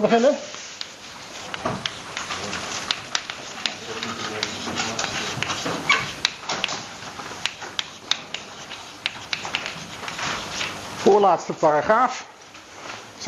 we 0.00 0.08
beginnen? 0.08 0.34
Voorlaatste 10.96 11.52
paragraaf, 11.52 12.26
16.9, 13.18 13.24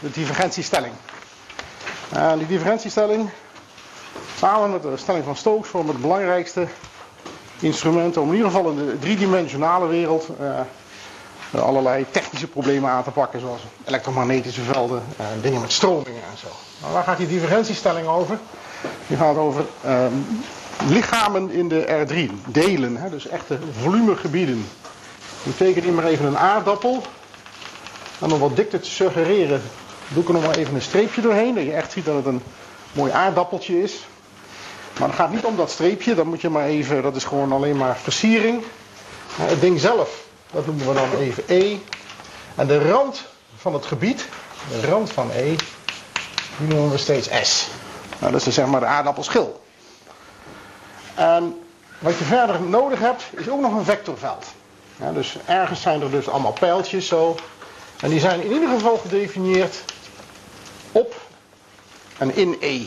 de 0.00 0.10
divergentiestelling. 0.12 0.92
En 2.12 2.38
die 2.38 2.46
divergentiestelling, 2.46 3.30
samen 4.36 4.70
met 4.70 4.82
de 4.82 4.96
stelling 4.96 5.24
van 5.24 5.36
Stokes, 5.36 5.68
vormen 5.68 5.92
het 5.92 6.02
belangrijkste 6.02 6.66
instrument 7.60 8.16
om 8.16 8.28
in 8.28 8.34
ieder 8.34 8.50
geval 8.50 8.70
in 8.70 8.76
de 8.76 8.98
driedimensionale 8.98 9.86
wereld 9.86 10.28
uh, 10.40 10.60
allerlei 11.50 12.06
technische 12.10 12.46
problemen 12.46 12.90
aan 12.90 13.02
te 13.02 13.10
pakken, 13.10 13.40
zoals 13.40 13.60
elektromagnetische 13.84 14.62
velden 14.62 15.02
en 15.16 15.40
dingen 15.40 15.60
met 15.60 15.72
stromingen 15.72 16.22
en 16.30 16.38
zo. 16.38 16.48
Nou, 16.80 16.92
waar 16.92 17.04
gaat 17.04 17.16
die 17.16 17.26
divergentiestelling 17.26 18.06
over? 18.06 18.38
Die 19.06 19.16
gaat 19.16 19.36
over 19.36 19.64
uh, 19.86 20.06
lichamen 20.86 21.50
in 21.50 21.68
de 21.68 22.06
R3, 22.06 22.46
delen, 22.46 22.96
hè, 22.96 23.10
dus 23.10 23.28
echte 23.28 23.58
volumegebieden. 23.80 24.66
Ik 25.42 25.56
teken 25.56 25.82
hier 25.82 25.92
maar 25.92 26.04
even 26.04 26.26
een 26.26 26.38
aardappel. 26.38 27.02
En 28.20 28.32
om 28.32 28.38
wat 28.38 28.56
dikte 28.56 28.80
te 28.80 28.90
suggereren, 28.90 29.62
doe 30.08 30.22
ik 30.22 30.28
er 30.28 30.34
nog 30.34 30.46
maar 30.46 30.56
even 30.56 30.74
een 30.74 30.82
streepje 30.82 31.20
doorheen, 31.20 31.54
dat 31.54 31.64
je 31.64 31.72
echt 31.72 31.92
ziet 31.92 32.04
dat 32.04 32.14
het 32.14 32.26
een 32.26 32.42
mooi 32.92 33.12
aardappeltje 33.12 33.82
is. 33.82 34.06
Maar 34.98 35.08
het 35.08 35.16
gaat 35.16 35.32
niet 35.32 35.44
om 35.44 35.56
dat 35.56 35.70
streepje, 35.70 36.14
dat 36.14 36.24
moet 36.24 36.40
je 36.40 36.48
maar 36.48 36.64
even, 36.64 37.02
dat 37.02 37.16
is 37.16 37.24
gewoon 37.24 37.52
alleen 37.52 37.76
maar 37.76 37.96
versiering. 37.96 38.62
Het 39.36 39.60
ding 39.60 39.80
zelf, 39.80 40.27
dat 40.50 40.66
noemen 40.66 40.88
we 40.88 40.94
dan 40.94 41.12
even 41.18 41.44
E. 41.46 41.76
En 42.54 42.66
de 42.66 42.90
rand 42.90 43.24
van 43.56 43.74
het 43.74 43.86
gebied, 43.86 44.26
de 44.70 44.86
rand 44.86 45.12
van 45.12 45.30
E, 45.30 45.56
die 46.56 46.68
noemen 46.68 46.90
we 46.90 46.98
steeds 46.98 47.28
S. 47.42 47.68
Nou, 48.18 48.32
dat 48.32 48.40
is 48.40 48.44
dus 48.44 48.54
zeg 48.54 48.66
maar 48.66 48.80
de 48.80 48.86
aardappelschil. 48.86 49.60
En 51.14 51.60
wat 51.98 52.18
je 52.18 52.24
verder 52.24 52.60
nodig 52.62 52.98
hebt, 52.98 53.22
is 53.30 53.48
ook 53.48 53.60
nog 53.60 53.72
een 53.72 53.84
vectorveld. 53.84 54.46
Ja, 54.96 55.12
dus 55.12 55.36
ergens 55.46 55.80
zijn 55.80 56.02
er 56.02 56.10
dus 56.10 56.28
allemaal 56.28 56.52
pijltjes 56.52 57.06
zo. 57.06 57.36
En 58.00 58.10
die 58.10 58.20
zijn 58.20 58.42
in 58.42 58.52
ieder 58.52 58.68
geval 58.68 58.96
gedefinieerd 58.96 59.82
op 60.92 61.14
en 62.18 62.36
in 62.36 62.56
E. 62.60 62.86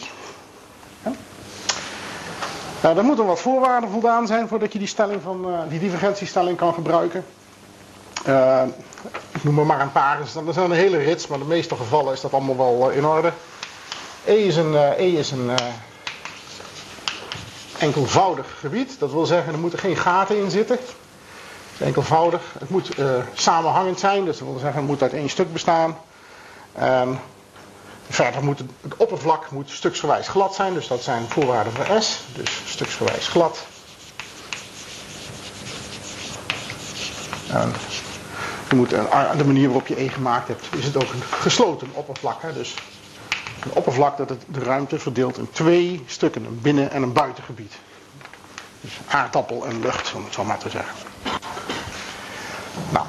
Ja. 1.04 1.12
Nou, 2.82 2.98
er 2.98 3.04
moeten 3.04 3.26
wat 3.26 3.40
voorwaarden 3.40 3.90
voldaan 3.90 4.28
zijn 4.28 4.48
voordat 4.48 4.74
je 4.74 4.80
die, 4.80 4.88
stelling 4.88 5.22
van, 5.22 5.50
uh, 5.50 5.60
die 5.70 5.80
divergentiestelling 5.80 6.58
kan 6.58 6.74
gebruiken. 6.74 7.26
Ik 9.32 9.44
noem 9.44 9.60
er 9.60 9.66
maar 9.66 9.82
een 9.82 9.92
paar. 9.92 10.20
Er 10.20 10.54
zijn 10.54 10.72
een 10.72 10.72
hele 10.72 10.98
rits, 10.98 11.28
maar 11.28 11.38
in 11.40 11.44
de 11.44 11.54
meeste 11.54 11.76
gevallen 11.76 12.14
is 12.14 12.22
dat 12.22 12.34
allemaal 12.34 12.58
wel 12.58 12.92
uh, 12.92 12.98
in 12.98 13.06
orde. 13.06 13.32
E 14.26 14.34
is 14.34 14.56
een, 14.56 14.76
e 14.76 15.18
is 15.18 15.32
een 15.32 15.52
enkelvoudig 17.78 18.46
gebied. 18.60 19.00
Dat 19.00 19.12
wil 19.12 19.26
zeggen, 19.26 19.54
er 19.54 19.60
moeten 19.60 19.80
geen 19.80 19.98
gaten 19.98 20.38
in 20.38 20.52
zitten. 20.52 20.78
Enkelvoudig. 21.78 22.42
Het 22.60 22.70
moet 22.70 22.90
samenhangend 23.34 24.00
zijn, 24.00 24.26
dus 24.26 24.38
dat 24.38 24.48
wil 24.48 24.60
zeggen, 24.60 24.80
het 24.80 24.90
moet 24.90 25.02
uit 25.02 25.14
één 25.14 25.30
stuk 25.30 25.54
bestaan. 25.54 25.98
En 26.74 27.20
verder 28.10 28.44
moet 28.44 28.60
het, 28.60 28.70
het, 28.82 28.96
oppervlak 28.96 29.52
moet 29.52 29.70
stuksgewijs 29.70 30.28
glad 30.28 30.56
zijn, 30.56 30.74
dus 30.74 30.88
dat 30.88 31.04
zijn 31.04 31.26
voorwaarden 31.28 31.74
voor 31.74 32.02
S. 32.02 32.20
Dus 32.36 32.62
stuksgewijs 32.66 33.28
glad. 33.28 33.66
En 37.48 37.74
je 38.72 38.78
moet, 38.78 38.90
de 39.38 39.46
manier 39.46 39.66
waarop 39.66 39.88
je 39.88 40.02
E 40.02 40.08
gemaakt 40.08 40.48
hebt, 40.48 40.68
is 40.78 40.86
het 40.86 40.96
ook 40.96 41.14
een 41.14 41.22
gesloten 41.22 41.88
oppervlak. 41.94 42.42
Hè? 42.42 42.54
Dus 42.54 42.76
een 43.64 43.72
oppervlak 43.74 44.18
dat 44.18 44.30
de 44.48 44.60
ruimte 44.60 45.00
verdeelt 45.00 45.38
in 45.38 45.50
twee 45.52 46.04
stukken, 46.06 46.46
een 46.46 46.60
binnen- 46.62 46.92
en 46.92 47.02
een 47.02 47.14
buitengebied. 47.14 47.74
Dus 48.82 49.00
aardappel 49.08 49.66
en 49.66 49.80
lucht, 49.80 50.14
om 50.14 50.24
het 50.24 50.34
zo 50.34 50.44
maar 50.44 50.58
te 50.58 50.70
zeggen. 50.70 50.94
Nou, 52.90 53.06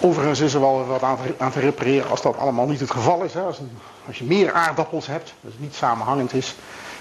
overigens 0.00 0.40
is 0.40 0.54
er 0.54 0.60
wel 0.60 0.86
wat 0.86 1.02
aan 1.38 1.52
te, 1.52 1.60
repareren 1.60 2.10
als 2.10 2.22
dat 2.22 2.36
allemaal 2.36 2.66
niet 2.66 2.80
het 2.80 2.90
geval 2.90 3.22
is. 3.22 3.34
Hè. 3.34 3.40
Als, 3.40 3.58
een, 3.58 3.78
je 4.12 4.24
meer 4.24 4.52
aardappels 4.52 5.06
hebt, 5.06 5.34
dus 5.40 5.52
het 5.52 5.60
niet 5.60 5.74
samenhangend 5.74 6.32
is, 6.32 6.54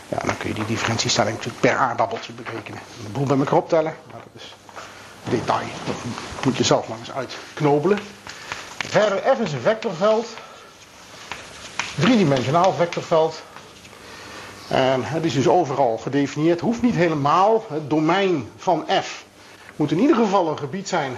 ja, 0.08 0.18
dan 0.26 0.38
kun 0.38 0.50
je 0.50 0.56
die 0.56 0.66
differentiestelling 0.66 1.36
natuurlijk 1.36 1.62
per 1.62 1.76
aardappeltje 1.76 2.34
berekenen. 2.34 2.80
De 3.04 3.10
boel 3.10 3.26
bij 3.26 3.38
elkaar 3.38 3.58
optellen, 3.58 3.96
maar 4.12 4.22
dat 4.34 4.42
is 4.42 4.56
detail. 5.24 5.68
Dat 5.85 5.96
moet 6.46 6.57
je 6.57 6.63
zelf 6.63 6.90
eens 7.00 7.12
uitknobelen. 7.12 8.00
Verder 8.78 9.35
F 9.35 9.40
is 9.40 9.53
een 9.53 9.62
vectorveld. 9.62 10.28
Driedimensionaal 11.96 12.74
vectorveld. 12.74 13.41
En 14.68 15.03
het 15.03 15.25
is 15.25 15.34
dus 15.34 15.47
overal 15.47 15.97
gedefinieerd. 15.97 16.59
Hoeft 16.59 16.81
niet 16.81 16.96
helemaal. 16.96 17.66
Het 17.69 17.90
domein 17.90 18.50
van 18.57 18.85
F 19.03 19.24
moet 19.75 19.91
in 19.91 20.00
ieder 20.00 20.16
geval 20.16 20.47
een 20.47 20.57
gebied 20.57 20.88
zijn 20.88 21.18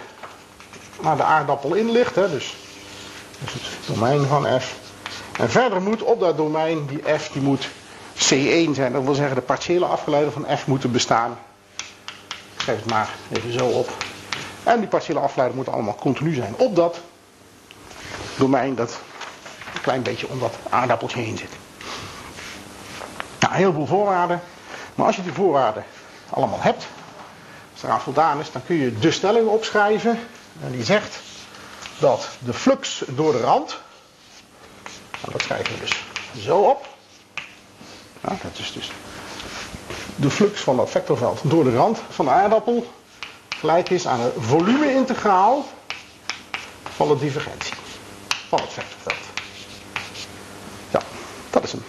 waar 1.01 1.17
de 1.17 1.23
aardappel 1.23 1.73
in 1.73 1.91
ligt. 1.91 2.15
Hè, 2.15 2.29
dus, 2.29 2.55
dus 3.39 3.53
het 3.53 3.95
domein 3.95 4.25
van 4.25 4.61
f. 4.61 4.75
En 5.37 5.49
verder 5.49 5.81
moet 5.81 6.01
op 6.01 6.19
dat 6.19 6.37
domein 6.37 6.85
die 6.85 7.01
f 7.17 7.29
die 7.33 7.41
moet 7.41 7.67
C1 8.15 8.71
zijn. 8.73 8.91
Dat 8.91 9.03
wil 9.03 9.13
zeggen 9.13 9.35
de 9.35 9.41
partiële 9.41 9.85
afgeleiden 9.85 10.33
van 10.33 10.45
f 10.57 10.67
moeten 10.67 10.91
bestaan. 10.91 11.37
Het 12.65 12.85
maar 12.85 13.09
even 13.31 13.51
zo 13.51 13.65
op. 13.65 13.89
En 14.63 14.79
die 14.79 14.87
partiële 14.87 15.19
afgeleiden 15.19 15.55
moeten 15.55 15.73
allemaal 15.73 15.95
continu 15.95 16.33
zijn 16.33 16.55
op 16.57 16.75
dat 16.75 16.99
domein 18.37 18.75
dat 18.75 18.99
een 19.73 19.81
klein 19.81 20.03
beetje 20.03 20.29
om 20.29 20.39
dat 20.39 20.55
aardappeltje 20.69 21.19
heen 21.19 21.37
zit. 21.37 21.49
Nou, 23.39 23.53
een 23.53 23.59
heleboel 23.59 23.85
voorwaarden. 23.85 24.41
Maar 24.95 25.05
als 25.05 25.15
je 25.15 25.23
die 25.23 25.33
voorwaarden 25.33 25.83
allemaal 26.29 26.61
hebt, 26.61 26.87
als 27.73 27.83
eraan 27.83 28.01
voldaan 28.01 28.39
is, 28.39 28.51
dan 28.51 28.65
kun 28.65 28.75
je 28.75 28.99
de 28.99 29.11
stelling 29.11 29.47
opschrijven. 29.47 30.19
En 30.63 30.71
die 30.71 30.83
zegt 30.83 31.19
dat 31.99 32.29
de 32.39 32.53
flux 32.53 33.03
door 33.07 33.31
de 33.31 33.39
rand, 33.41 33.79
nou 35.21 35.31
dat 35.31 35.41
schrijven 35.41 35.73
we 35.73 35.79
dus 35.79 36.03
zo 36.43 36.57
op. 36.57 36.87
Nou, 38.21 38.37
dat 38.43 38.57
is 38.57 38.71
dus 38.71 38.91
de 40.21 40.29
flux 40.29 40.61
van 40.61 40.77
dat 40.77 40.89
vectorveld 40.89 41.39
door 41.43 41.63
de 41.63 41.75
rand 41.75 41.99
van 42.09 42.25
de 42.25 42.31
aardappel 42.31 42.87
gelijk 43.49 43.89
is 43.89 44.07
aan 44.07 44.19
een 44.19 44.31
volume-integraal 44.37 45.65
van 46.95 47.07
de 47.07 47.17
divergentie 47.17 47.73
van 48.47 48.59
het 48.61 48.73
vectorveld. 48.73 49.19
Ja, 50.89 51.01
dat 51.49 51.63
is 51.63 51.71
hem. 51.71 51.83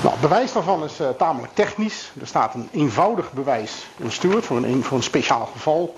Nou, 0.00 0.12
het 0.12 0.20
bewijs 0.20 0.52
daarvan 0.52 0.84
is 0.84 1.00
uh, 1.00 1.08
tamelijk 1.08 1.54
technisch. 1.54 2.12
Er 2.20 2.26
staat 2.26 2.54
een 2.54 2.68
eenvoudig 2.72 3.32
bewijs 3.32 3.86
in 3.96 4.12
Stuart 4.12 4.44
voor 4.44 4.56
een, 4.56 4.84
voor 4.84 4.96
een 4.96 5.02
speciaal 5.02 5.46
geval. 5.52 5.96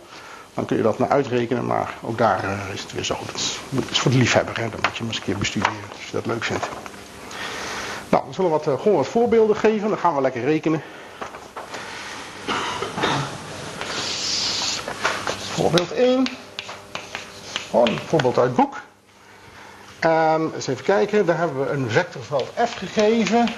Dan 0.54 0.64
kun 0.64 0.76
je 0.76 0.82
dat 0.82 0.98
naar 0.98 1.08
uitrekenen, 1.08 1.66
maar 1.66 1.94
ook 2.02 2.18
daar 2.18 2.44
uh, 2.44 2.74
is 2.74 2.82
het 2.82 2.92
weer 2.92 3.04
zo. 3.04 3.16
Dat 3.26 3.34
is, 3.34 3.58
dat 3.68 3.90
is 3.90 3.98
voor 3.98 4.10
de 4.10 4.16
liefhebber, 4.16 4.56
hè? 4.56 4.68
dan 4.68 4.80
moet 4.82 4.92
je 4.92 4.98
hem 4.98 5.06
eens 5.06 5.16
een 5.16 5.22
keer 5.22 5.38
bestuderen 5.38 5.76
als 5.92 6.04
je 6.06 6.12
dat 6.12 6.26
leuk 6.26 6.44
vindt. 6.44 6.68
Nou, 8.12 8.24
we 8.26 8.32
zullen 8.34 8.50
wat, 8.50 8.66
uh, 8.66 8.80
gewoon 8.80 8.96
wat 8.96 9.06
voorbeelden 9.06 9.56
geven, 9.56 9.88
dan 9.88 9.98
gaan 9.98 10.14
we 10.14 10.20
lekker 10.20 10.44
rekenen. 10.44 10.82
Voorbeeld 15.36 15.92
1. 15.92 16.26
Gewoon 17.70 17.88
een 17.88 17.98
voorbeeld 18.06 18.38
uit 18.38 18.46
het 18.46 18.56
boek. 18.56 18.80
Um, 20.04 20.52
eens 20.54 20.66
even 20.66 20.84
kijken, 20.84 21.26
daar 21.26 21.38
hebben 21.38 21.64
we 21.64 21.70
een 21.70 21.90
vectorveld 21.90 22.52
f 22.66 22.74
gegeven. 22.74 23.48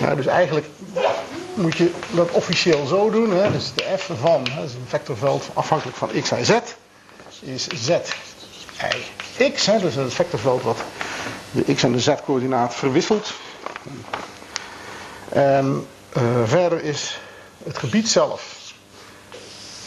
Nou, 0.00 0.16
dus 0.16 0.26
eigenlijk 0.26 0.66
moet 1.54 1.76
je 1.76 1.90
dat 2.10 2.30
officieel 2.30 2.86
zo 2.86 3.10
doen. 3.10 3.30
Hè? 3.30 3.50
Dus 3.50 3.74
de 3.74 3.94
f 3.98 4.10
van, 4.20 4.44
dat 4.44 4.64
is 4.64 4.74
een 4.74 4.86
vectorveld 4.86 5.48
afhankelijk 5.54 5.96
van 5.96 6.10
x 6.20 6.30
en 6.30 6.44
z, 6.44 6.58
is 7.40 7.66
z 7.66 7.90
i 9.40 9.52
x. 9.52 9.66
Hè? 9.66 9.78
Dus 9.78 9.94
het 9.94 10.14
vectorveld 10.14 10.62
wat 10.62 10.78
de 11.50 11.74
x 11.74 11.82
en 11.82 11.92
de 11.92 12.00
z 12.00 12.10
coördinaat 12.24 12.74
verwisselt. 12.74 13.32
En 15.28 15.86
uh, 16.16 16.22
verder 16.44 16.82
is 16.82 17.20
het 17.64 17.78
gebied 17.78 18.08
zelf, 18.08 18.56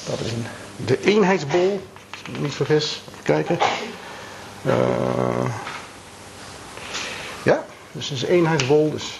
dat 0.06 0.20
is 0.20 0.32
de 0.76 1.04
eenheidsbol, 1.04 1.88
als 2.12 2.36
ik 2.36 2.40
niet 2.40 2.54
vergis. 2.54 3.02
Even 3.12 3.24
kijken. 3.24 3.58
Uh, 4.66 5.46
ja, 7.44 7.66
dus 7.92 8.10
het 8.10 8.18
is 8.18 8.24
een 8.24 8.30
eenheidsbol. 8.30 8.92
Dus 8.92 9.20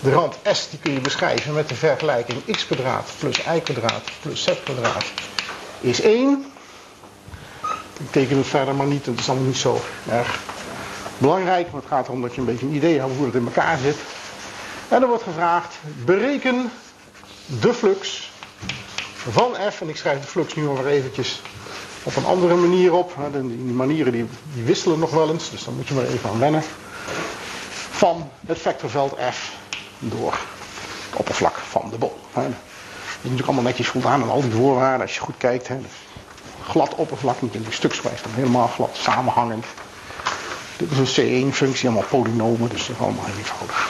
de 0.00 0.12
rand 0.12 0.36
S 0.52 0.68
die 0.70 0.78
kun 0.78 0.92
je 0.92 1.00
beschrijven 1.00 1.54
met 1.54 1.68
de 1.68 1.74
vergelijking 1.74 2.44
x 2.44 2.66
kwadraat 2.66 3.10
plus 3.18 3.38
y 3.38 3.60
kwadraat 3.60 4.02
plus 4.20 4.42
z 4.42 4.62
kwadraat 4.64 5.04
is 5.80 6.00
1. 6.00 6.52
Ik 8.00 8.10
teken 8.10 8.36
het 8.36 8.46
verder 8.46 8.74
maar 8.74 8.86
niet, 8.86 9.04
dat 9.04 9.18
is 9.18 9.28
allemaal 9.28 9.46
niet 9.46 9.56
zo 9.56 9.80
erg 10.10 10.40
belangrijk. 11.18 11.72
Maar 11.72 11.80
het 11.80 11.90
gaat 11.90 12.06
erom 12.06 12.22
dat 12.22 12.34
je 12.34 12.40
een 12.40 12.46
beetje 12.46 12.66
een 12.66 12.74
idee 12.74 13.00
hebt 13.00 13.16
hoe 13.16 13.26
het 13.26 13.34
in 13.34 13.44
elkaar 13.44 13.78
zit. 13.78 13.96
En 14.88 15.02
er 15.02 15.08
wordt 15.08 15.22
gevraagd, 15.22 15.74
bereken 16.04 16.70
de 17.60 17.74
flux 17.74 18.30
van 19.30 19.56
f. 19.70 19.80
En 19.80 19.88
ik 19.88 19.96
schrijf 19.96 20.20
de 20.20 20.26
flux 20.26 20.54
nu 20.54 20.62
maar 20.62 20.86
eventjes 20.86 21.42
op 22.02 22.16
een 22.16 22.24
andere 22.24 22.54
manier 22.54 22.92
op. 22.92 23.14
Die 23.32 23.56
manieren 23.56 24.12
die, 24.12 24.26
die 24.54 24.64
wisselen 24.64 24.98
nog 24.98 25.10
wel 25.10 25.30
eens, 25.30 25.50
dus 25.50 25.64
daar 25.64 25.74
moet 25.74 25.88
je 25.88 25.94
maar 25.94 26.04
even 26.04 26.30
aan 26.30 26.38
wennen. 26.38 26.62
Van 27.90 28.30
het 28.46 28.58
vectorveld 28.58 29.18
f 29.30 29.52
door 29.98 30.32
het 31.10 31.18
oppervlak 31.18 31.56
van 31.56 31.90
de 31.90 31.98
bol. 31.98 32.18
Dat 32.32 32.44
is 32.44 32.52
natuurlijk 33.22 33.46
allemaal 33.46 33.64
netjes 33.64 33.88
voldaan 33.88 34.22
aan 34.22 34.30
al 34.30 34.40
die 34.40 34.52
voorwaarden 34.52 35.00
als 35.00 35.14
je 35.14 35.20
goed 35.20 35.36
kijkt. 35.38 35.68
Glad 36.62 36.94
oppervlak, 36.94 37.42
niet 37.42 37.54
in 37.54 37.62
die 37.62 37.72
stukswijs, 37.72 38.22
dan 38.22 38.32
helemaal 38.34 38.66
glad, 38.66 38.90
samenhangend. 38.92 39.64
Dit 40.76 40.90
is 40.90 41.16
een 41.16 41.50
C1-functie, 41.50 41.88
allemaal 41.88 42.08
polynomen, 42.08 42.68
dus 42.68 42.86
dat 42.86 42.96
is 42.96 43.02
allemaal 43.02 43.24
heel 43.24 43.36
eenvoudig. 43.38 43.88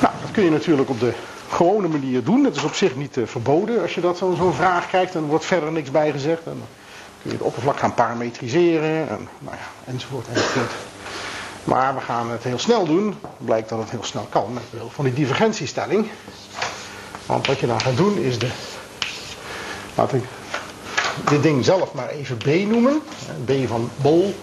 Nou, 0.00 0.14
dat 0.20 0.30
kun 0.30 0.44
je 0.44 0.50
natuurlijk 0.50 0.90
op 0.90 1.00
de 1.00 1.12
gewone 1.48 1.88
manier 1.88 2.24
doen. 2.24 2.42
Dat 2.42 2.56
is 2.56 2.62
op 2.62 2.74
zich 2.74 2.96
niet 2.96 3.16
uh, 3.16 3.26
verboden. 3.26 3.82
Als 3.82 3.94
je 3.94 4.00
dat 4.00 4.18
zo'n 4.18 4.54
vraag 4.54 4.88
krijgt, 4.88 5.12
dan 5.12 5.24
wordt 5.24 5.44
verder 5.44 5.72
niks 5.72 5.90
bij 5.90 6.10
gezegd. 6.10 6.42
En 6.44 6.52
dan 6.58 6.66
kun 7.22 7.30
je 7.30 7.36
het 7.36 7.46
oppervlak 7.46 7.78
gaan 7.78 7.94
parametriseren 7.94 9.08
en, 9.08 9.28
nou 9.38 9.56
ja, 9.56 9.92
enzovoort, 9.92 10.26
enzovoort. 10.28 10.72
Maar 11.64 11.94
we 11.94 12.00
gaan 12.00 12.30
het 12.30 12.44
heel 12.44 12.58
snel 12.58 12.84
doen. 12.84 13.14
Blijkt 13.38 13.68
dat 13.68 13.78
het 13.78 13.90
heel 13.90 14.04
snel 14.04 14.26
kan 14.30 14.52
met 14.52 14.70
behulp 14.70 14.92
van 14.92 15.04
die 15.04 15.14
divergentiestelling. 15.14 16.08
Want 17.26 17.46
wat 17.46 17.58
je 17.58 17.66
dan 17.66 17.80
gaat 17.80 17.96
doen 17.96 18.18
is 18.18 18.38
de. 18.38 18.48
Laat 19.94 20.12
ik 20.12 20.24
dit 21.28 21.42
ding 21.42 21.64
zelf 21.64 21.92
maar 21.92 22.08
even 22.08 22.36
B 22.36 22.46
noemen. 22.46 23.02
B 23.44 23.52
van 23.66 23.90
bol. 23.96 24.34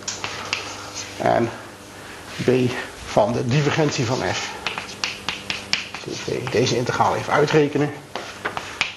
En 1.21 1.49
B 2.45 2.49
van 3.05 3.31
de 3.31 3.47
divergentie 3.47 4.05
van 4.05 4.17
f. 4.33 4.51
Deze 6.51 6.77
integraal 6.77 7.15
even 7.15 7.33
uitrekenen. 7.33 7.91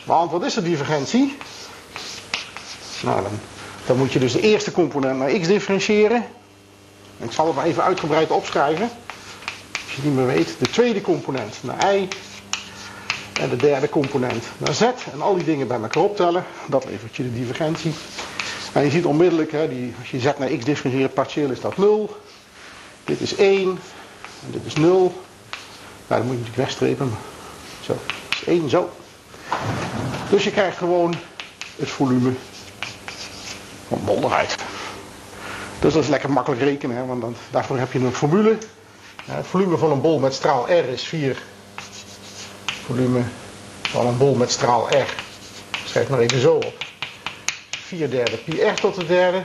Want 0.05 0.31
wat 0.31 0.45
is 0.45 0.55
de 0.55 0.63
divergentie? 0.63 1.37
Nou, 3.03 3.23
dan, 3.23 3.33
dan 3.87 3.97
moet 3.97 4.13
je 4.13 4.19
dus 4.19 4.33
de 4.33 4.41
eerste 4.41 4.73
component 4.73 5.19
naar 5.19 5.31
x 5.31 5.47
differentiëren. 5.47 6.25
Ik 7.19 7.33
zal 7.33 7.47
het 7.47 7.55
maar 7.55 7.65
even 7.65 7.83
uitgebreid 7.83 8.31
opschrijven. 8.31 8.91
Als 9.73 9.91
je 9.91 9.95
het 9.95 10.05
niet 10.05 10.15
meer 10.15 10.27
weet. 10.27 10.55
De 10.59 10.71
tweede 10.71 11.01
component 11.01 11.59
naar 11.61 11.95
y. 11.95 12.09
En 13.41 13.49
de 13.49 13.57
derde 13.57 13.89
component 13.89 14.45
naar 14.59 14.75
z. 14.75 14.83
En 15.13 15.23
al 15.23 15.35
die 15.35 15.45
dingen 15.45 15.67
bij 15.67 15.81
elkaar 15.81 16.03
optellen. 16.03 16.45
Dat 16.67 16.85
levert 16.85 17.17
je 17.17 17.23
de 17.23 17.33
divergentie. 17.33 17.95
En 18.73 18.85
je 18.85 18.91
ziet 18.91 19.05
onmiddellijk, 19.05 19.53
hè, 19.53 19.69
die, 19.69 19.95
als 19.99 20.11
je 20.11 20.21
z 20.21 20.25
naar 20.39 20.49
x 20.49 20.65
differentieert 20.65 21.15
partieel 21.15 21.51
is 21.51 21.61
dat 21.61 21.77
0. 21.77 22.17
Dit 23.05 23.21
is 23.21 23.35
1. 23.35 23.69
En 24.47 24.51
dit 24.51 24.63
is 24.65 24.75
0. 24.75 24.91
Nou, 24.93 25.13
dan 26.07 26.23
moet 26.23 26.31
je 26.31 26.39
natuurlijk 26.39 26.57
wegstrepen. 26.57 27.13
Zo, 27.81 27.93
dat 27.93 28.39
is 28.41 28.45
1 28.45 28.69
zo. 28.69 28.91
Dus 30.31 30.45
je 30.45 30.51
krijgt 30.51 30.77
gewoon 30.77 31.15
het 31.77 31.91
volume 31.91 32.33
van 33.89 34.01
bol 34.05 34.25
eruit. 34.25 34.57
Dus 35.81 35.93
dat 35.93 36.03
is 36.03 36.09
lekker 36.09 36.31
makkelijk 36.31 36.63
rekenen, 36.63 36.97
hè, 36.97 37.07
want 37.07 37.21
dan, 37.21 37.37
daarvoor 37.51 37.79
heb 37.79 37.93
je 37.93 37.99
een 37.99 38.15
formule. 38.15 38.59
het 39.25 39.47
volume 39.47 39.77
van 39.77 39.91
een 39.91 40.01
bol 40.01 40.19
met 40.19 40.35
straal 40.35 40.65
R 40.65 40.89
is 40.89 41.03
4. 41.03 41.43
Volume 42.85 43.23
van 43.83 44.07
een 44.07 44.17
bol 44.17 44.35
met 44.35 44.51
straal 44.51 44.89
R. 44.89 45.15
Schrijf 45.85 46.09
maar 46.09 46.19
even 46.19 46.41
zo 46.41 46.55
op. 46.55 46.82
4 47.93 48.11
derde 48.11 48.37
pi 48.37 48.61
r 48.61 48.75
tot 48.75 48.95
de 48.95 49.07
derde. 49.07 49.43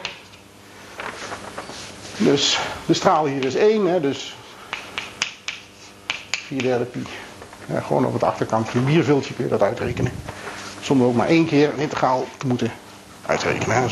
Dus 2.17 2.59
de 2.85 2.93
straal 2.93 3.25
hier 3.25 3.45
is 3.45 3.55
1, 3.55 3.85
hè, 3.85 3.99
dus 3.99 4.35
4 6.31 6.61
derde 6.61 6.85
pi. 6.85 7.03
Ja, 7.65 7.79
gewoon 7.79 8.05
op 8.05 8.13
het 8.13 8.23
achterkant 8.23 8.69
van 8.69 8.79
je 8.79 8.85
bierviltje 8.85 9.33
kun 9.33 9.43
je 9.43 9.49
dat 9.49 9.61
uitrekenen. 9.61 10.11
Zonder 10.81 11.07
ook 11.07 11.15
maar 11.15 11.27
één 11.27 11.45
keer 11.45 11.69
een 11.69 11.79
integraal 11.79 12.25
te 12.37 12.47
moeten 12.47 12.71
uitrekenen. 13.25 13.75
Hè. 13.75 13.85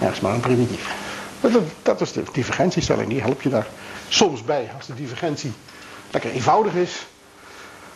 Ja, 0.00 0.10
is 0.10 0.20
maar 0.20 0.34
een 0.34 0.40
primitief. 0.40 0.94
Dat, 1.40 1.52
dat 1.82 2.00
is 2.00 2.12
de 2.12 2.22
divergentiestelling, 2.32 3.08
die 3.08 3.20
helpt 3.20 3.42
je 3.42 3.48
daar 3.48 3.66
soms 4.08 4.44
bij. 4.44 4.70
Als 4.76 4.86
de 4.86 4.94
divergentie 4.94 5.52
lekker 6.10 6.30
eenvoudig 6.30 6.74
is, 6.74 7.06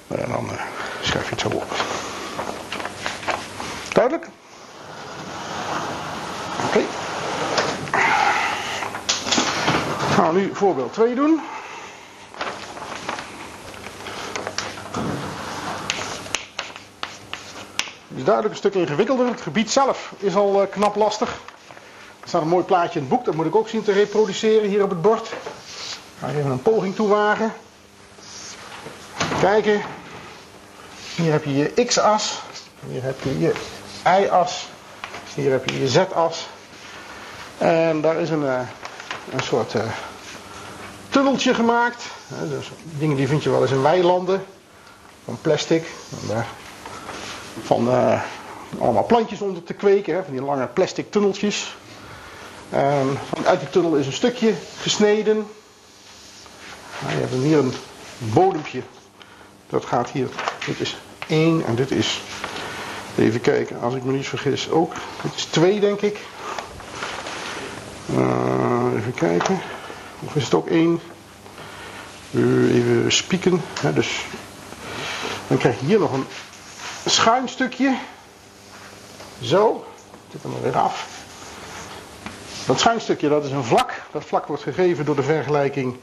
nou 0.07 0.29
dan 0.29 0.45
uh, 0.45 0.61
schrijf 1.01 1.25
je 1.25 1.31
het 1.31 1.41
zo 1.41 1.49
op. 1.49 1.75
Duidelijk? 3.93 4.29
Oké. 6.65 6.79
Okay. 6.79 6.87
Gaan 10.21 10.35
nu 10.35 10.51
voorbeeld 10.55 10.93
2 10.93 11.15
doen. 11.15 11.41
Het 18.09 18.19
is 18.19 18.25
duidelijk 18.25 18.55
een 18.55 18.57
stuk 18.57 18.75
ingewikkelder. 18.75 19.27
Het 19.27 19.41
gebied 19.41 19.71
zelf 19.71 20.13
is 20.19 20.35
al 20.35 20.63
uh, 20.63 20.71
knap 20.71 20.97
lastig. 20.97 21.29
Er 22.21 22.29
staat 22.29 22.43
een 22.43 22.49
mooi 22.49 22.65
plaatje 22.65 22.99
in 22.99 23.05
het 23.05 23.09
boek, 23.15 23.25
dat 23.25 23.35
moet 23.35 23.47
ik 23.47 23.55
ook 23.55 23.69
zien 23.69 23.83
te 23.83 23.93
reproduceren 23.93 24.69
hier 24.69 24.83
op 24.83 24.91
het 24.91 25.03
bord. 25.03 25.27
Ik 25.27 25.39
ga 26.19 26.29
even 26.29 26.51
een 26.51 26.63
poging 26.63 26.95
toewagen. 26.95 27.53
Kijken. 29.41 29.83
Hier 31.15 31.33
heb 31.33 31.45
je 31.45 31.57
je 31.57 31.85
x-as. 31.85 32.41
Hier 32.87 33.03
heb 33.03 33.21
je 33.23 33.39
je 33.39 33.53
y-as. 34.05 34.69
Hier 35.35 35.51
heb 35.51 35.69
je 35.69 35.81
je 35.81 35.89
z-as. 35.89 36.49
En 37.59 38.01
daar 38.01 38.17
is 38.17 38.31
een, 38.31 38.43
uh, 38.43 38.61
een 39.33 39.43
soort 39.43 39.75
uh, 39.75 39.83
tunneltje 41.11 41.55
gemaakt. 41.55 42.05
dus 42.49 42.71
dingen 42.83 43.17
die 43.17 43.29
vind 43.29 43.43
je 43.43 43.51
wel 43.51 43.63
eens 43.63 43.71
in 43.71 43.83
weilanden. 43.83 44.45
Van 45.25 45.39
plastic. 45.41 45.87
Van 47.63 47.89
uh, 47.89 48.23
allemaal 48.79 49.07
plantjes 49.07 49.41
onder 49.41 49.63
te 49.63 49.73
kweken. 49.73 50.15
Hè, 50.15 50.23
van 50.25 50.33
die 50.33 50.43
lange 50.43 50.67
plastic 50.67 51.11
tunneltjes. 51.11 51.77
En 52.71 53.19
uit 53.45 53.61
die 53.61 53.71
tunnel 53.71 53.95
is 53.95 54.07
een 54.07 54.13
stukje 54.13 54.55
gesneden. 54.81 55.47
Nou, 57.01 57.15
je 57.15 57.21
hebt 57.21 57.33
hier 57.33 57.59
een 57.59 57.73
bodempje. 58.19 58.83
Dat 59.69 59.85
gaat 59.85 60.11
hier. 60.11 60.29
Dit 60.67 60.81
is 60.81 60.97
1 61.29 61.65
en 61.67 61.75
dit 61.75 61.91
is. 61.91 62.23
Even 63.17 63.41
kijken, 63.41 63.81
als 63.81 63.95
ik 63.95 64.05
me 64.05 64.13
niet 64.13 64.29
vergis 64.29 64.71
ook. 64.71 64.93
Dit 65.23 65.35
is 65.35 65.45
2 65.45 65.81
denk 65.81 66.01
ik. 66.01 66.19
Even 68.97 69.15
kijken. 69.15 69.61
Of 70.25 70.35
is 70.37 70.45
het 70.45 70.55
ook 70.55 70.67
1? 70.67 71.01
Uh, 72.31 72.75
even 72.75 73.13
spieken. 73.13 73.63
Hè, 73.81 73.93
dus 73.93 74.25
dan 75.47 75.59
krijg 75.59 75.81
je 75.81 75.87
hier 75.87 75.99
nog 75.99 76.13
een 76.13 76.27
schuin 77.07 77.49
stukje. 77.49 77.97
Zo. 79.41 79.85
Dit 80.31 80.43
er 80.43 80.49
maar 80.49 80.63
weer 80.63 80.79
af. 80.79 81.09
Dat 82.67 82.81
schuinstukje 82.81 83.29
dat 83.29 83.45
is 83.45 83.51
een 83.51 83.65
vlak. 83.65 84.03
Dat 84.13 84.25
vlak 84.25 84.47
wordt 84.47 84.63
gegeven 84.63 85.05
door 85.05 85.17
de 85.17 85.23
vergelijking 85.23 85.97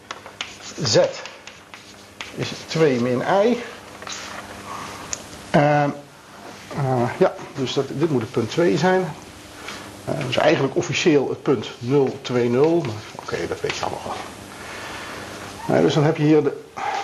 z 0.83 0.97
is 2.35 2.51
2 2.67 2.99
min 3.01 3.23
i. 3.43 3.57
Uh, 5.55 5.85
ja, 7.17 7.33
dus 7.55 7.73
dat, 7.73 7.85
dit 7.87 8.09
moet 8.09 8.21
het 8.21 8.31
punt 8.31 8.49
2 8.49 8.77
zijn. 8.77 9.13
Uh, 10.09 10.25
dus 10.25 10.37
eigenlijk 10.37 10.75
officieel 10.75 11.29
het 11.29 11.41
punt 11.41 11.69
0, 11.79 12.17
2, 12.21 12.49
0. 12.49 12.85
Oké, 13.15 13.47
dat 13.47 13.61
weet 13.61 13.75
je 13.75 13.85
allemaal 13.85 14.15
wel. 15.67 15.81
dus 15.81 15.93
dan 15.93 16.03
heb 16.03 16.17
je 16.17 16.23
hier 16.23 16.51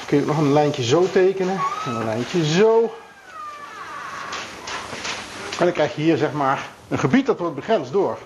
kun 0.05 0.19
je 0.19 0.25
nog 0.25 0.37
een 0.37 0.53
lijntje 0.53 0.83
zo 0.83 1.09
tekenen. 1.11 1.59
En 1.85 1.95
een 1.95 2.05
lijntje 2.05 2.45
zo. 2.45 2.93
En 5.59 5.65
dan 5.65 5.71
krijg 5.71 5.95
je 5.95 6.01
hier 6.01 6.17
zeg 6.17 6.31
maar 6.31 6.69
een 6.87 6.99
gebied 6.99 7.25
dat 7.25 7.39
wordt 7.39 7.55
begrensd 7.55 7.91
door 7.91 8.17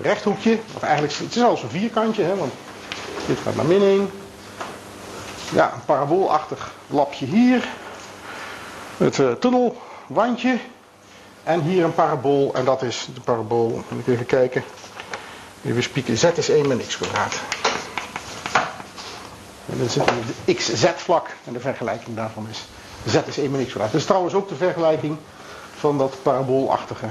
rechthoekje. 0.00 0.58
Of 0.74 0.82
eigenlijk, 0.82 1.18
het 1.18 1.36
is 1.36 1.42
als 1.42 1.62
een 1.62 1.70
vierkantje, 1.70 2.22
hè, 2.22 2.36
want 2.36 2.52
dit 3.26 3.38
gaat 3.38 3.56
naar 3.56 3.64
min 3.64 3.82
1. 3.82 4.10
Ja, 5.52 5.72
een 5.74 5.84
paraboolachtig 5.84 6.72
lapje 6.86 7.26
hier. 7.26 7.68
Het 8.96 9.18
uh, 9.18 9.32
tunnelwandje. 9.32 10.58
En 11.44 11.60
hier 11.60 11.84
een 11.84 11.94
parabool. 11.94 12.54
En 12.54 12.64
dat 12.64 12.82
is 12.82 13.08
de 13.14 13.20
parabool. 13.20 13.82
Moet 13.88 14.06
ik 14.06 14.06
even 14.06 14.26
kijken. 14.26 14.64
Even 15.64 15.82
spieken. 15.82 16.18
Z 16.18 16.24
is 16.34 16.48
1 16.48 16.68
min 16.68 16.86
x 16.86 16.96
kwadraat. 16.96 17.40
En 19.66 19.78
dan 19.78 19.88
zit 19.88 20.04
de 20.44 20.54
xz-vlak. 20.54 21.26
En 21.44 21.52
de 21.52 21.60
vergelijking 21.60 22.16
daarvan 22.16 22.46
is 22.50 22.66
z 23.06 23.14
is 23.26 23.38
1 23.38 23.50
min 23.50 23.64
x 23.64 23.70
kwadraat. 23.70 23.92
Dat 23.92 24.00
is 24.00 24.06
trouwens 24.06 24.34
ook 24.34 24.48
de 24.48 24.54
vergelijking 24.54 25.16
van 25.76 25.98
dat 25.98 26.22
paraboolachtige 26.22 27.06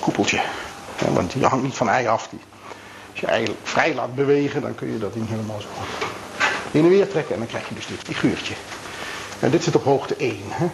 koepeltje 0.00 0.40
want 1.10 1.32
die 1.32 1.44
hangt 1.44 1.64
niet 1.64 1.74
van 1.74 1.88
ei 1.88 2.06
af. 2.06 2.28
Die, 2.28 2.40
als 3.10 3.20
je 3.20 3.26
ei 3.26 3.56
vrij 3.62 3.94
laat 3.94 4.14
bewegen, 4.14 4.60
dan 4.60 4.74
kun 4.74 4.92
je 4.92 4.98
dat 4.98 5.14
niet 5.14 5.28
helemaal 5.28 5.60
zo 5.60 5.68
heen 6.70 6.84
en 6.84 6.88
weer 6.88 7.08
trekken. 7.08 7.32
En 7.32 7.38
dan 7.38 7.48
krijg 7.48 7.68
je 7.68 7.74
dus 7.74 7.86
dit 7.86 8.02
figuurtje. 8.02 8.54
En 9.38 9.50
dit 9.50 9.64
zit 9.64 9.76
op 9.76 9.84
hoogte 9.84 10.16
1. 10.16 10.40
Hè? 10.48 10.66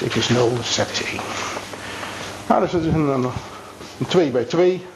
Dus 0.00 0.08
x 0.08 0.16
is 0.16 0.28
0, 0.28 0.54
dus 0.54 0.74
z 0.74 0.78
is 0.78 1.02
1. 1.02 1.20
Nou, 2.46 2.60
dus 2.60 2.72
het 2.72 2.84
is 2.84 2.92
een, 2.92 3.08
een, 3.08 3.30
een 3.98 4.06
2 4.06 4.30
bij 4.30 4.44
2 4.44 4.86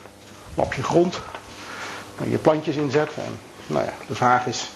lapje 0.55 0.83
grond. 0.83 1.21
Waar 2.17 2.29
je 2.29 2.39
plantjes 2.39 2.77
inzet. 2.77 3.11
En 3.17 3.39
nou 3.67 3.85
ja, 3.85 3.93
de 4.07 4.15
vraag 4.15 4.47
is. 4.47 4.69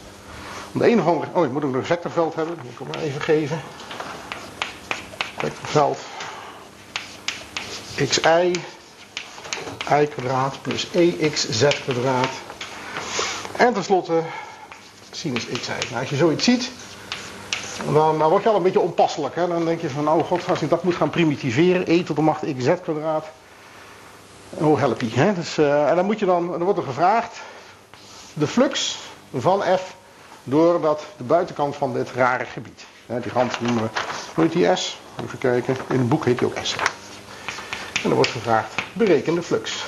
Om 0.72 0.80
de 0.80 0.90
een 0.90 1.02
of. 1.02 1.26
Oh, 1.32 1.44
ik 1.44 1.52
moet 1.52 1.64
ook 1.64 1.74
een 1.74 1.84
vectorveld 1.84 2.34
hebben. 2.34 2.56
Dat 2.56 2.64
moet 2.64 2.88
ik 2.88 2.94
maar 2.94 3.04
even 3.04 3.20
geven. 3.20 3.60
Vectorveld 5.36 5.98
xi 7.94 8.52
i 9.92 10.06
kwadraat 10.06 10.62
plus 10.62 10.90
exz 10.92 11.80
kwadraat. 11.84 12.30
En 13.56 13.74
tenslotte 13.74 14.22
sinus 15.10 15.46
xi. 15.46 15.72
Nou, 15.90 16.00
als 16.00 16.10
je 16.10 16.16
zoiets 16.16 16.44
ziet, 16.44 16.70
dan, 17.92 18.18
word 18.18 18.42
je 18.42 18.48
al 18.48 18.56
een 18.56 18.62
beetje 18.62 18.80
onpasselijk. 18.80 19.34
Hè? 19.34 19.48
Dan 19.48 19.64
denk 19.64 19.80
je 19.80 19.90
van, 19.90 20.08
oh 20.08 20.26
god, 20.26 20.48
als 20.48 20.62
ik 20.62 20.70
dat 20.70 20.82
moet 20.82 20.94
gaan 20.94 21.10
primitiveren, 21.10 21.92
e 21.92 22.02
tot 22.02 22.16
de 22.16 22.22
macht 22.22 22.44
xz 22.58 22.80
kwadraat. 22.82 23.26
Oh 24.50 24.78
helpie. 24.78 25.12
Hè? 25.14 25.34
Dus, 25.34 25.58
uh, 25.58 25.88
en 25.88 25.96
dan, 25.96 26.04
moet 26.04 26.18
je 26.18 26.26
dan, 26.26 26.48
dan 26.50 26.62
wordt 26.62 26.78
er 26.78 26.84
gevraagd 26.84 27.40
de 28.32 28.46
flux 28.46 28.98
van 29.34 29.62
f 29.62 29.96
door 30.44 30.80
dat, 30.80 31.04
de 31.16 31.24
buitenkant 31.24 31.76
van 31.76 31.92
dit 31.92 32.10
rare 32.10 32.44
gebied. 32.44 32.84
Die 33.06 33.32
rand 33.32 33.60
noemen 33.60 33.82
we, 33.82 33.88
hoe 34.34 34.48
die 34.48 34.76
S? 34.76 35.00
Even 35.24 35.38
kijken, 35.38 35.76
in 35.88 35.98
het 35.98 36.08
boek 36.08 36.24
heet 36.24 36.38
die 36.38 36.48
ook 36.48 36.56
S. 36.62 36.74
En 37.92 38.02
dan 38.02 38.12
wordt 38.12 38.30
gevraagd, 38.30 38.74
bereken 38.92 39.34
de 39.34 39.42
flux. 39.42 39.84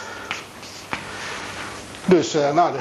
Dus, 2.04 2.34
uh, 2.34 2.52
nou, 2.52 2.72
de, 2.72 2.78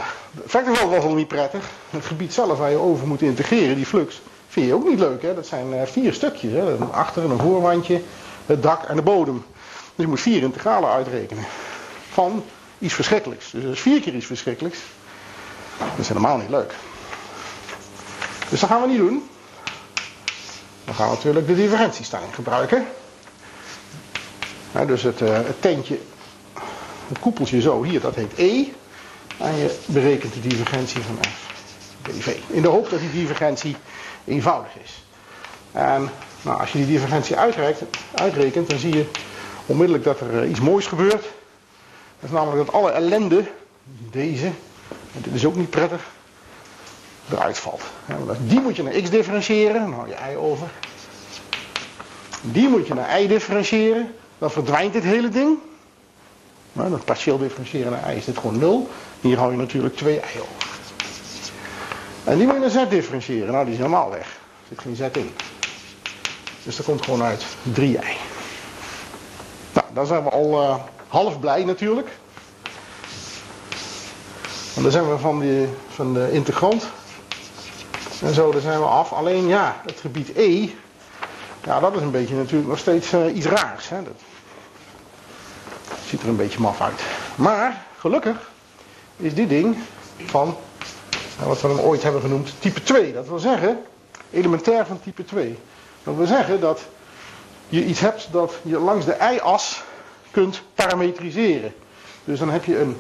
de 0.64 0.88
was 0.90 1.04
al 1.04 1.14
niet 1.14 1.28
prettig. 1.28 1.66
Het 1.90 2.06
gebied 2.06 2.34
zelf 2.34 2.58
waar 2.58 2.70
je 2.70 2.78
over 2.78 3.08
moet 3.08 3.22
integreren, 3.22 3.76
die 3.76 3.86
flux, 3.86 4.22
vind 4.50 4.66
je 4.66 4.74
ook 4.74 4.88
niet 4.88 5.00
leuk. 5.00 5.22
Hè? 5.22 5.36
Dat 5.36 5.48
zijn 5.48 5.74
uh, 5.74 5.82
vier 5.84 6.14
stukjes. 6.14 6.52
Hè? 6.52 6.72
Een 6.72 6.92
achter- 6.92 7.24
en 7.24 7.30
een 7.30 7.40
voorwandje, 7.40 8.02
het 8.46 8.64
dak 8.64 8.84
en 8.84 8.96
de 8.96 9.02
bodem. 9.02 9.46
Dus 9.96 10.06
je 10.06 10.08
moet 10.08 10.20
vier 10.20 10.42
integralen 10.42 10.90
uitrekenen. 10.90 11.44
Van 12.12 12.44
iets 12.80 12.94
verschrikkelijks. 12.94 13.52
Dus 13.52 13.64
dat 13.64 13.72
is 13.72 13.80
vier 13.80 14.02
keer 14.02 14.16
iets 14.16 14.26
verschrikkelijks. 14.26 14.80
Dat 15.78 15.88
is 15.98 16.08
helemaal 16.08 16.38
niet 16.38 16.50
leuk. 16.50 16.74
Dus 18.50 18.60
dat 18.60 18.70
gaan 18.70 18.82
we 18.82 18.88
niet 18.88 18.98
doen. 18.98 19.30
Dan 20.86 20.96
gaan 20.96 21.10
we 21.10 21.16
natuurlijk 21.16 21.48
de 21.48 21.56
differentiestelling 21.56 22.36
gebruiken. 22.36 22.86
dus 24.88 25.04
het, 25.04 25.22
uh, 25.22 25.30
het 25.34 25.62
tentje, 25.62 26.00
het 27.08 27.20
koepeltje 27.20 27.62
zo 27.62 27.84
hier, 27.84 28.02
dat 28.02 28.16
heet 28.16 28.32
E. 28.36 28.66
En 29.38 29.56
je 29.56 29.78
berekent 29.86 30.34
de 30.34 30.40
divergentie 30.40 31.02
van 31.02 31.18
f. 31.22 31.50
In 32.48 32.62
de 32.62 32.68
hoop 32.68 32.90
dat 32.90 33.00
die 33.00 33.12
divergentie 33.12 33.76
eenvoudig 34.30 34.72
is. 34.84 35.04
En 35.72 36.10
nou, 36.42 36.60
als 36.60 36.72
je 36.72 36.78
die 36.78 36.88
divergentie 36.88 37.36
uitrekent, 38.16 38.70
dan 38.70 38.80
zie 38.80 38.96
je 38.96 39.06
onmiddellijk 39.66 40.04
dat 40.04 40.20
er 40.20 40.42
eh, 40.42 40.50
iets 40.50 40.60
moois 40.60 40.88
gebeurt. 40.88 41.22
Dat 42.20 42.30
is 42.30 42.32
namelijk 42.32 42.66
dat 42.66 42.76
alle 42.76 42.92
ellende, 42.92 43.44
deze, 44.12 44.46
en 45.14 45.22
dit 45.22 45.34
is 45.34 45.46
ook 45.46 45.56
niet 45.56 45.70
prettig, 45.70 46.02
eruit 47.32 47.58
valt. 47.58 47.82
Die 48.40 48.60
moet 48.60 48.76
je 48.76 48.84
naar 48.84 48.94
x 48.94 49.10
differentiëren, 49.10 49.82
dan 49.82 49.94
hou 49.94 50.08
je 50.08 50.16
y 50.32 50.36
over. 50.36 50.68
Die 52.42 52.68
moet 52.68 52.88
je 52.88 52.94
naar 52.94 53.22
y 53.22 53.28
differentiëren, 53.28 54.16
dan 54.38 54.52
verdwijnt 54.52 54.94
dit 54.94 55.04
hele 55.04 55.30
ding. 55.30 55.58
Nou, 56.74 56.90
dat 56.90 57.06
partieel 57.06 57.38
differentiëren 57.38 57.92
naar 57.92 58.14
y 58.14 58.18
is 58.18 58.26
dit 58.26 58.38
gewoon 58.38 58.58
0. 58.58 58.90
Hier 59.22 59.38
hou 59.38 59.52
je 59.52 59.58
natuurlijk 59.58 59.96
2 59.96 60.16
y 60.16 60.40
over. 60.40 60.59
En 62.30 62.38
die 62.38 62.46
moet 62.46 62.56
je 62.56 62.62
naar 62.62 62.70
z 62.70 62.90
differentiëren. 62.90 63.52
Nou, 63.52 63.64
die 63.64 63.74
is 63.74 63.80
helemaal 63.80 64.10
weg. 64.10 64.28
Er 64.28 64.68
zit 64.68 64.80
geen 64.80 64.96
z 64.96 65.00
in. 65.00 65.32
Dus 66.64 66.76
dat 66.76 66.86
komt 66.86 67.04
gewoon 67.04 67.24
uit 67.24 67.46
3i. 67.74 68.06
Nou, 69.74 69.86
dan 69.94 70.06
zijn 70.06 70.24
we 70.24 70.30
al 70.30 70.62
uh, 70.62 70.76
half 71.08 71.40
blij 71.40 71.64
natuurlijk. 71.64 72.10
En 74.76 74.82
dan 74.82 74.92
zijn 74.92 75.10
we 75.10 75.18
van, 75.18 75.40
die, 75.40 75.68
van 75.90 76.14
de 76.14 76.32
integrant. 76.32 76.88
En 78.22 78.34
zo, 78.34 78.52
daar 78.52 78.62
zijn 78.62 78.80
we 78.80 78.86
af. 78.86 79.14
Alleen 79.14 79.48
ja, 79.48 79.82
het 79.86 80.00
gebied 80.00 80.30
E. 80.36 80.70
Ja, 81.64 81.80
dat 81.80 81.96
is 81.96 82.02
een 82.02 82.12
beetje 82.12 82.36
natuurlijk 82.36 82.70
nog 82.70 82.80
steeds 82.80 83.14
uh, 83.14 83.36
iets 83.36 83.46
raars. 83.46 83.90
Hè? 83.90 84.04
Dat 84.04 84.22
ziet 86.06 86.22
er 86.22 86.28
een 86.28 86.36
beetje 86.36 86.60
maf 86.60 86.82
uit. 86.82 87.02
Maar, 87.36 87.86
gelukkig, 87.98 88.50
is 89.18 89.34
dit 89.34 89.50
ding 89.50 89.78
van, 90.26 90.58
nou, 91.40 91.52
wat 91.52 91.62
we 91.62 91.68
hem 91.68 91.80
ooit 91.80 92.04
hebben 92.04 92.22
genoemd, 92.22 92.54
type 92.60 92.84
2. 92.84 93.14
Dat 93.14 93.28
wil 93.28 93.40
zeggen, 93.40 93.82
elementair 94.32 94.86
van 94.86 95.02
type 95.02 95.26
2. 95.26 95.58
Dat 96.04 96.16
wil 96.16 96.26
zeggen 96.26 96.60
dat 96.60 96.82
je 97.70 97.86
iets 97.86 98.00
hebt 98.00 98.28
dat 98.32 98.54
je 98.62 98.78
langs 98.80 99.06
de 99.06 99.18
y-as 99.34 99.84
kunt 100.32 100.62
parametriseren. 100.76 101.74
Dus 102.24 102.40
dan 102.40 102.50
heb 102.50 102.66
je 102.66 102.80
een 102.80 102.98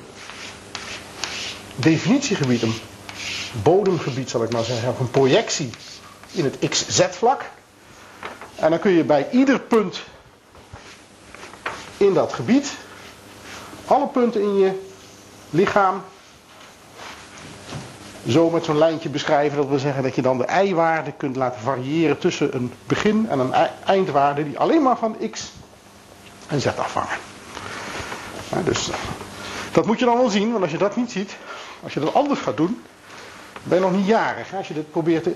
definitiegebied, 1.76 2.62
een 2.62 2.74
bodemgebied 3.64 4.30
zal 4.30 4.44
ik 4.44 4.52
maar 4.52 4.64
zeggen, 4.64 4.90
of 4.90 5.00
een 5.00 5.12
projectie 5.12 5.70
in 6.32 6.44
het 6.44 6.58
xz-vlak. 6.70 7.42
En 8.56 8.70
dan 8.70 8.80
kun 8.80 8.92
je 8.92 9.04
bij 9.04 9.28
ieder 9.32 9.60
punt 9.60 10.02
in 11.98 12.14
dat 12.14 12.34
gebied, 12.34 12.72
alle 13.86 14.08
punten 14.08 14.42
in 14.42 14.58
je 14.58 14.72
lichaam, 15.50 16.04
zo 18.28 18.50
met 18.50 18.66
zo'n 18.66 18.78
lijntje 18.78 19.10
beschrijven. 19.10 19.58
Dat 19.58 19.68
wil 19.68 19.80
zeggen 19.80 20.04
dat 20.04 20.16
je 20.16 20.22
dan 20.22 20.38
de 20.38 20.64
y-waarde 20.64 21.12
kunt 21.12 21.36
laten 21.36 21.62
variëren 21.62 22.18
tussen 22.18 22.56
een 22.56 22.74
begin 22.88 23.30
en 23.30 23.40
een 23.40 23.54
eindwaarde 23.86 24.44
die 24.44 24.60
alleen 24.60 24.82
maar 24.82 24.98
van 24.98 25.18
x 25.32 25.52
en 26.48 26.62
z 26.62 26.66
afhangen. 26.68 27.18
dus 28.64 28.90
dat 29.72 29.86
moet 29.86 30.00
je 30.00 30.06
dan 30.06 30.18
wel 30.18 30.30
zien, 30.30 30.52
want 30.52 30.62
als 30.62 30.72
je 30.72 30.78
dat 30.78 30.96
niet 30.96 31.12
ziet, 31.12 31.36
als 31.84 31.94
je 31.94 32.00
dat 32.00 32.14
anders 32.14 32.40
gaat 32.40 32.58
doen, 32.58 32.82
ben 33.64 33.78
je 33.78 33.84
nog 33.84 33.94
niet 33.96 34.06
jarig. 34.06 34.54
Als 34.54 34.68
je 34.68 34.74
dit 34.74 34.92
probeert 34.92 35.24
te, 35.24 35.36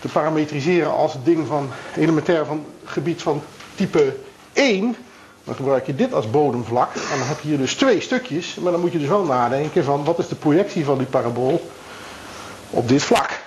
te 0.00 0.08
parametriseren 0.08 0.92
als 0.92 1.14
ding 1.24 1.46
van 1.46 1.70
elementair 1.96 2.46
van 2.46 2.64
gebied 2.84 3.22
van 3.22 3.42
type 3.74 4.16
1, 4.52 4.96
dan 5.44 5.54
gebruik 5.54 5.86
je 5.86 5.94
dit 5.94 6.14
als 6.14 6.30
bodemvlak. 6.30 6.94
En 6.94 7.18
dan 7.18 7.28
heb 7.28 7.40
je 7.40 7.48
hier 7.48 7.58
dus 7.58 7.74
twee 7.74 8.00
stukjes. 8.00 8.54
Maar 8.54 8.72
dan 8.72 8.80
moet 8.80 8.92
je 8.92 8.98
dus 8.98 9.08
wel 9.08 9.24
nadenken 9.24 9.84
van 9.84 10.04
wat 10.04 10.18
is 10.18 10.28
de 10.28 10.34
projectie 10.34 10.84
van 10.84 10.98
die 10.98 11.06
parabool 11.06 11.70
op 12.70 12.88
dit 12.88 13.02
vlak. 13.02 13.40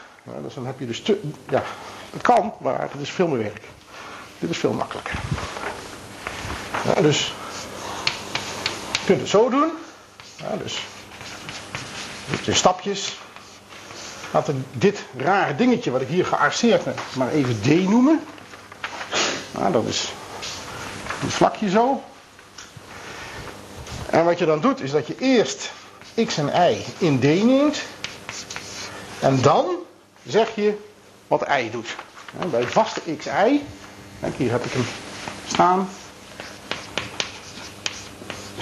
dus 0.44 0.54
dan 0.54 0.66
heb 0.66 0.80
je 0.80 0.88
dus, 0.88 1.02
te, 1.02 1.22
ja, 1.50 1.64
het 2.12 2.22
kan, 2.22 2.54
maar 2.60 2.82
het 2.82 3.02
is 3.02 3.12
veel 3.12 3.28
meer 3.28 3.38
werk. 3.44 3.62
Dit 4.40 4.50
is 4.50 4.58
veel 4.58 4.74
makkelijker. 4.74 5.20
Dus 7.02 7.34
je 8.92 9.06
kunt 9.06 9.20
het 9.20 9.30
zo 9.30 9.50
doen. 9.50 9.72
Ja, 10.36 10.58
dus 10.64 10.80
je 12.44 12.54
stapjes. 12.54 13.20
Laten 14.32 14.54
we 14.56 14.80
dit 14.80 15.04
rare 15.18 15.56
dingetje 15.56 15.92
wat 15.92 16.02
ik 16.02 16.08
hier 16.08 16.26
gearseerd 16.26 16.86
heb, 16.86 17.00
maar 17.16 17.30
even 17.30 17.62
D 17.62 17.66
noemen. 17.90 18.24
Nou, 19.52 19.72
dat 19.72 19.86
is 19.86 20.14
een 21.24 21.32
vlakje 21.32 21.70
zo. 21.70 22.04
En 24.10 24.26
wat 24.26 24.40
je 24.40 24.46
dan 24.46 24.62
doet, 24.62 24.82
is 24.82 24.92
dat 24.92 25.08
je 25.08 25.16
eerst 25.20 25.72
x 26.26 26.38
en 26.38 26.72
y 26.72 26.84
in 26.98 27.20
D 27.20 27.24
neemt. 27.24 27.82
En 29.22 29.42
dan 29.42 29.66
zeg 30.24 30.56
je 30.56 30.78
wat 31.28 31.48
y 31.48 31.70
doet. 31.72 31.96
Bij 32.52 32.68
vaste 32.68 33.02
xi, 33.02 33.64
kijk 34.20 34.36
hier 34.38 34.52
heb 34.52 34.66
ik 34.66 34.72
hem 34.72 34.86
staan. 35.48 35.90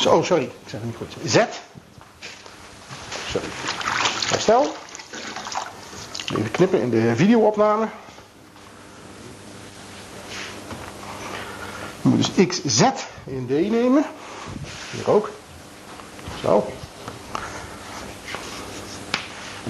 oh 0.05 0.23
sorry, 0.23 0.43
ik 0.43 0.51
zeg 0.65 0.79
het 0.79 0.83
niet 0.83 0.95
goed. 0.95 1.15
Z. 1.25 1.35
Sorry. 3.29 3.47
Herstel. 4.29 4.73
Even 6.31 6.51
knippen 6.51 6.81
in 6.81 6.89
de 6.89 7.15
videoopname. 7.15 7.87
Je 12.01 12.09
moet 12.09 12.35
dus 12.35 12.47
xz 12.47 12.81
in 13.25 13.45
D 13.45 13.49
nemen. 13.49 14.05
Hier 14.91 15.09
ook. 15.09 15.29
Zo. 16.41 16.67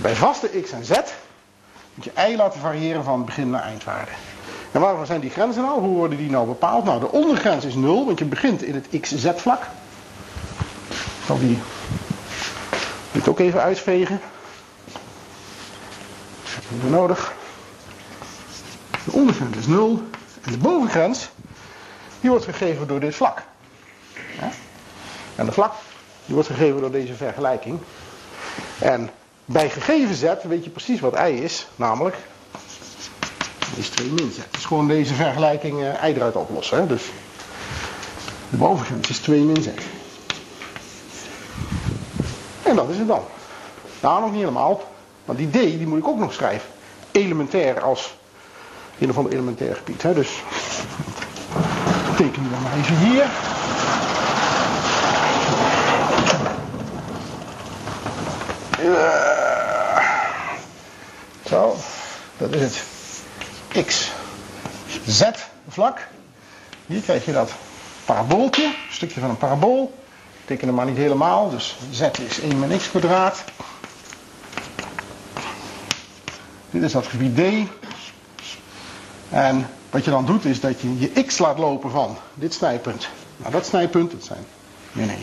Bij 0.01 0.15
vaste 0.15 0.61
x 0.61 0.71
en 0.71 0.85
z 0.85 0.91
moet 1.93 2.03
je 2.03 2.11
y 2.31 2.35
laten 2.35 2.59
variëren 2.59 3.03
van 3.03 3.25
begin 3.25 3.49
naar 3.49 3.61
eindwaarde. 3.61 4.11
En 4.71 4.81
waarvoor 4.81 5.05
zijn 5.05 5.19
die 5.19 5.29
grenzen 5.29 5.61
nou? 5.61 5.79
Hoe 5.79 5.95
worden 5.95 6.17
die 6.17 6.29
nou 6.29 6.47
bepaald? 6.47 6.83
Nou, 6.83 6.99
de 6.99 7.11
ondergrens 7.11 7.65
is 7.65 7.75
0, 7.75 8.05
want 8.05 8.19
je 8.19 8.25
begint 8.25 8.63
in 8.63 8.73
het 8.73 9.01
xz-vlak. 9.01 9.61
Ik 10.89 11.25
zal 11.25 11.39
die 11.39 11.59
dit 13.11 13.27
ook 13.27 13.39
even 13.39 13.61
uitvegen. 13.61 14.21
Dat 16.43 16.63
heb 16.67 16.81
je 16.83 16.89
nodig. 16.89 17.33
De 19.05 19.11
ondergrens 19.11 19.57
is 19.57 19.67
0. 19.67 20.01
En 20.41 20.51
de 20.51 20.57
bovengrens, 20.57 21.29
die 22.21 22.29
wordt 22.29 22.45
gegeven 22.45 22.87
door 22.87 22.99
dit 22.99 23.15
vlak. 23.15 23.41
En 25.35 25.45
de 25.45 25.51
vlak, 25.51 25.73
die 26.25 26.35
wordt 26.35 26.49
gegeven 26.49 26.81
door 26.81 26.91
deze 26.91 27.13
vergelijking. 27.13 27.79
En 28.79 29.09
bij 29.51 29.69
gegeven 29.69 30.15
z 30.15 30.23
weet 30.43 30.63
je 30.63 30.69
precies 30.69 30.99
wat 30.99 31.19
i 31.19 31.43
is, 31.43 31.67
namelijk 31.75 32.17
is 33.75 33.89
2 33.89 34.07
min 34.07 34.31
z. 34.31 34.57
is 34.57 34.65
gewoon 34.65 34.87
deze 34.87 35.13
vergelijking 35.13 35.81
eh, 35.81 35.87
uh, 35.87 36.09
y 36.09 36.13
eruit 36.15 36.35
oplossen. 36.35 36.77
Hè? 36.77 36.87
Dus 36.87 37.03
de 38.49 38.57
bovengrens 38.57 39.09
is 39.09 39.19
2 39.19 39.39
min 39.39 39.61
z. 39.61 39.67
En 42.63 42.75
dat 42.75 42.89
is 42.89 42.97
het 42.97 43.07
dan. 43.07 43.23
Daar 43.99 44.21
nog 44.21 44.31
niet 44.31 44.39
helemaal, 44.39 44.83
want 45.25 45.37
die 45.37 45.49
d 45.49 45.53
die 45.53 45.87
moet 45.87 45.99
ik 45.99 46.07
ook 46.07 46.19
nog 46.19 46.33
schrijven. 46.33 46.69
Elementair 47.11 47.81
als 47.81 48.15
in 48.97 49.13
van 49.13 49.23
de 49.23 49.31
elementair 49.31 49.75
gebied. 49.75 50.01
Hè? 50.01 50.13
Dus 50.13 50.43
teken 52.17 52.41
die 52.41 52.51
dan 52.51 52.61
maar 52.61 52.77
even 52.77 52.97
hier. 52.97 53.27
Eh 58.79 59.28
zo, 61.49 61.75
dat 62.37 62.53
is 62.53 62.61
het 62.61 63.85
x, 63.85 64.11
z 65.07 65.23
vlak. 65.67 66.07
Hier 66.85 67.01
krijg 67.01 67.25
je 67.25 67.31
dat 67.31 67.51
parabooltje, 68.05 68.63
een 68.63 68.73
stukje 68.89 69.19
van 69.19 69.29
een 69.29 69.37
parabool. 69.37 69.93
Ik 70.39 70.45
teken 70.45 70.67
hem 70.67 70.75
maar 70.75 70.85
niet 70.85 70.97
helemaal, 70.97 71.49
dus 71.49 71.77
z 71.91 72.01
is 72.01 72.39
1 72.39 72.59
min 72.59 72.77
x 72.77 72.89
kwadraat. 72.89 73.43
Dit 76.69 76.83
is 76.83 76.91
dat 76.91 77.07
gebied 77.07 77.35
D. 77.35 77.69
En 79.29 79.69
wat 79.89 80.05
je 80.05 80.11
dan 80.11 80.25
doet 80.25 80.45
is 80.45 80.59
dat 80.59 80.81
je 80.81 80.99
je 80.99 81.23
x 81.23 81.37
laat 81.37 81.57
lopen 81.57 81.91
van 81.91 82.17
dit 82.33 82.53
snijpunt 82.53 83.09
naar 83.37 83.51
dat 83.51 83.65
snijpunt. 83.65 84.11
Dat 84.11 84.23
zijn 84.23 84.45
min 84.91 85.09
1 85.09 85.17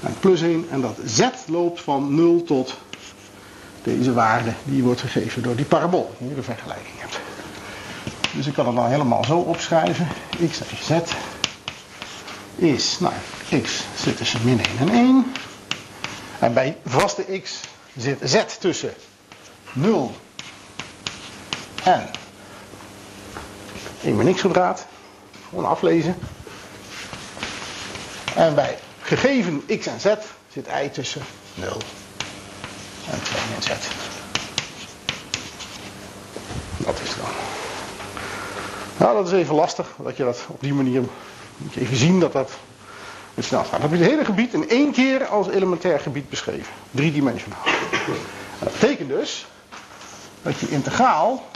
en 0.00 0.16
plus 0.20 0.42
1. 0.42 0.66
En 0.70 0.80
dat 0.80 0.96
z 1.04 1.28
loopt 1.46 1.80
van 1.80 2.14
0 2.14 2.42
tot 2.42 2.76
deze 3.82 4.12
waarde 4.12 4.52
die 4.64 4.82
wordt 4.82 5.00
gegeven 5.00 5.42
door 5.42 5.56
die 5.56 5.64
parabool. 5.64 6.14
Die 6.18 6.28
je 6.28 6.34
de 6.34 6.42
vergelijking 6.42 6.94
hebt. 6.98 7.18
Dus 8.34 8.46
ik 8.46 8.52
kan 8.52 8.66
het 8.66 8.74
dan 8.76 8.86
helemaal 8.86 9.24
zo 9.24 9.38
opschrijven. 9.38 10.08
x 10.50 10.60
en 10.60 10.76
z 10.82 11.12
is, 12.54 12.98
nou, 13.00 13.14
x 13.62 13.84
zit 13.96 14.16
tussen 14.16 14.40
min 14.44 14.60
1 14.78 14.88
en 14.88 14.94
1. 14.94 15.32
En 16.38 16.54
bij 16.54 16.76
vaste 16.84 17.40
x 17.42 17.60
zit 17.96 18.18
z 18.22 18.44
tussen 18.58 18.94
0 19.72 20.14
en 21.84 22.10
1 24.02 24.16
min 24.16 24.34
x 24.34 24.40
kwadraat. 24.40 24.86
Gewoon 25.48 25.66
aflezen. 25.66 26.16
En 28.34 28.54
bij 28.54 28.78
gegeven 29.00 29.66
x 29.66 29.86
en 29.86 30.00
z 30.00 30.06
zit 30.52 30.66
y 30.66 30.88
tussen 30.88 31.22
0 31.54 31.76
en 33.10 33.22
2 33.22 33.42
min 33.50 33.62
z. 33.62 33.68
Dat 36.84 37.00
is 37.02 37.16
dan. 37.16 37.28
Nou, 38.96 39.14
dat 39.14 39.26
is 39.26 39.32
even 39.32 39.54
lastig, 39.54 39.88
dat 39.98 40.16
je 40.16 40.24
dat 40.24 40.44
op 40.48 40.60
die 40.60 40.74
manier 40.74 41.02
moet 41.56 41.74
je 41.74 41.80
even 41.80 41.96
zien 41.96 42.20
dat 42.20 42.32
dat 42.32 42.50
het 43.34 43.44
snel 43.44 43.62
gaat. 43.62 43.70
Dan 43.70 43.80
heb 43.80 43.90
je 43.90 43.96
het 43.96 44.10
hele 44.10 44.24
gebied 44.24 44.54
in 44.54 44.68
één 44.68 44.92
keer 44.92 45.26
als 45.26 45.48
elementair 45.48 46.00
gebied 46.00 46.28
beschreven. 46.28 46.72
Driedimensionaal. 46.90 47.64
Dat 48.58 48.72
betekent 48.72 49.08
dus 49.08 49.46
dat 50.42 50.58
je 50.58 50.68
integraal 50.68 51.48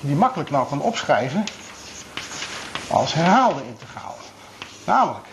die 0.00 0.16
makkelijk 0.16 0.50
nou 0.50 0.68
kan 0.68 0.80
opschrijven 0.80 1.44
als 2.88 3.14
herhaalde 3.14 3.62
integraal. 3.66 4.16
Namelijk, 4.84 5.26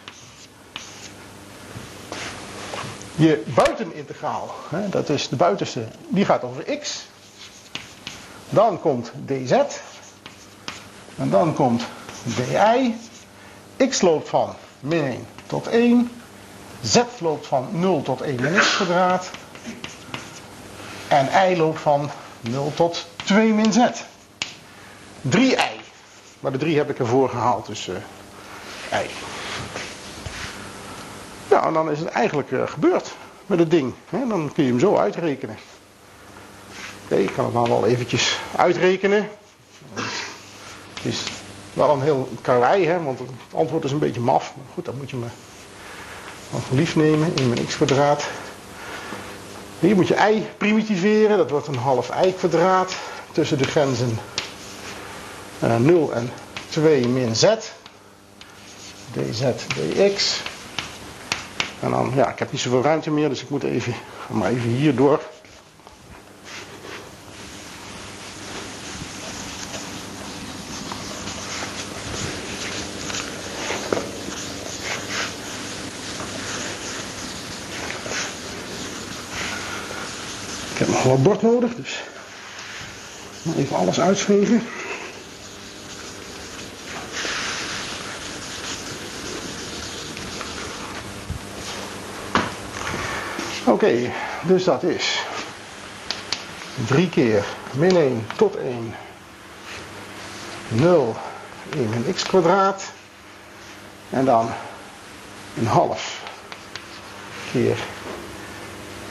je 3.16 3.44
buitenintegraal, 3.46 4.56
hè, 4.70 4.90
dat 4.90 5.10
is 5.10 5.30
de 5.30 5.36
buitenste, 5.36 5.86
die 6.08 6.26
gaat 6.26 6.44
over 6.44 6.78
x. 6.80 7.06
Dan 8.50 8.80
komt 8.80 9.12
dz. 9.26 9.52
En 11.18 11.30
dan 11.30 11.54
komt 11.54 11.84
di. 12.24 12.96
x 13.90 14.02
loopt 14.02 14.30
van 14.30 14.54
min 14.80 15.06
1 15.06 15.28
tot 15.48 15.68
1. 15.68 16.12
z 16.82 17.02
loopt 17.20 17.48
van 17.48 17.68
0 17.72 18.02
tot 18.02 18.22
1 18.22 18.42
min 18.42 18.60
x 18.60 18.76
kwadraat. 18.76 19.30
En 21.08 21.50
y 21.52 21.56
loopt 21.58 21.82
van 21.82 22.10
0 22.42 22.72
tot 22.76 23.08
2 23.24 23.54
min 23.54 23.74
z. 23.74 23.78
3i. 25.30 25.84
Maar 26.40 26.52
de 26.52 26.58
3 26.58 26.78
heb 26.78 26.90
ik 26.90 27.00
ervoor 27.00 27.30
gehaald, 27.30 27.66
dus 27.66 27.88
uh, 27.88 27.96
i. 29.02 29.10
Nou, 31.66 31.78
dan 31.78 31.92
is 31.92 32.00
het 32.00 32.08
eigenlijk 32.08 32.52
uh, 32.52 32.68
gebeurd 32.68 33.16
met 33.46 33.60
het 33.60 33.72
ding. 33.72 33.94
Dan 34.10 34.52
kun 34.54 34.64
je 34.64 34.70
hem 34.70 34.80
zo 34.80 34.96
uitrekenen. 34.96 35.58
Oké, 37.04 37.16
ik 37.16 37.32
kan 37.36 37.46
het 37.46 37.54
dan 37.54 37.70
wel 37.70 37.86
eventjes 37.86 38.40
uitrekenen. 38.56 39.30
Het 40.94 41.04
is 41.04 41.24
wel 41.74 41.90
een 41.90 42.02
heel 42.02 42.30
karwei, 42.42 42.86
hè, 42.88 43.04
want 43.04 43.20
het 43.20 43.30
antwoord 43.54 43.84
is 43.84 43.92
een 43.92 44.00
beetje 44.00 44.20
maf. 44.20 44.54
Maar 44.56 44.66
goed, 44.74 44.86
dan 44.86 44.98
moet 44.98 45.10
je 45.10 45.16
me 45.16 45.26
van 46.50 46.78
lief 46.78 46.96
nemen 46.96 47.36
in 47.36 47.50
mijn 47.50 47.66
x 47.66 47.76
kwadraat. 47.76 48.28
Hier 49.80 49.96
moet 49.96 50.08
je 50.08 50.16
y 50.16 50.46
primitiveren, 50.58 51.38
dat 51.38 51.50
wordt 51.50 51.68
een 51.68 51.78
half 51.78 52.10
y 52.26 52.32
kwadraat. 52.32 52.96
Tussen 53.32 53.58
de 53.58 53.66
grenzen 53.66 54.20
uh, 55.64 55.76
0 55.78 56.14
en 56.14 56.32
2 56.70 57.08
min 57.08 57.36
z. 57.36 57.56
dz 59.14 59.42
dx. 59.68 60.42
Dan, 61.90 62.12
ja, 62.16 62.30
ik 62.30 62.40
heb 62.40 62.52
niet 62.52 62.62
zoveel 62.62 62.82
ruimte 62.82 63.12
meer, 63.12 63.30
dus 63.30 63.42
ik 63.42 63.50
moet 63.50 63.64
even, 63.64 63.94
maar 64.28 64.50
even 64.50 64.70
hier 64.70 64.96
door. 64.96 65.22
Ik 80.72 80.82
heb 80.82 80.88
nog 80.88 81.04
wat 81.04 81.24
bord 81.24 81.42
nodig, 81.42 81.76
dus 81.76 82.04
even 83.58 83.76
alles 83.76 84.00
uitvegen. 84.00 84.62
Oké, 93.68 94.12
dus 94.44 94.64
dat 94.64 94.84
is 94.84 95.24
3 96.88 97.10
keer 97.10 97.46
min 97.74 97.96
1 97.96 98.28
tot 98.36 98.56
1 98.56 98.96
0 100.68 101.16
1 101.74 101.90
min 101.90 102.14
x 102.14 102.24
kwadraat 102.24 102.84
en 104.10 104.26
dan 104.26 104.50
een 105.58 105.68
half 105.68 106.24
keer 107.52 107.78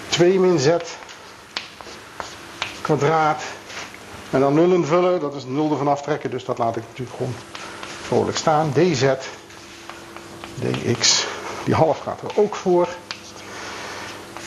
2 0.09 0.41
min 0.41 0.59
z 0.59 0.77
kwadraat 2.81 3.43
en 4.31 4.41
dan 4.41 4.55
0 4.55 4.73
invullen, 4.73 5.21
dat 5.21 5.35
is 5.35 5.45
0 5.45 5.71
ervan 5.71 5.89
aftrekken, 5.89 6.31
dus 6.31 6.45
dat 6.45 6.59
laat 6.59 6.77
ik 6.77 6.83
natuurlijk 6.89 7.17
gewoon 7.17 7.35
vrolijk 8.03 8.37
staan. 8.37 8.73
dz 8.73 9.13
dx, 10.55 11.27
die 11.65 11.75
half 11.75 11.99
gaat 11.99 12.21
er 12.21 12.31
ook 12.35 12.55
voor. 12.55 12.89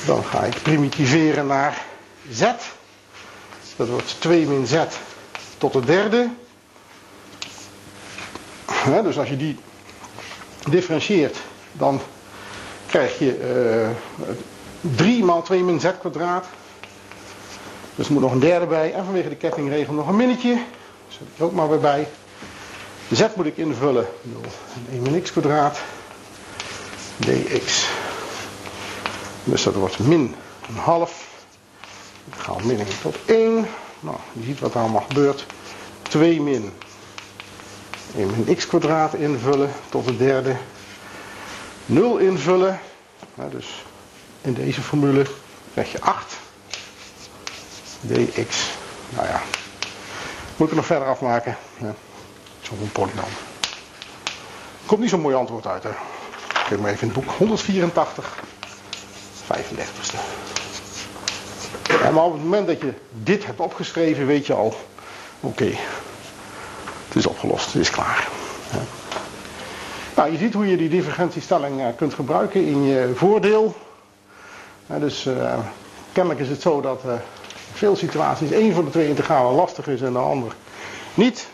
Dan 0.08 0.24
ga 0.24 0.44
ik 0.44 0.62
primitiveren 0.62 1.48
naar 1.48 1.86
z. 2.30 2.40
Dat 3.76 3.88
wordt 3.88 4.16
2 4.22 4.46
min 4.46 4.68
z 4.68 4.76
tot 5.58 5.74
de 5.74 5.80
derde. 5.80 6.30
dus 9.04 9.18
als 9.18 9.30
je 9.30 9.38
die 9.38 9.60
differentieert, 10.70 11.38
dan 11.72 12.02
krijg 12.86 13.20
je 13.20 13.40
uh, 14.20 14.28
3 14.96 15.24
maal 15.24 15.42
2 15.42 15.64
min 15.64 15.80
z 15.80 15.88
kwadraat. 16.00 16.46
Dus 17.96 18.08
er 18.08 18.14
moet 18.14 18.22
nog 18.22 18.32
een 18.32 18.40
derde 18.40 18.66
bij. 18.66 18.94
En 18.94 19.04
vanwege 19.04 19.30
de 19.30 19.36
kettingregel 19.36 19.94
nog 19.94 20.08
een 20.08 20.16
minnetje. 20.16 20.62
Zet 21.08 21.28
ik 21.36 21.44
ook 21.44 21.52
maar 21.52 21.70
weer 21.70 21.80
bij. 21.80 22.08
Z 23.12 23.26
moet 23.36 23.46
ik 23.46 23.58
invullen. 23.58 24.08
0 24.22 24.42
en 24.76 24.88
1 24.92 25.02
min 25.02 25.22
x 25.22 25.32
kwadraat. 25.32 25.80
dx 27.20 27.86
dus 29.48 29.64
dat 29.64 29.74
wordt 29.74 30.00
min 30.00 30.36
een 30.70 30.76
half. 30.76 31.26
Ik 32.26 32.40
ga 32.40 32.54
min 32.64 32.78
1 32.80 32.88
tot 33.02 33.16
1. 33.26 33.68
Nou, 34.00 34.18
je 34.34 34.44
ziet 34.44 34.60
wat 34.60 34.74
er 34.74 34.80
allemaal 34.80 35.06
gebeurt. 35.08 35.46
2 36.02 36.42
min 36.42 36.74
1 38.16 38.46
min 38.46 38.56
x 38.56 38.68
kwadraat 38.68 39.14
invullen 39.14 39.72
tot 39.90 40.06
de 40.06 40.18
derde. 40.18 40.56
0 41.86 42.18
invullen. 42.18 42.80
Dus 43.50 43.86
in 44.42 44.54
deze 44.54 44.82
formule 44.82 45.26
krijg 45.74 45.92
je 45.92 46.02
8 46.02 46.36
dx. 48.02 48.70
Nou 49.10 49.28
ja, 49.28 49.42
moet 50.56 50.70
ik 50.70 50.76
het 50.76 50.76
nog 50.76 50.86
verder 50.86 51.08
afmaken. 51.08 51.58
Ja, 51.78 51.96
Zo'n 52.62 52.90
polynoom. 52.92 53.30
Komt 54.86 55.00
niet 55.00 55.10
zo'n 55.10 55.22
mooi 55.22 55.36
antwoord 55.36 55.68
uit 55.68 55.84
hè. 55.84 55.92
Kijk 56.68 56.80
maar 56.80 56.92
even 56.92 57.08
in 57.08 57.14
het 57.14 57.26
boek. 57.26 57.34
184. 57.38 58.40
35ste. 59.54 60.18
En 62.04 62.14
maar 62.14 62.24
op 62.24 62.34
het 62.34 62.44
moment 62.44 62.68
dat 62.68 62.82
je 62.82 62.94
dit 63.24 63.46
hebt 63.46 63.60
opgeschreven, 63.60 64.26
weet 64.26 64.46
je 64.46 64.54
al, 64.54 64.76
oké, 65.40 65.70
het 67.08 67.16
is 67.16 67.26
opgelost, 67.26 67.66
het 67.66 67.82
is 67.82 67.90
klaar. 67.90 68.28
Nou, 70.16 70.32
je 70.32 70.38
ziet 70.38 70.54
hoe 70.54 70.68
je 70.68 70.78
die 70.78 70.90
divergentiestelling 70.90 71.80
uh, 71.80 71.88
kunt 71.96 72.14
gebruiken 72.14 72.66
in 72.66 72.84
je 72.84 73.12
voordeel. 73.16 73.76
Dus 74.88 75.26
uh, 75.26 75.58
kennelijk 76.12 76.42
is 76.42 76.50
het 76.50 76.62
zo 76.62 76.82
dat 76.82 77.02
in 77.04 77.20
veel 77.74 77.96
situaties 77.96 78.52
één 78.52 78.74
van 78.74 78.86
de 78.86 78.92
twee 78.92 79.08
integralen 79.08 79.56
lastig 79.56 79.88
is 79.88 80.02
en 80.02 80.14
de 80.14 80.20
ander 80.20 80.52
niet. 81.14 81.48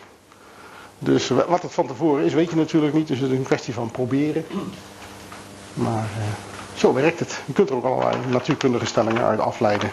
Dus 0.99 1.27
wat 1.27 1.62
het 1.62 1.73
van 1.73 1.88
tevoren 1.88 2.23
is, 2.23 2.34
weet 2.34 2.49
je 2.49 2.56
natuurlijk 2.56 2.93
niet. 2.93 3.08
Dus 3.08 3.19
het 3.19 3.32
is 3.32 3.38
een 3.38 3.43
kwestie 3.43 3.73
van 3.73 3.91
proberen. 3.91 4.45
Maar 5.73 6.10
Zo 6.75 6.93
werkt 6.93 7.19
het. 7.19 7.39
Je 7.45 7.53
kunt 7.53 7.69
er 7.69 7.75
ook 7.75 7.86
allerlei 7.86 8.17
natuurkundige 8.27 8.86
stellingen 8.86 9.23
uit 9.23 9.39
afleiden. 9.39 9.91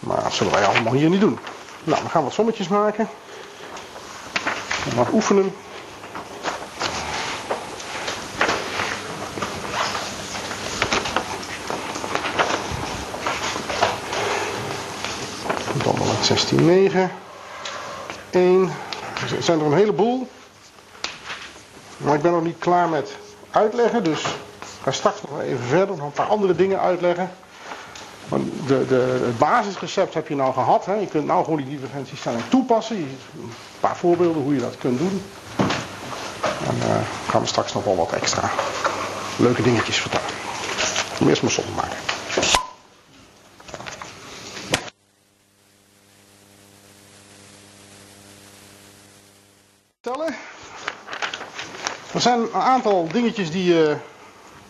Maar 0.00 0.22
dat 0.22 0.32
zullen 0.32 0.52
wij 0.52 0.64
allemaal 0.64 0.92
hier 0.92 1.08
niet 1.08 1.20
doen. 1.20 1.38
Nou, 1.84 2.02
we 2.02 2.08
gaan 2.08 2.22
wat 2.22 2.32
sommetjes 2.32 2.68
maken. 2.68 3.08
En 4.96 5.06
oefenen. 5.12 5.54
Dan 15.84 15.96
16, 16.22 16.64
9. 16.66 17.10
1. 18.30 18.72
Er 19.36 19.42
zijn 19.42 19.60
er 19.60 19.66
een 19.66 19.72
heleboel. 19.72 20.28
Maar 21.96 22.14
ik 22.14 22.22
ben 22.22 22.32
nog 22.32 22.42
niet 22.42 22.58
klaar 22.58 22.88
met 22.88 23.16
uitleggen, 23.50 24.04
dus 24.04 24.24
ga 24.82 24.90
straks 24.90 25.20
nog 25.22 25.40
even 25.40 25.66
verder, 25.66 25.96
nog 25.96 26.06
een 26.06 26.12
paar 26.12 26.26
andere 26.26 26.54
dingen 26.54 26.80
uitleggen. 26.80 27.30
Want 28.28 28.52
de, 28.66 28.86
de, 28.86 29.20
het 29.24 29.38
basisrecept 29.38 30.14
heb 30.14 30.28
je 30.28 30.34
nou 30.34 30.52
gehad. 30.52 30.84
Hè. 30.84 30.94
Je 30.94 31.06
kunt 31.06 31.26
nou 31.26 31.44
gewoon 31.44 31.58
die 31.58 31.68
divergentiestelling 31.68 32.42
toepassen. 32.48 32.96
Een 32.96 33.52
paar 33.80 33.96
voorbeelden 33.96 34.42
hoe 34.42 34.54
je 34.54 34.60
dat 34.60 34.78
kunt 34.78 34.98
doen. 34.98 35.22
En 36.66 36.76
uh, 36.76 36.96
gaan 37.28 37.40
we 37.40 37.46
straks 37.46 37.72
nog 37.72 37.84
wel 37.84 37.96
wat 37.96 38.12
extra 38.12 38.50
leuke 39.36 39.62
dingetjes 39.62 39.96
vertellen. 39.96 40.28
Om 41.20 41.28
eerst 41.28 41.42
maar 41.42 41.50
som 41.50 41.64
maken. 41.74 41.96
Tellen. 50.00 50.36
Er 52.12 52.20
zijn 52.20 52.40
een 52.40 52.52
aantal 52.52 53.08
dingetjes 53.12 53.50
die, 53.50 53.88
uh, 53.88 53.96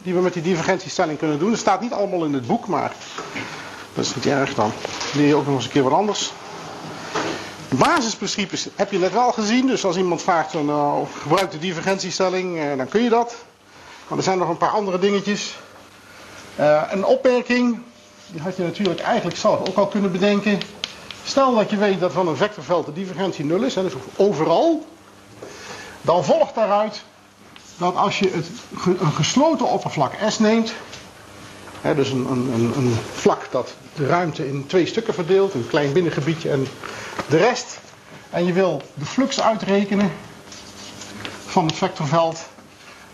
die 0.02 0.14
we 0.14 0.20
met 0.20 0.32
die 0.32 0.42
divergentiestelling 0.42 1.18
kunnen 1.18 1.38
doen. 1.38 1.50
Dat 1.50 1.58
staat 1.58 1.80
niet 1.80 1.92
allemaal 1.92 2.24
in 2.24 2.32
het 2.32 2.46
boek, 2.46 2.66
maar 2.66 2.92
dat 3.94 4.04
is 4.04 4.14
niet 4.14 4.26
erg 4.26 4.54
dan. 4.54 4.72
Leer 5.14 5.26
je 5.26 5.34
ook 5.34 5.46
nog 5.46 5.54
eens 5.54 5.64
een 5.64 5.70
keer 5.70 5.82
wat 5.82 5.92
anders. 5.92 6.32
Basisprincipes 7.68 8.68
heb 8.74 8.90
je 8.90 8.98
net 8.98 9.12
wel 9.12 9.32
gezien. 9.32 9.66
Dus 9.66 9.84
als 9.84 9.96
iemand 9.96 10.22
vraagt, 10.22 10.50
van, 10.50 10.68
uh, 10.68 10.94
gebruik 11.22 11.50
de 11.50 11.58
divergentiestelling, 11.58 12.56
uh, 12.56 12.76
dan 12.76 12.88
kun 12.88 13.02
je 13.02 13.08
dat. 13.08 13.36
Maar 14.08 14.18
er 14.18 14.24
zijn 14.24 14.38
nog 14.38 14.48
een 14.48 14.56
paar 14.56 14.70
andere 14.70 14.98
dingetjes. 14.98 15.54
een 16.90 17.04
opmerking, 17.04 17.82
die 18.26 18.40
had 18.40 18.56
je 18.56 18.62
natuurlijk 18.62 19.00
eigenlijk 19.00 19.36
zelf 19.36 19.68
ook 19.68 19.76
al 19.76 19.86
kunnen 19.86 20.12
bedenken. 20.12 20.58
Stel 21.24 21.54
dat 21.54 21.70
je 21.70 21.76
weet 21.76 22.00
dat 22.00 22.12
van 22.12 22.28
een 22.28 22.36
vectorveld 22.36 22.86
de 22.86 22.92
divergentie 22.92 23.44
0 23.44 23.62
is, 23.62 23.74
hè, 23.74 23.82
dus 23.82 23.92
overal. 24.16 24.86
Dan 26.00 26.24
volgt 26.24 26.54
daaruit 26.54 27.02
dat 27.80 27.96
als 27.96 28.18
je 28.18 28.30
het, 28.30 28.46
een 29.00 29.12
gesloten 29.12 29.66
oppervlak 29.66 30.12
S 30.28 30.38
neemt, 30.38 30.72
hè, 31.80 31.94
dus 31.94 32.10
een, 32.10 32.26
een, 32.30 32.72
een, 32.76 32.96
vlak 33.12 33.48
dat 33.50 33.74
de 33.94 34.06
ruimte 34.06 34.48
in 34.48 34.66
twee 34.66 34.86
stukken 34.86 35.14
verdeelt, 35.14 35.54
een 35.54 35.68
klein 35.68 35.92
binnengebiedje 35.92 36.50
en 36.50 36.66
de 37.28 37.36
rest, 37.36 37.78
en 38.30 38.44
je 38.46 38.52
wil 38.52 38.82
de 38.94 39.04
flux 39.04 39.40
uitrekenen 39.40 40.12
van 41.46 41.66
het 41.66 41.76
vectorveld, 41.76 42.38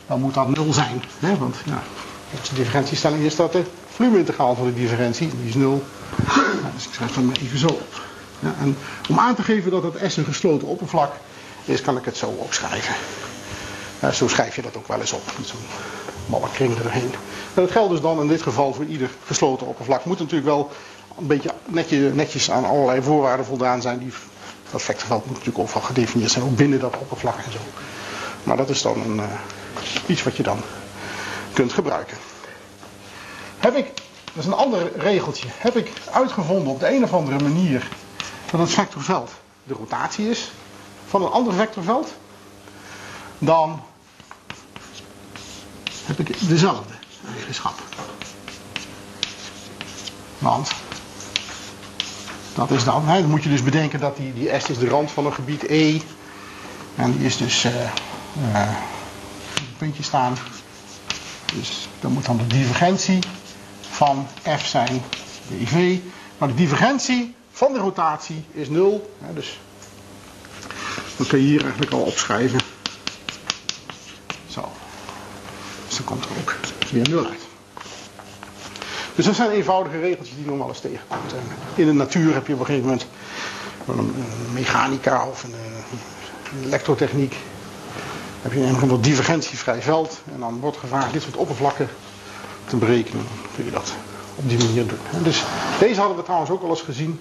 dan 0.06 0.20
moet 0.20 0.34
dat 0.34 0.48
nul 0.48 0.72
zijn. 0.72 1.02
Hè, 1.18 1.36
want 1.36 1.56
ja, 1.64 1.82
de 2.30 2.54
differentiestelling 2.54 3.24
is 3.24 3.36
dat 3.36 3.52
de 3.52 3.64
volumeintegraal 3.88 4.54
van 4.54 4.66
de 4.66 4.74
differentie, 4.74 5.30
die 5.36 5.48
is 5.48 5.54
nul. 5.54 5.84
Dus 6.74 6.86
ik 6.86 6.94
schrijf 6.94 7.14
dat 7.14 7.24
maar 7.24 7.36
even 7.42 7.58
zo 7.58 7.66
op. 7.66 8.02
Ja, 8.38 8.54
en 8.60 8.76
om 9.08 9.18
aan 9.18 9.34
te 9.34 9.42
geven 9.42 9.70
dat 9.70 9.82
het 9.82 10.12
S 10.12 10.16
een 10.16 10.24
gesloten 10.24 10.68
oppervlak 10.68 11.12
is, 11.64 11.80
kan 11.80 11.96
ik 11.96 12.04
het 12.04 12.16
zo 12.16 12.26
opschrijven. 12.26 12.94
Uh, 14.04 14.10
zo 14.10 14.28
schrijf 14.28 14.56
je 14.56 14.62
dat 14.62 14.76
ook 14.76 14.88
wel 14.88 15.00
eens 15.00 15.12
op, 15.12 15.22
met 15.38 15.46
zo'n 15.46 15.66
malle 16.26 16.48
kring 16.52 16.78
erheen. 16.78 17.10
En 17.54 17.62
dat 17.62 17.70
geldt 17.70 17.90
dus 17.90 18.00
dan 18.00 18.20
in 18.20 18.28
dit 18.28 18.42
geval 18.42 18.74
voor 18.74 18.84
ieder 18.84 19.10
gesloten 19.26 19.66
oppervlak. 19.66 20.04
Moet 20.04 20.18
natuurlijk 20.18 20.46
wel 20.46 20.70
een 21.18 21.26
beetje 21.26 21.50
netje, 21.64 21.98
netjes 22.14 22.50
aan 22.50 22.64
allerlei 22.64 23.02
voorwaarden 23.02 23.46
voldaan 23.46 23.82
zijn. 23.82 23.98
Die, 23.98 24.12
dat 24.70 24.82
vectorveld 24.82 25.24
moet 25.24 25.34
natuurlijk 25.34 25.64
overal 25.64 25.82
gedefinieerd 25.82 26.30
zijn, 26.30 26.44
ook 26.44 26.56
binnen 26.56 26.80
dat 26.80 26.98
oppervlak 26.98 27.36
en 27.36 27.52
zo. 27.52 27.58
Maar 28.42 28.56
dat 28.56 28.68
is 28.68 28.82
dan 28.82 29.00
een, 29.00 29.16
uh, 29.16 29.24
iets 30.06 30.22
wat 30.22 30.36
je 30.36 30.42
dan 30.42 30.60
kunt 31.52 31.72
gebruiken. 31.72 32.16
Heb 33.58 33.76
ik, 33.76 33.86
dat 34.24 34.44
is 34.44 34.46
een 34.46 34.52
ander 34.52 34.92
regeltje, 34.96 35.48
heb 35.50 35.76
ik 35.76 35.92
uitgevonden 36.12 36.72
op 36.72 36.80
de 36.80 36.94
een 36.94 37.04
of 37.04 37.12
andere 37.12 37.42
manier 37.42 37.88
dat 38.50 38.60
het 38.60 38.70
vectorveld 38.70 39.30
de 39.64 39.74
rotatie 39.74 40.30
is 40.30 40.50
van 41.06 41.22
een 41.22 41.30
ander 41.30 41.52
vectorveld 41.52 42.14
dan 43.38 43.82
heb 46.04 46.18
ik 46.18 46.48
dezelfde 46.48 46.92
eigenschap. 47.34 47.82
Want 50.38 50.70
dat 52.54 52.70
is 52.70 52.84
dan, 52.84 53.08
hè, 53.08 53.20
dan 53.20 53.30
moet 53.30 53.42
je 53.42 53.48
dus 53.48 53.62
bedenken 53.62 54.00
dat 54.00 54.16
die, 54.16 54.34
die 54.34 54.60
S 54.60 54.68
is 54.68 54.78
de 54.78 54.88
rand 54.88 55.10
van 55.10 55.26
een 55.26 55.34
gebied 55.34 55.62
E. 55.62 56.00
En 56.94 57.16
die 57.16 57.26
is 57.26 57.36
dus 57.36 57.64
uh, 57.64 57.72
uh, 57.72 58.68
een 59.56 59.76
puntje 59.76 60.02
staan. 60.02 60.36
Dus 61.54 61.88
dan 62.00 62.12
moet 62.12 62.24
dan 62.24 62.36
de 62.36 62.46
divergentie 62.46 63.18
van 63.80 64.26
F 64.58 64.66
zijn 64.66 65.02
dv. 65.48 65.98
Maar 66.38 66.48
de 66.48 66.54
divergentie 66.54 67.34
van 67.50 67.72
de 67.72 67.78
rotatie 67.78 68.44
is 68.52 68.68
0. 68.68 69.14
Hè, 69.20 69.32
dus 69.32 69.58
dan 71.16 71.26
kun 71.26 71.38
je 71.38 71.44
hier 71.46 71.62
eigenlijk 71.62 71.92
al 71.92 72.00
opschrijven. 72.00 72.60
Zo. 74.48 74.72
Dus 75.96 76.04
dan 76.04 76.16
komt 76.16 76.24
er 76.24 76.36
ook 76.40 76.56
weer 76.90 77.08
0 77.08 77.26
uit. 77.26 77.40
Dus 79.14 79.24
dat 79.24 79.34
zijn 79.34 79.50
eenvoudige 79.50 80.00
regeltjes 80.00 80.36
die 80.36 80.56
wel 80.56 80.68
eens 80.68 80.80
tegenkomt. 80.80 81.34
In 81.74 81.86
de 81.86 81.92
natuur 81.92 82.34
heb 82.34 82.46
je 82.46 82.52
op 82.52 82.60
een 82.60 82.66
gegeven 82.66 82.88
moment 82.88 83.06
een 83.86 84.52
mechanica 84.52 85.26
of 85.26 85.44
een, 85.44 85.54
een 86.52 86.64
elektrotechniek. 86.64 87.36
heb 88.42 88.52
je 88.52 88.60
een 88.60 89.00
divergentievrij 89.00 89.82
veld. 89.82 90.20
En 90.32 90.40
dan 90.40 90.60
wordt 90.60 90.76
gevraagd 90.76 91.12
dit 91.12 91.22
soort 91.22 91.36
oppervlakken 91.36 91.88
te 92.64 92.76
berekenen. 92.76 93.26
Kun 93.54 93.64
je 93.64 93.70
dat 93.70 93.92
op 94.34 94.48
die 94.48 94.58
manier 94.58 94.86
doen. 94.86 94.98
Dus 95.22 95.44
deze 95.78 96.00
hadden 96.00 96.16
we 96.16 96.22
trouwens 96.22 96.50
ook 96.50 96.62
al 96.62 96.70
eens 96.70 96.82
gezien. 96.82 97.20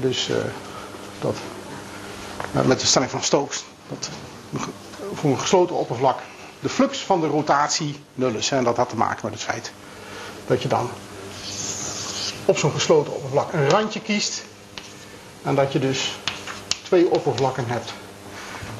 Dus 0.00 0.28
uh, 0.28 0.36
dat 1.20 1.36
met 2.66 2.80
de 2.80 2.86
stelling 2.86 3.10
van 3.10 3.22
Stokes. 3.22 3.64
Dat 3.88 4.10
voor 5.14 5.30
een 5.30 5.40
gesloten 5.40 5.76
oppervlak 5.76 6.18
de 6.62 6.68
flux 6.68 6.98
van 6.98 7.20
de 7.20 7.26
rotatie 7.26 7.96
nul 8.14 8.34
is. 8.34 8.50
En 8.50 8.64
dat 8.64 8.76
had 8.76 8.88
te 8.88 8.96
maken 8.96 9.20
met 9.22 9.32
het 9.32 9.42
feit 9.42 9.72
dat 10.46 10.62
je 10.62 10.68
dan 10.68 10.90
op 12.44 12.58
zo'n 12.58 12.72
gesloten 12.72 13.14
oppervlak 13.14 13.52
een 13.52 13.68
randje 13.68 14.00
kiest. 14.00 14.44
En 15.42 15.54
dat 15.54 15.72
je 15.72 15.78
dus 15.78 16.18
twee 16.82 17.10
oppervlakken 17.10 17.64
hebt. 17.66 17.92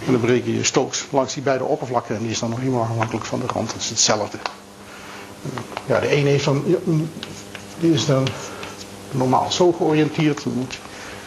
En 0.06 0.12
dan 0.12 0.20
bereken 0.20 0.54
je 0.54 0.64
Stokes 0.64 1.06
langs 1.10 1.34
die 1.34 1.42
beide 1.42 1.64
oppervlakken. 1.64 2.16
En 2.16 2.22
die 2.22 2.30
is 2.30 2.38
dan 2.38 2.50
nog 2.50 2.58
helemaal 2.58 2.82
afhankelijk 2.82 3.24
van 3.24 3.40
de 3.40 3.46
rand. 3.46 3.72
Dat 3.72 3.80
is 3.80 3.88
hetzelfde. 3.88 4.38
Ja, 5.86 6.00
de 6.00 6.08
ene 6.08 6.40
die 7.78 7.92
is 7.92 8.06
dan 8.06 8.26
normaal 9.10 9.52
zo 9.52 9.72
georiënteerd. 9.72 10.44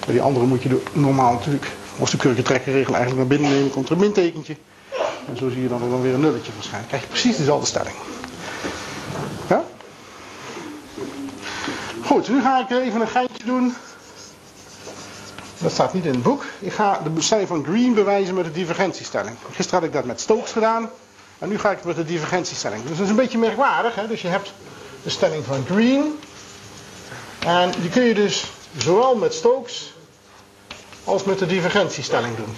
Bij 0.05 0.13
die 0.13 0.21
andere 0.21 0.45
moet 0.45 0.63
je 0.63 0.81
normaal 0.93 1.33
natuurlijk 1.33 1.71
als 1.99 2.11
de 2.11 2.17
kurkentrekkerregel 2.17 2.95
eigenlijk 2.95 3.29
naar 3.29 3.37
binnen 3.37 3.57
nemen, 3.57 3.71
komt 3.71 3.85
er 3.85 3.91
een 3.91 3.99
mintekentje. 3.99 4.55
En 5.27 5.37
zo 5.37 5.49
zie 5.49 5.61
je 5.61 5.67
dan, 5.67 5.79
dan 5.79 6.01
weer 6.01 6.13
een 6.13 6.19
nulletje 6.19 6.51
verschijnen. 6.51 6.87
krijg 6.87 7.03
je 7.03 7.09
precies 7.09 7.37
dezelfde 7.37 7.67
stelling. 7.67 7.95
Ja? 9.49 9.63
Goed, 12.05 12.29
nu 12.29 12.41
ga 12.41 12.59
ik 12.59 12.69
even 12.69 13.01
een 13.01 13.07
geintje 13.07 13.45
doen. 13.45 13.75
Dat 15.57 15.71
staat 15.71 15.93
niet 15.93 16.05
in 16.05 16.13
het 16.13 16.23
boek. 16.23 16.45
Ik 16.59 16.73
ga 16.73 17.01
de 17.13 17.21
stelling 17.21 17.47
van 17.47 17.63
Green 17.63 17.93
bewijzen 17.93 18.35
met 18.35 18.45
de 18.45 18.51
divergentiestelling. 18.51 19.35
Gisteren 19.51 19.79
had 19.79 19.87
ik 19.87 19.95
dat 19.95 20.05
met 20.05 20.21
Stokes 20.21 20.51
gedaan. 20.51 20.89
En 21.39 21.49
nu 21.49 21.59
ga 21.59 21.71
ik 21.71 21.77
het 21.77 21.85
met 21.85 21.95
de 21.95 22.05
divergentiestelling. 22.05 22.81
Dus 22.81 22.91
dat 22.91 23.05
is 23.05 23.09
een 23.09 23.15
beetje 23.15 23.37
merkwaardig. 23.37 23.95
Hè? 23.95 24.07
Dus 24.07 24.21
je 24.21 24.27
hebt 24.27 24.53
de 25.03 25.09
stelling 25.09 25.45
van 25.45 25.65
Green. 25.65 26.19
En 27.39 27.71
die 27.81 27.89
kun 27.89 28.03
je 28.03 28.13
dus 28.13 28.45
zowel 28.77 29.15
met 29.15 29.33
Stokes 29.33 29.93
als 31.03 31.23
met 31.23 31.39
de 31.39 31.45
divergentiestelling 31.45 32.35
doen. 32.35 32.55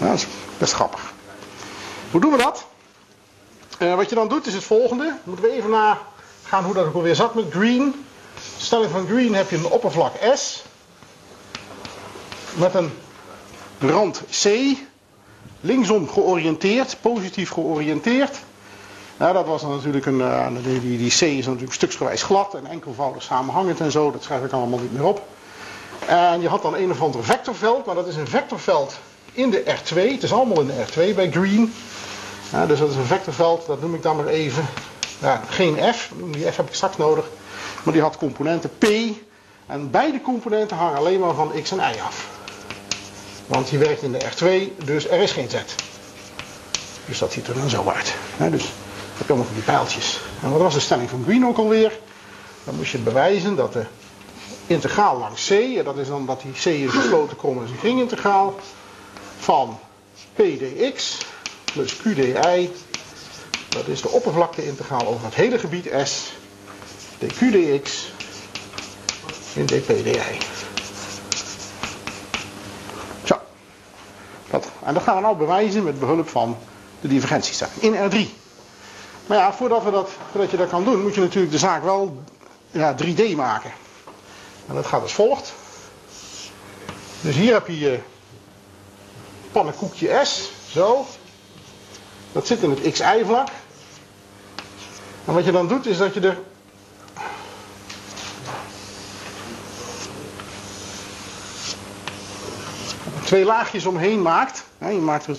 Dat 0.00 0.14
is 0.14 0.26
best 0.58 0.72
grappig. 0.72 1.12
Hoe 2.10 2.20
doen 2.20 2.30
we 2.30 2.38
dat? 2.38 2.66
Uh, 3.78 3.94
wat 3.94 4.08
je 4.08 4.14
dan 4.14 4.28
doet 4.28 4.46
is 4.46 4.54
het 4.54 4.64
volgende. 4.64 5.16
Moeten 5.24 5.44
we 5.44 5.52
even 5.52 5.70
nagaan 5.70 6.64
hoe 6.64 6.74
dat 6.74 6.86
ook 6.86 6.94
alweer 6.94 7.14
zat 7.14 7.34
met 7.34 7.44
green. 7.50 8.04
Stelling 8.58 8.90
van 8.90 9.06
green 9.06 9.34
heb 9.34 9.50
je 9.50 9.56
een 9.56 9.66
oppervlak 9.66 10.12
S. 10.34 10.64
Met 12.54 12.74
een 12.74 12.92
rand 13.78 14.22
C. 14.42 14.48
Linksom 15.60 16.08
georiënteerd, 16.08 16.96
positief 17.00 17.50
georiënteerd. 17.50 18.38
Nou, 19.16 19.32
dat 19.32 19.46
was 19.46 19.60
dan 19.60 19.70
natuurlijk 19.70 20.06
een. 20.06 20.18
Uh, 20.18 20.46
die, 20.62 20.98
die, 20.98 21.10
C 21.10 21.20
is 21.20 21.46
natuurlijk 21.46 21.72
stuksgewijs 21.72 22.22
glad 22.22 22.54
en 22.54 22.66
enkelvoudig 22.66 23.22
samenhangend 23.22 23.80
en 23.80 23.90
zo. 23.90 24.10
Dat 24.10 24.22
schrijf 24.22 24.44
ik 24.44 24.52
allemaal 24.52 24.78
niet 24.78 24.92
meer 24.92 25.04
op. 25.04 25.26
En 26.06 26.40
je 26.40 26.48
had 26.48 26.62
dan 26.62 26.74
een 26.74 26.90
of 26.90 27.02
ander 27.02 27.24
vectorveld, 27.24 27.86
maar 27.86 27.94
dat 27.94 28.06
is 28.06 28.16
een 28.16 28.28
vectorveld 28.28 28.98
in 29.42 29.50
de 29.50 29.62
R2. 29.64 29.94
Het 29.94 30.22
is 30.22 30.32
allemaal 30.32 30.60
in 30.60 30.66
de 30.66 30.86
R2 30.86 31.14
bij 31.14 31.30
Green. 31.30 31.74
Ja, 32.52 32.66
dus 32.66 32.78
dat 32.78 32.90
is 32.90 32.96
een 32.96 33.04
vectorveld, 33.04 33.66
dat 33.66 33.80
noem 33.80 33.94
ik 33.94 34.02
dan 34.02 34.16
maar 34.16 34.26
even. 34.26 34.66
Ja, 35.18 35.42
geen 35.48 35.94
F, 35.94 36.12
die 36.32 36.52
F 36.52 36.56
heb 36.56 36.68
ik 36.68 36.74
straks 36.74 36.96
nodig. 36.96 37.24
Maar 37.82 37.92
die 37.92 38.02
had 38.02 38.16
componenten 38.16 38.70
P. 38.78 38.84
En 39.66 39.90
beide 39.90 40.20
componenten 40.20 40.76
hangen 40.76 40.96
alleen 40.96 41.20
maar 41.20 41.34
van 41.34 41.52
x 41.62 41.70
en 41.70 41.78
y 41.78 42.00
af. 42.06 42.28
Want 43.46 43.68
die 43.68 43.78
werkt 43.78 44.02
in 44.02 44.12
de 44.12 44.20
R2, 44.20 44.84
dus 44.84 45.08
er 45.08 45.20
is 45.20 45.32
geen 45.32 45.50
Z. 45.50 45.54
Dus 47.06 47.18
dat 47.18 47.32
ziet 47.32 47.46
er 47.46 47.54
dan 47.54 47.70
zo 47.70 47.88
uit. 47.88 48.14
dus 48.36 48.64
heb 49.16 49.26
je 49.26 49.32
allemaal 49.32 49.46
van 49.46 49.54
die 49.54 49.64
pijltjes. 49.64 50.20
En 50.42 50.50
wat 50.50 50.60
was 50.60 50.74
de 50.74 50.80
stelling 50.80 51.10
van 51.10 51.22
Green 51.26 51.46
ook 51.46 51.56
alweer? 51.56 51.98
Dan 52.64 52.76
moest 52.76 52.92
je 52.92 52.98
bewijzen 52.98 53.56
dat 53.56 53.72
de 53.72 53.84
integraal 54.66 55.18
langs 55.18 55.46
C, 55.46 55.50
en 55.50 55.84
dat 55.84 55.96
is 55.96 56.08
dan 56.08 56.26
dat 56.26 56.40
die 56.40 56.52
C 56.52 56.64
is 56.64 56.90
gesloten 56.90 57.36
is 57.64 57.70
een 57.70 57.78
kringintegraal, 57.78 58.54
van 59.40 59.78
pdx 60.34 61.18
plus 61.72 61.96
qdi, 61.96 62.70
dat 63.68 63.86
is 63.86 64.02
de 64.02 64.08
oppervlakteintegraal 64.08 65.06
over 65.06 65.24
het 65.24 65.34
hele 65.34 65.58
gebied 65.58 65.90
S, 66.04 66.32
dqdx 67.18 68.12
in 69.54 69.66
dpdi. 69.66 70.18
Zo. 73.24 73.40
Dat, 74.50 74.68
en 74.84 74.94
dat 74.94 75.02
gaan 75.02 75.14
we 75.14 75.20
nou 75.20 75.36
bewijzen 75.36 75.84
met 75.84 76.00
behulp 76.00 76.28
van 76.28 76.56
de 77.00 77.08
divergentiestelling 77.08 77.80
in 77.80 77.94
R3. 77.94 78.28
Maar 79.26 79.38
ja, 79.38 79.52
voordat, 79.52 79.84
we 79.84 79.90
dat, 79.90 80.10
voordat 80.30 80.50
je 80.50 80.56
dat 80.56 80.68
kan 80.68 80.84
doen, 80.84 81.02
moet 81.02 81.14
je 81.14 81.20
natuurlijk 81.20 81.52
de 81.52 81.58
zaak 81.58 81.82
wel 81.82 82.22
ja, 82.70 82.94
3D 83.04 83.36
maken. 83.36 83.72
En 84.66 84.74
dat 84.74 84.86
gaat 84.86 85.02
als 85.02 85.12
volgt. 85.12 85.52
Dus 87.20 87.34
hier 87.34 87.52
heb 87.52 87.66
je 87.66 87.78
je 87.78 87.98
pannenkoekje 89.52 90.20
S, 90.24 90.50
zo. 90.70 91.06
Dat 92.32 92.46
zit 92.46 92.62
in 92.62 92.70
het 92.70 92.92
xy-vlak. 92.92 93.48
En 95.24 95.34
wat 95.34 95.44
je 95.44 95.52
dan 95.52 95.68
doet 95.68 95.86
is 95.86 95.98
dat 95.98 96.14
je 96.14 96.20
er 96.20 96.38
twee 103.24 103.44
laagjes 103.44 103.86
omheen 103.86 104.22
maakt. 104.22 104.64
Je 104.78 104.86
maakt 104.86 105.26
er 105.26 105.36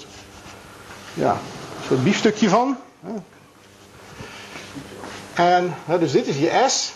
ja, 1.14 1.32
een 1.32 1.86
soort 1.88 2.04
biefstukje 2.04 2.50
van. 2.50 2.78
En 5.34 5.76
dus 6.00 6.12
dit 6.12 6.28
is 6.28 6.38
je 6.38 6.66
S. 6.68 6.94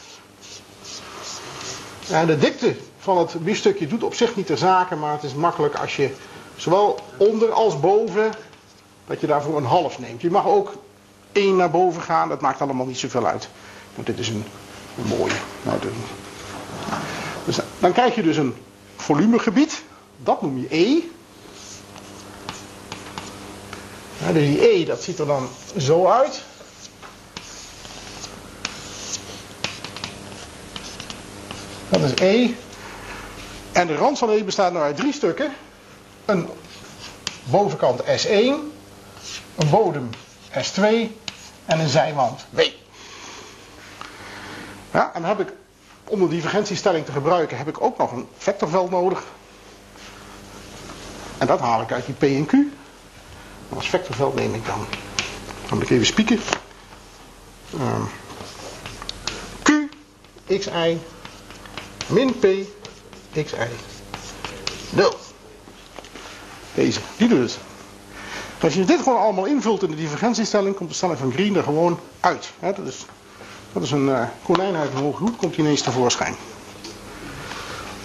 En 2.10 2.26
de 2.26 2.38
dikte 2.38 2.76
van 3.00 3.18
het 3.18 3.44
biefstukje 3.44 3.88
doet 3.88 4.04
op 4.04 4.14
zich 4.14 4.36
niet 4.36 4.48
de 4.48 4.58
zaken, 4.58 5.00
maar 5.00 5.12
het 5.12 5.24
is 5.24 5.34
makkelijk 5.34 5.76
als 5.76 5.96
je 5.96 6.16
zowel 6.56 7.00
onder 7.18 7.52
als 7.52 7.80
boven, 7.80 8.32
dat 9.08 9.22
je 9.22 9.28
daarvoor 9.28 9.58
een 9.58 9.66
half 9.66 10.00
neemt. 10.00 10.22
Je 10.22 10.32
mag 10.32 10.46
ook 10.46 10.74
één 11.32 11.56
naar 11.56 11.72
boven 11.72 12.02
gaan, 12.02 12.30
dat 12.30 12.42
maakt 12.42 12.62
allemaal 12.62 12.86
niet 12.86 12.98
zoveel 12.98 13.26
uit. 13.26 13.50
Want 13.96 14.08
dit 14.08 14.20
is 14.20 14.30
een, 14.30 14.46
mooie. 14.96 15.34
Nou, 15.62 15.80
dus 17.46 17.60
dan 17.80 17.92
krijg 17.92 18.16
je 18.16 18.24
dus 18.24 18.38
een 18.38 18.56
volumegebied, 18.96 19.84
dat 20.24 20.42
noem 20.42 20.58
je 20.58 20.76
E. 20.76 21.02
dus 24.34 24.48
die 24.48 24.70
E, 24.70 24.86
dat 24.86 25.04
ziet 25.04 25.20
er 25.20 25.26
dan 25.26 25.48
zo 25.78 26.08
uit. 26.08 26.42
Dat 31.90 32.02
is 32.02 32.14
E. 32.22 32.54
En 33.72 33.88
de 33.88 33.96
rand 33.96 34.18
van 34.18 34.30
E 34.30 34.44
bestaat 34.44 34.74
nou 34.74 34.86
uit 34.86 34.98
drie 34.98 35.14
stukken. 35.14 35.54
Een 36.26 36.50
bovenkant 37.44 38.02
S1, 38.04 38.30
een 39.56 39.70
bodem 39.70 40.10
S2 40.52 40.82
en 41.66 41.80
een 41.80 41.90
zijwand 41.90 42.46
W. 42.50 42.60
Ja, 44.92 45.12
en 45.14 45.22
dan 45.22 45.38
heb 45.38 45.40
ik, 45.40 45.54
om 46.04 46.20
de 46.20 46.28
divergentiestelling 46.28 47.06
te 47.06 47.12
gebruiken, 47.12 47.58
heb 47.58 47.68
ik 47.68 47.82
ook 47.82 47.98
nog 47.98 48.12
een 48.12 48.28
vectorveld 48.38 48.90
nodig. 48.90 49.24
En 51.38 51.48
dat 51.48 51.60
haal 51.60 51.82
ik 51.82 51.92
uit 51.92 52.06
die 52.06 52.16
P 52.16 52.24
en 52.24 52.46
Q. 52.46 52.54
Als 53.76 53.90
vectorveld 53.90 54.36
neem 54.36 54.54
ik 54.54 54.66
dan, 54.66 54.86
dan 55.68 55.78
moet 55.78 55.84
ik 55.84 55.90
even 55.90 56.06
spieken. 56.06 56.40
Uh, 57.76 58.06
Q, 59.64 59.70
xi, 60.48 61.00
min 62.08 62.40
p 62.40 62.46
xi 63.32 63.56
0. 64.90 65.25
Deze, 66.76 67.00
die 67.18 67.28
dus. 67.28 67.58
Als 68.62 68.74
je 68.74 68.86
dit 68.86 69.02
gewoon 69.02 69.20
allemaal 69.20 69.46
invult 69.46 69.84
in 69.84 69.90
de 69.90 69.96
divergentiestelling, 69.96 70.76
komt 70.76 70.90
de 70.90 70.96
stelling 70.96 71.18
van 71.20 71.32
Green 71.32 71.56
er 71.56 71.64
gewoon 71.64 72.00
uit. 72.20 72.52
dat, 72.60 72.88
is, 72.88 73.06
dat 73.74 73.84
is 73.84 73.92
een 73.92 74.08
uh, 74.08 74.22
konijn 74.44 74.76
uit 74.76 74.92
een 74.92 74.98
hoge 74.98 75.24
hoed, 75.24 75.36
komt 75.36 75.58
ineens 75.58 75.82
tevoorschijn. 75.82 76.36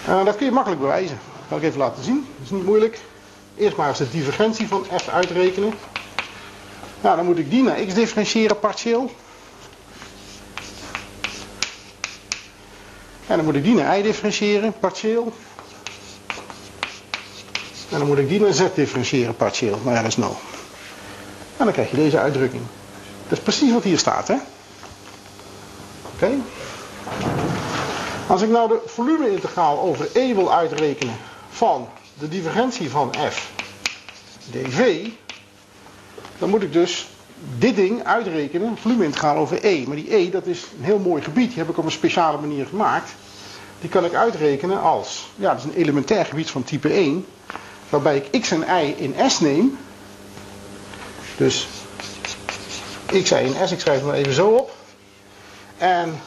Uh, 0.08 0.24
dat 0.24 0.36
kun 0.36 0.46
je 0.46 0.52
makkelijk 0.52 0.80
bewijzen. 0.80 1.18
Dat 1.48 1.58
ik 1.58 1.64
even 1.64 1.78
laten 1.78 2.04
zien. 2.04 2.26
Dat 2.36 2.44
is 2.44 2.50
niet 2.50 2.64
moeilijk. 2.64 3.00
Eerst 3.56 3.76
maar 3.76 3.88
eens 3.88 3.98
de 3.98 4.10
divergentie 4.10 4.68
van 4.68 4.86
f 4.96 5.08
uitrekenen. 5.08 5.72
Nou, 7.00 7.16
dan 7.16 7.24
moet 7.24 7.38
ik 7.38 7.50
die 7.50 7.62
naar 7.62 7.84
x 7.84 7.94
differentiëren 7.94 8.58
partieel. 8.58 9.10
En 13.26 13.36
dan 13.36 13.44
moet 13.44 13.54
ik 13.54 13.64
die 13.64 13.74
naar 13.74 13.98
y 13.98 14.02
differentiëren, 14.02 14.72
partieel. 14.80 15.32
En 17.90 17.98
dan 17.98 18.06
moet 18.06 18.18
ik 18.18 18.28
die 18.28 18.40
naar 18.40 18.52
z 18.52 18.62
differentiëren, 18.74 19.36
partieel. 19.36 19.78
Dat 19.84 20.04
is 20.04 20.16
0. 20.16 20.36
En 21.56 21.64
dan 21.64 21.72
krijg 21.72 21.90
je 21.90 21.96
deze 21.96 22.18
uitdrukking. 22.18 22.62
Dat 23.28 23.38
is 23.38 23.44
precies 23.44 23.72
wat 23.72 23.82
hier 23.82 23.98
staat, 23.98 24.28
hè? 24.28 24.36
Oké. 26.14 26.30
Als 28.26 28.42
ik 28.42 28.48
nou 28.48 28.68
de 28.68 28.80
volumeintegraal 28.86 29.80
over 29.80 30.08
E 30.12 30.34
wil 30.34 30.54
uitrekenen 30.54 31.16
van 31.50 31.88
de 32.18 32.28
divergentie 32.28 32.90
van 32.90 33.14
f 33.30 33.50
dv, 34.50 35.06
dan 36.38 36.50
moet 36.50 36.62
ik 36.62 36.72
dus 36.72 37.08
dit 37.58 37.76
ding 37.76 38.04
uitrekenen, 38.04 38.76
volumeintegraal 38.80 39.36
over 39.36 39.64
E. 39.64 39.84
Maar 39.86 39.96
die 39.96 40.14
E, 40.14 40.30
dat 40.30 40.46
is 40.46 40.66
een 40.78 40.84
heel 40.84 40.98
mooi 40.98 41.22
gebied. 41.22 41.48
Die 41.48 41.58
heb 41.58 41.68
ik 41.68 41.78
op 41.78 41.84
een 41.84 41.90
speciale 41.90 42.38
manier 42.38 42.66
gemaakt. 42.66 43.10
Die 43.80 43.90
kan 43.90 44.04
ik 44.04 44.14
uitrekenen 44.14 44.80
als, 44.80 45.30
ja, 45.36 45.50
dat 45.54 45.58
is 45.58 45.64
een 45.64 45.80
elementair 45.80 46.24
gebied 46.24 46.50
van 46.50 46.64
type 46.64 46.88
1. 46.88 47.26
Waarbij 47.90 48.16
ik 48.16 48.42
x 48.42 48.50
en 48.50 48.64
y 48.84 48.94
in 48.96 49.14
S 49.30 49.40
neem. 49.40 49.78
Dus 51.36 51.68
x, 53.06 53.30
y 53.30 53.34
in 53.34 53.54
S, 53.68 53.72
ik 53.72 53.80
schrijf 53.80 53.96
het 53.96 54.06
maar 54.06 54.14
even 54.14 54.32
zo 54.32 54.48
op. 54.48 54.76
En 55.78 56.20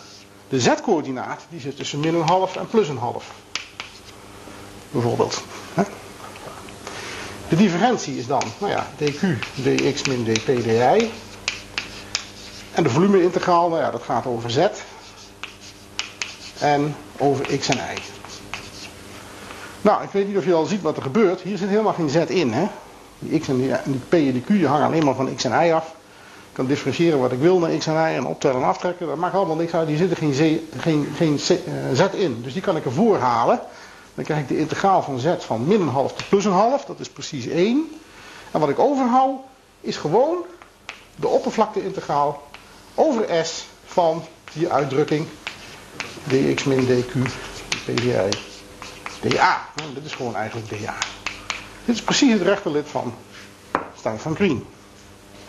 de 0.49 0.59
z-coördinaat, 0.59 1.41
die 1.49 1.59
zit 1.59 1.75
tussen 1.75 1.99
min 1.99 2.15
een 2.15 2.27
half 2.27 2.55
en 2.55 2.67
plus 2.67 2.87
een 2.87 2.97
half. 2.97 3.25
Bijvoorbeeld. 4.91 5.43
De 7.49 7.55
differentie 7.55 8.17
is 8.17 8.27
dan, 8.27 8.43
nou 8.57 8.71
ja, 8.71 8.87
dq, 8.97 9.19
dx 9.63 10.03
min 10.03 10.23
dp, 10.23 10.45
di. 10.45 11.11
En 12.71 12.83
de 12.83 12.89
volumeintegraal, 12.89 13.69
nou 13.69 13.81
ja, 13.81 13.91
dat 13.91 14.03
gaat 14.03 14.25
over 14.25 14.51
z. 14.51 14.67
En 16.59 16.95
over 17.17 17.57
x 17.57 17.67
en 17.67 17.77
y. 17.77 18.22
Nou, 19.83 20.03
ik 20.03 20.09
weet 20.09 20.27
niet 20.27 20.37
of 20.37 20.45
je 20.45 20.53
al 20.53 20.65
ziet 20.65 20.81
wat 20.81 20.97
er 20.97 21.03
gebeurt. 21.03 21.41
Hier 21.41 21.57
zit 21.57 21.69
helemaal 21.69 21.93
geen 21.93 22.09
z 22.09 22.15
in. 22.15 22.53
Hè? 22.53 22.67
Die 23.19 23.39
x 23.39 23.47
en 23.47 23.57
die, 23.57 23.71
die 23.83 23.99
p 24.09 24.13
en 24.13 24.31
die 24.31 24.41
q 24.41 24.65
hangen 24.65 24.85
alleen 24.85 25.05
maar 25.05 25.15
van 25.15 25.35
x 25.35 25.43
en 25.43 25.65
y 25.67 25.71
af. 25.71 25.87
Ik 26.49 26.59
kan 26.59 26.65
differentiëren 26.65 27.19
wat 27.19 27.31
ik 27.31 27.39
wil 27.39 27.59
naar 27.59 27.77
x 27.77 27.87
en 27.87 27.93
y 27.93 28.15
en 28.15 28.25
optellen 28.25 28.61
en 28.61 28.67
aftrekken. 28.67 29.07
Dat 29.07 29.15
maakt 29.15 29.35
allemaal 29.35 29.55
niks 29.55 29.73
uit. 29.73 29.87
Hier 29.87 29.97
zit 29.97 30.11
er 30.11 30.17
geen, 30.17 30.33
z, 30.33 30.55
geen, 30.77 31.07
geen 31.15 31.39
z 31.39 32.01
in. 32.11 32.41
Dus 32.43 32.53
die 32.53 32.61
kan 32.61 32.75
ik 32.75 32.85
ervoor 32.85 33.17
halen. 33.17 33.59
Dan 34.15 34.23
krijg 34.23 34.39
ik 34.39 34.47
de 34.47 34.57
integraal 34.57 35.01
van 35.01 35.19
z 35.19 35.27
van 35.37 35.67
min 35.67 35.81
een 35.81 35.87
half 35.87 36.13
tot 36.13 36.29
plus 36.29 36.45
een 36.45 36.51
half. 36.51 36.85
Dat 36.85 36.99
is 36.99 37.09
precies 37.09 37.47
1. 37.47 37.91
En 38.51 38.59
wat 38.59 38.69
ik 38.69 38.79
overhoud 38.79 39.39
is 39.81 39.97
gewoon 39.97 40.37
de 41.15 41.27
oppervlakteintegraal 41.27 42.41
over 42.95 43.45
S 43.45 43.65
van 43.85 44.23
die 44.53 44.69
uitdrukking 44.69 45.27
dx 46.27 46.63
min 46.63 46.85
dq 46.85 47.17
pdi 47.85 48.52
dA. 49.29 49.69
Nou, 49.75 49.93
dit 49.93 50.05
is 50.05 50.13
gewoon 50.13 50.35
eigenlijk 50.35 50.69
dA. 50.69 50.95
Dit 51.85 51.95
is 51.95 52.01
precies 52.01 52.33
het 52.33 52.41
rechterlid 52.41 52.87
van 52.87 53.13
stelling 53.97 54.21
van 54.21 54.35
Green. 54.35 54.65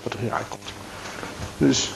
Wat 0.02 0.12
er 0.12 0.18
hier 0.18 0.32
uitkomt. 0.32 0.68
Dus 1.56 1.90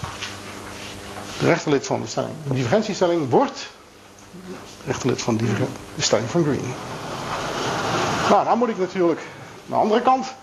de 1.38 1.46
rechterlid 1.46 1.86
van 1.86 2.00
de, 2.00 2.06
stelling, 2.06 2.32
de 2.48 2.54
differentiestelling 2.54 3.30
wordt 3.30 3.68
rechterlid 4.86 5.22
van 5.22 5.36
de 5.36 5.66
stelling 5.98 6.30
van 6.30 6.42
Green. 6.42 6.74
Nou, 8.30 8.44
dan 8.44 8.58
moet 8.58 8.68
ik 8.68 8.78
natuurlijk 8.78 9.20
aan 9.20 9.26
de 9.66 9.74
andere 9.74 10.02
kant 10.02 10.34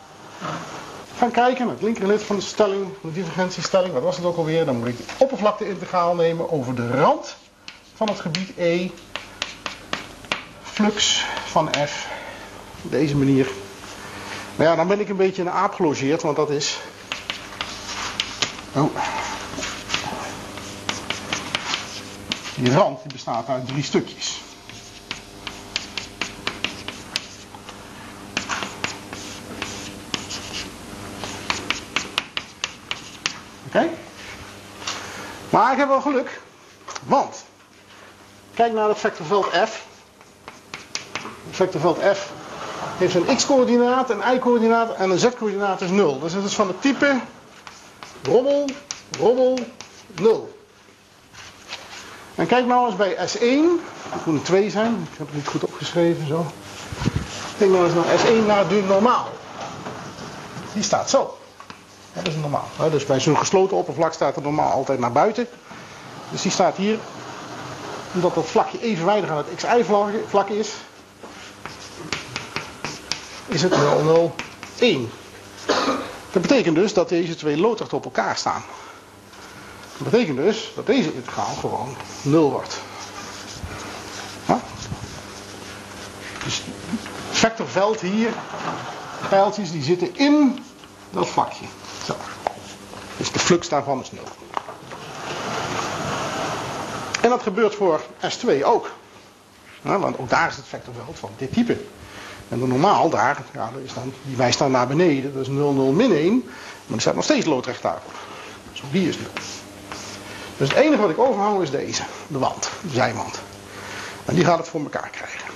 gaan 1.17 1.31
kijken. 1.31 1.69
Het 1.69 1.81
linkerlid 1.81 2.23
van 2.23 2.35
de 2.35 2.41
stelling, 2.41 2.87
de 3.01 3.11
divergentiestelling. 3.11 3.93
Wat 3.93 4.03
was 4.03 4.17
het 4.17 4.25
ook 4.25 4.37
alweer? 4.37 4.65
Dan 4.65 4.77
moet 4.77 4.87
ik 4.87 4.97
de 4.97 5.03
oppervlakte-integraal 5.17 6.15
nemen 6.15 6.51
over 6.51 6.75
de 6.75 6.91
rand 6.91 7.35
van 7.93 8.07
het 8.07 8.19
gebied 8.19 8.51
E. 8.57 8.89
Flux 10.75 11.25
van 11.45 11.69
F. 11.85 12.07
Op 12.81 12.91
deze 12.91 13.15
manier. 13.15 13.47
Maar 14.55 14.67
ja, 14.67 14.75
dan 14.75 14.87
ben 14.87 14.99
ik 14.99 15.09
een 15.09 15.15
beetje 15.15 15.41
een 15.41 15.49
aap 15.49 15.73
gelogeerd, 15.73 16.21
want 16.21 16.35
dat 16.35 16.49
is 16.49 16.77
Oh. 18.73 18.95
Die 22.55 22.71
rand 22.73 23.01
die 23.01 23.11
bestaat 23.11 23.47
uit 23.47 23.67
drie 23.67 23.83
stukjes. 23.83 24.41
Oké? 33.67 33.89
Maar 35.49 35.71
ik 35.71 35.77
heb 35.77 35.87
wel 35.87 36.01
geluk. 36.01 36.41
Want, 37.03 37.45
kijk 38.53 38.73
naar 38.73 38.89
het 38.89 38.99
vectorveld 38.99 39.45
F. 39.45 39.84
Vectorveld 41.55 41.97
F 41.97 42.29
heeft 42.97 43.15
een 43.15 43.35
x-coördinaat, 43.35 44.09
een 44.09 44.21
y-coördinaat 44.35 44.93
en 44.93 45.09
een 45.09 45.19
z-coördinaat 45.19 45.81
is 45.81 45.89
0. 45.89 46.19
Dus 46.19 46.33
het 46.33 46.45
is 46.45 46.53
van 46.53 46.67
het 46.67 46.81
type 46.81 47.19
rommel, 48.23 48.69
rommel, 49.19 49.59
0. 50.21 50.57
En 52.35 52.47
kijk 52.47 52.65
nou 52.65 52.85
eens 52.85 52.95
bij 52.95 53.15
S1, 53.15 53.83
het 54.09 54.25
moet 54.25 54.35
een 54.35 54.41
2 54.41 54.69
zijn, 54.69 55.07
ik 55.11 55.17
heb 55.17 55.27
het 55.27 55.35
niet 55.35 55.47
goed 55.47 55.63
opgeschreven 55.63 56.27
zo. 56.27 56.45
Kijk 57.57 57.69
nou 57.69 57.85
eens 57.85 57.93
naar 57.93 58.19
S1 58.19 58.45
naar 58.45 58.67
de 58.67 58.83
normaal. 58.87 59.27
Die 60.73 60.83
staat 60.83 61.09
zo. 61.09 61.37
Dat 62.13 62.27
is 62.27 62.35
normaal. 62.35 62.67
Dus 62.91 63.05
bij 63.05 63.19
zo'n 63.19 63.37
gesloten 63.37 63.77
oppervlak 63.77 64.13
staat 64.13 64.35
de 64.35 64.41
normaal 64.41 64.71
altijd 64.71 64.99
naar 64.99 65.11
buiten. 65.11 65.47
Dus 66.31 66.41
die 66.41 66.51
staat 66.51 66.75
hier, 66.75 66.97
omdat 68.13 68.35
dat 68.35 68.45
vlakje 68.45 68.81
evenwijdig 68.81 69.29
aan 69.29 69.37
het 69.37 69.47
xy-vlak 69.55 70.49
is, 70.49 70.73
is 73.47 73.61
het 73.61 73.73
001. 74.79 75.09
Dat 76.31 76.41
betekent 76.41 76.75
dus 76.75 76.93
dat 76.93 77.09
deze 77.09 77.35
twee 77.35 77.57
loodrecht 77.57 77.93
op 77.93 78.05
elkaar 78.05 78.37
staan. 78.37 78.63
Dat 79.97 80.09
betekent 80.09 80.37
dus 80.37 80.71
dat 80.75 80.85
deze 80.85 81.13
integraal 81.13 81.55
gewoon 81.55 81.95
0 82.21 82.51
wordt. 82.51 82.81
Dus 86.45 86.61
vectorveld 87.31 87.99
hier, 87.99 88.29
pijltjes 89.29 89.71
die 89.71 89.83
zitten 89.83 90.15
in 90.15 90.63
dat 91.09 91.27
vlakje. 91.27 91.65
Zo. 92.05 92.15
Dus 93.17 93.31
de 93.31 93.39
flux 93.39 93.69
daarvan 93.69 94.01
is 94.01 94.11
0. 94.11 94.23
En 97.21 97.29
dat 97.29 97.41
gebeurt 97.41 97.75
voor 97.75 98.01
S2 98.21 98.63
ook. 98.63 98.91
Want 99.81 100.17
ook 100.19 100.29
daar 100.29 100.47
is 100.47 100.55
het 100.55 100.67
vectorveld 100.67 101.19
van 101.19 101.29
dit 101.37 101.53
type. 101.53 101.85
En 102.49 102.59
de 102.59 102.67
normaal 102.67 103.09
daar, 103.09 103.43
ja, 103.53 103.69
is 103.85 103.93
dan, 103.93 104.13
die 104.21 104.35
wijst 104.35 104.59
dan 104.59 104.71
naar 104.71 104.87
beneden, 104.87 105.33
dat 105.33 105.41
is 105.41 105.47
0, 105.47 105.73
0, 105.73 105.91
min 105.91 106.11
1. 106.11 106.43
Maar 106.43 106.53
die 106.87 106.99
staat 106.99 107.15
nog 107.15 107.23
steeds 107.23 107.45
loodrecht 107.45 107.81
daarop. 107.81 108.13
Dus 108.71 108.83
ook 108.83 108.91
die 108.91 109.07
is 109.07 109.17
0. 109.17 109.27
Dus 110.57 110.69
het 110.69 110.77
enige 110.77 111.01
wat 111.01 111.09
ik 111.09 111.19
overhoud 111.19 111.61
is 111.61 111.71
deze, 111.71 112.03
de 112.27 112.37
wand, 112.37 112.69
de 112.81 112.93
zijwand. 112.93 113.41
En 114.25 114.35
die 114.35 114.45
gaat 114.45 114.57
het 114.57 114.67
voor 114.67 114.81
elkaar 114.81 115.09
krijgen. 115.11 115.53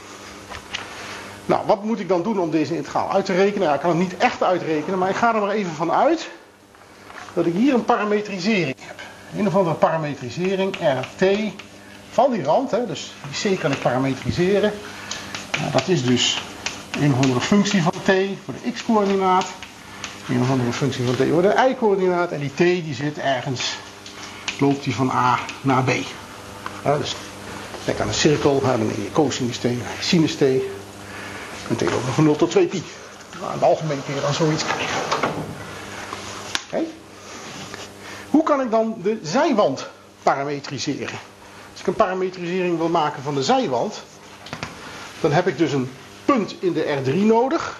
Nou, 1.45 1.65
wat 1.65 1.84
moet 1.84 1.99
ik 1.99 2.08
dan 2.08 2.23
doen 2.23 2.39
om 2.39 2.52
deze 2.52 2.75
integraal 2.75 3.12
uit 3.12 3.25
te 3.25 3.34
rekenen? 3.34 3.67
Ja, 3.67 3.73
ik 3.73 3.80
kan 3.80 3.89
het 3.89 3.99
niet 3.99 4.17
echt 4.17 4.43
uitrekenen, 4.43 4.99
maar 4.99 5.10
ik 5.10 5.15
ga 5.15 5.36
er 5.36 5.41
maar 5.41 5.49
even 5.49 5.71
van 5.71 5.91
uit 5.91 6.30
dat 7.34 7.45
ik 7.45 7.54
hier 7.54 7.73
een 7.73 7.86
parametrisering 7.86 8.75
heb. 8.80 8.99
Een 9.38 9.47
of 9.47 9.56
andere 9.56 9.75
parametrisering, 9.75 10.75
RT, 10.75 11.25
van 12.12 12.32
die 12.32 12.43
rand. 12.43 12.71
Hè, 12.71 12.86
dus 12.86 13.13
die 13.32 13.56
C 13.56 13.60
kan 13.60 13.71
ik 13.71 13.82
parametriseren. 13.82 14.73
Dat 15.71 15.88
is 15.88 16.04
dus 16.04 16.41
een 17.01 17.13
of 17.13 17.21
andere 17.21 17.41
functie 17.41 17.81
van 17.81 17.91
t 17.91 18.12
voor 18.45 18.53
de 18.63 18.71
x-coördinaat. 18.71 19.45
Een 20.29 20.41
of 20.41 20.49
andere 20.49 20.73
functie 20.73 21.05
van 21.05 21.15
t 21.15 21.29
voor 21.31 21.41
de 21.41 21.67
y-coördinaat. 21.69 22.31
En 22.31 22.39
die 22.39 22.53
t 22.53 22.57
die 22.57 22.93
zit 22.93 23.17
ergens, 23.17 23.75
loopt 24.59 24.83
die 24.83 24.95
van 24.95 25.12
A 25.12 25.39
naar 25.62 25.83
B. 25.83 25.91
Dus 26.83 27.15
denk 27.85 27.99
aan 27.99 28.07
een 28.07 28.13
cirkel, 28.13 28.62
dan 28.62 28.79
neem 28.79 28.88
je 28.88 29.12
cosinus 29.12 29.57
t, 29.57 29.65
sinus 29.99 30.35
t. 30.35 30.41
En 30.41 31.75
t 31.75 31.81
loopt 31.81 32.05
van 32.13 32.23
0 32.23 32.35
tot 32.35 32.51
2 32.51 32.65
pi. 32.67 32.83
Nou, 33.39 33.45
in 33.45 33.51
het 33.51 33.63
algemeen 33.63 34.01
kun 34.05 34.15
je 34.15 34.21
dan 34.21 34.33
zoiets 34.33 34.63
krijgen. 34.63 35.01
Okay. 36.67 36.85
Hoe 38.29 38.43
kan 38.43 38.62
ik 38.62 38.71
dan 38.71 38.95
de 39.03 39.19
zijwand 39.23 39.88
parametriseren? 40.23 41.19
Als 41.71 41.81
ik 41.81 41.88
een 41.88 41.93
parametrisering 41.93 42.77
wil 42.77 42.89
maken 42.89 43.23
van 43.23 43.35
de 43.35 43.43
zijwand, 43.43 44.03
dan 45.19 45.31
heb 45.31 45.47
ik 45.47 45.57
dus 45.57 45.71
een 45.71 45.89
punt 46.33 46.55
in 46.59 46.73
de 46.73 46.83
R3 46.83 47.25
nodig. 47.25 47.77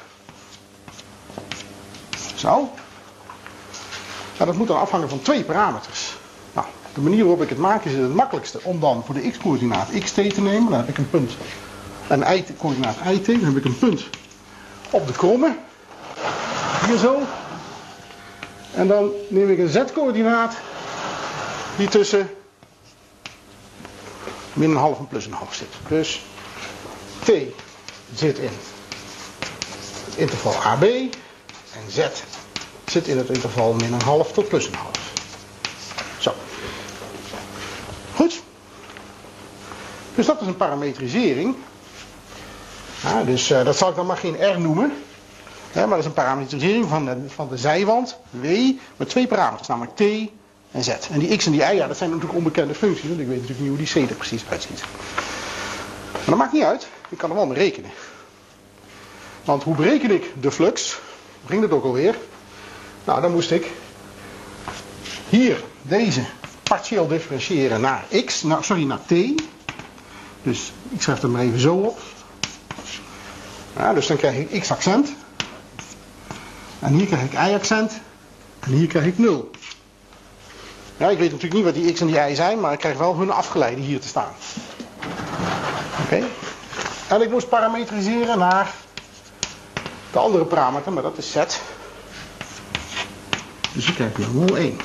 Zo. 2.36 2.50
Nou, 4.38 4.46
dat 4.46 4.56
moet 4.56 4.68
dan 4.68 4.80
afhangen 4.80 5.10
van 5.10 5.22
twee 5.22 5.44
parameters. 5.44 6.18
Nou, 6.54 6.68
de 6.94 7.02
manier 7.02 7.20
waarop 7.20 7.42
ik 7.42 7.50
het 7.50 7.58
maak 7.58 7.86
is 7.86 7.94
het 7.94 8.14
makkelijkste 8.14 8.60
om 8.64 8.80
dan 8.80 9.04
voor 9.06 9.16
de 9.16 9.30
x-coördinaat 9.32 9.90
xt 10.00 10.14
te 10.14 10.42
nemen. 10.42 10.70
Dan 10.70 10.80
heb 10.80 10.88
ik 10.88 10.98
een 10.98 11.10
punt. 11.10 11.32
En 12.08 12.22
y-coördinaat 12.22 12.96
it. 13.12 13.26
Dan 13.26 13.44
heb 13.44 13.58
ik 13.58 13.66
een 13.66 13.78
punt 13.78 14.04
op 14.90 15.08
de 15.08 15.14
kromme. 15.14 15.56
Hier 16.86 16.98
zo. 16.98 17.22
En 18.74 18.88
dan 18.88 19.12
neem 19.28 19.50
ik 19.50 19.58
een 19.58 19.70
z-coördinaat 19.70 20.56
die 21.78 21.88
tussen 21.88 22.30
min 24.54 24.70
een 24.70 24.78
half 24.78 25.00
en 25.00 25.08
plus 25.08 25.26
een 25.26 25.34
half 25.34 25.54
zit. 25.54 25.74
Dus 25.88 26.22
t 27.24 27.32
zit 28.14 28.38
in 28.38 28.50
het 30.06 30.16
interval 30.16 30.54
AB 30.54 30.84
en 30.84 31.92
Z 31.92 32.00
zit 32.86 33.08
in 33.08 33.18
het 33.18 33.30
interval 33.30 33.74
min 33.74 33.94
een 33.94 34.02
half 34.02 34.32
tot 34.32 34.48
plus 34.48 34.68
een 34.68 34.74
half. 34.74 35.14
Zo. 36.18 36.34
Goed. 38.16 38.42
Dus 40.16 40.26
dat 40.26 40.42
is 40.42 40.48
een 40.48 40.58
parametrisering. 40.58 41.56
Ja, 43.04 43.24
dus 43.24 43.52
uh, 43.52 43.64
dat 43.64 43.78
zal 43.78 43.90
ik 43.90 43.96
dan 43.96 44.06
maar 44.06 44.18
geen 44.18 44.54
R 44.56 44.60
noemen. 44.60 44.94
Maar 45.74 45.90
dat 45.90 46.00
is 46.00 46.06
een 46.06 46.14
parametrisering 46.14 46.90
van 46.90 47.06
de, 47.06 47.18
van 47.28 47.50
de 47.50 47.58
zijwand, 47.58 48.18
W, 48.30 48.48
met 48.98 49.10
twee 49.10 49.28
parameters, 49.28 49.68
namelijk 49.68 49.96
T 49.96 50.02
en 50.72 50.84
Z. 50.84 50.88
En 50.88 51.20
die 51.20 51.38
X 51.38 51.46
en 51.46 51.52
die 51.52 51.62
Y, 51.62 51.76
ja, 51.76 51.88
dat 51.88 51.98
zijn 51.98 52.10
natuurlijk 52.10 52.38
onbekende 52.38 52.76
functies, 52.76 53.08
want 53.08 53.20
ik 53.20 53.28
weet 53.28 53.42
natuurlijk 53.42 53.60
niet 53.60 53.70
hoe 53.70 53.78
die 53.78 54.08
C 54.08 54.10
er 54.10 54.16
precies 54.16 54.44
uitziet. 54.50 54.82
Maar 56.12 56.26
dat 56.26 56.38
maakt 56.38 56.52
niet 56.52 56.64
uit. 56.64 56.88
Ik 57.10 57.18
kan 57.18 57.30
er 57.30 57.36
wel 57.36 57.46
mee 57.46 57.58
rekenen. 57.58 57.92
Want 59.44 59.64
hoe 59.64 59.76
bereken 59.76 60.12
ik 60.12 60.34
de 60.42 60.52
flux? 60.52 61.00
Ging 61.46 61.62
dat 61.62 61.72
ook 61.72 61.84
alweer? 61.84 62.16
Nou, 63.06 63.22
dan 63.22 63.32
moest 63.32 63.52
ik 63.52 63.72
hier 65.30 65.64
deze 65.82 66.26
partieel 66.64 67.08
differentiëren 67.08 67.82
naar 67.82 68.06
x, 68.26 68.44
nou, 68.44 68.64
sorry, 68.64 68.84
naar 68.84 69.06
t. 69.06 69.14
Dus 70.44 70.72
ik 70.90 71.02
schrijf 71.02 71.22
het 71.22 71.32
maar 71.32 71.42
even 71.42 71.60
zo 71.60 71.76
op. 71.76 72.00
Ja, 73.76 73.94
dus 73.94 74.08
dan 74.08 74.18
krijg 74.18 74.38
ik 74.38 74.62
x-accent. 74.62 75.14
En 76.80 76.94
hier 76.94 77.06
krijg 77.06 77.24
ik 77.24 77.34
y-accent. 77.34 77.92
En 78.60 78.72
hier 78.72 78.88
krijg 78.88 79.06
ik 79.06 79.18
0. 79.18 79.50
Ja, 80.98 81.10
ik 81.10 81.18
weet 81.18 81.32
natuurlijk 81.32 81.54
niet 81.54 81.64
wat 81.64 81.74
die 81.74 81.94
x 81.94 82.02
en 82.02 82.08
die 82.08 82.20
y 82.20 82.36
zijn, 82.36 82.60
maar 82.60 82.74
ik 82.74 82.80
krijg 82.80 82.98
wel 82.98 83.18
hun 83.18 83.32
afgeleide 83.32 83.82
hier 83.82 84.00
te 84.00 84.08
staan. 84.08 84.32
Oké. 86.04 86.24
En 87.10 87.22
ik 87.22 87.32
moest 87.32 87.50
parametriseren 87.50 88.38
naar 88.38 88.72
de 90.12 90.20
andere 90.20 90.46
parameter, 90.46 90.92
maar 90.92 91.04
dat 91.04 91.18
is 91.18 91.32
z. 91.32 91.36
Dus 93.74 93.88
ik 93.88 93.96
krijg 93.96 94.16
hier 94.16 94.56
1. 94.56 94.80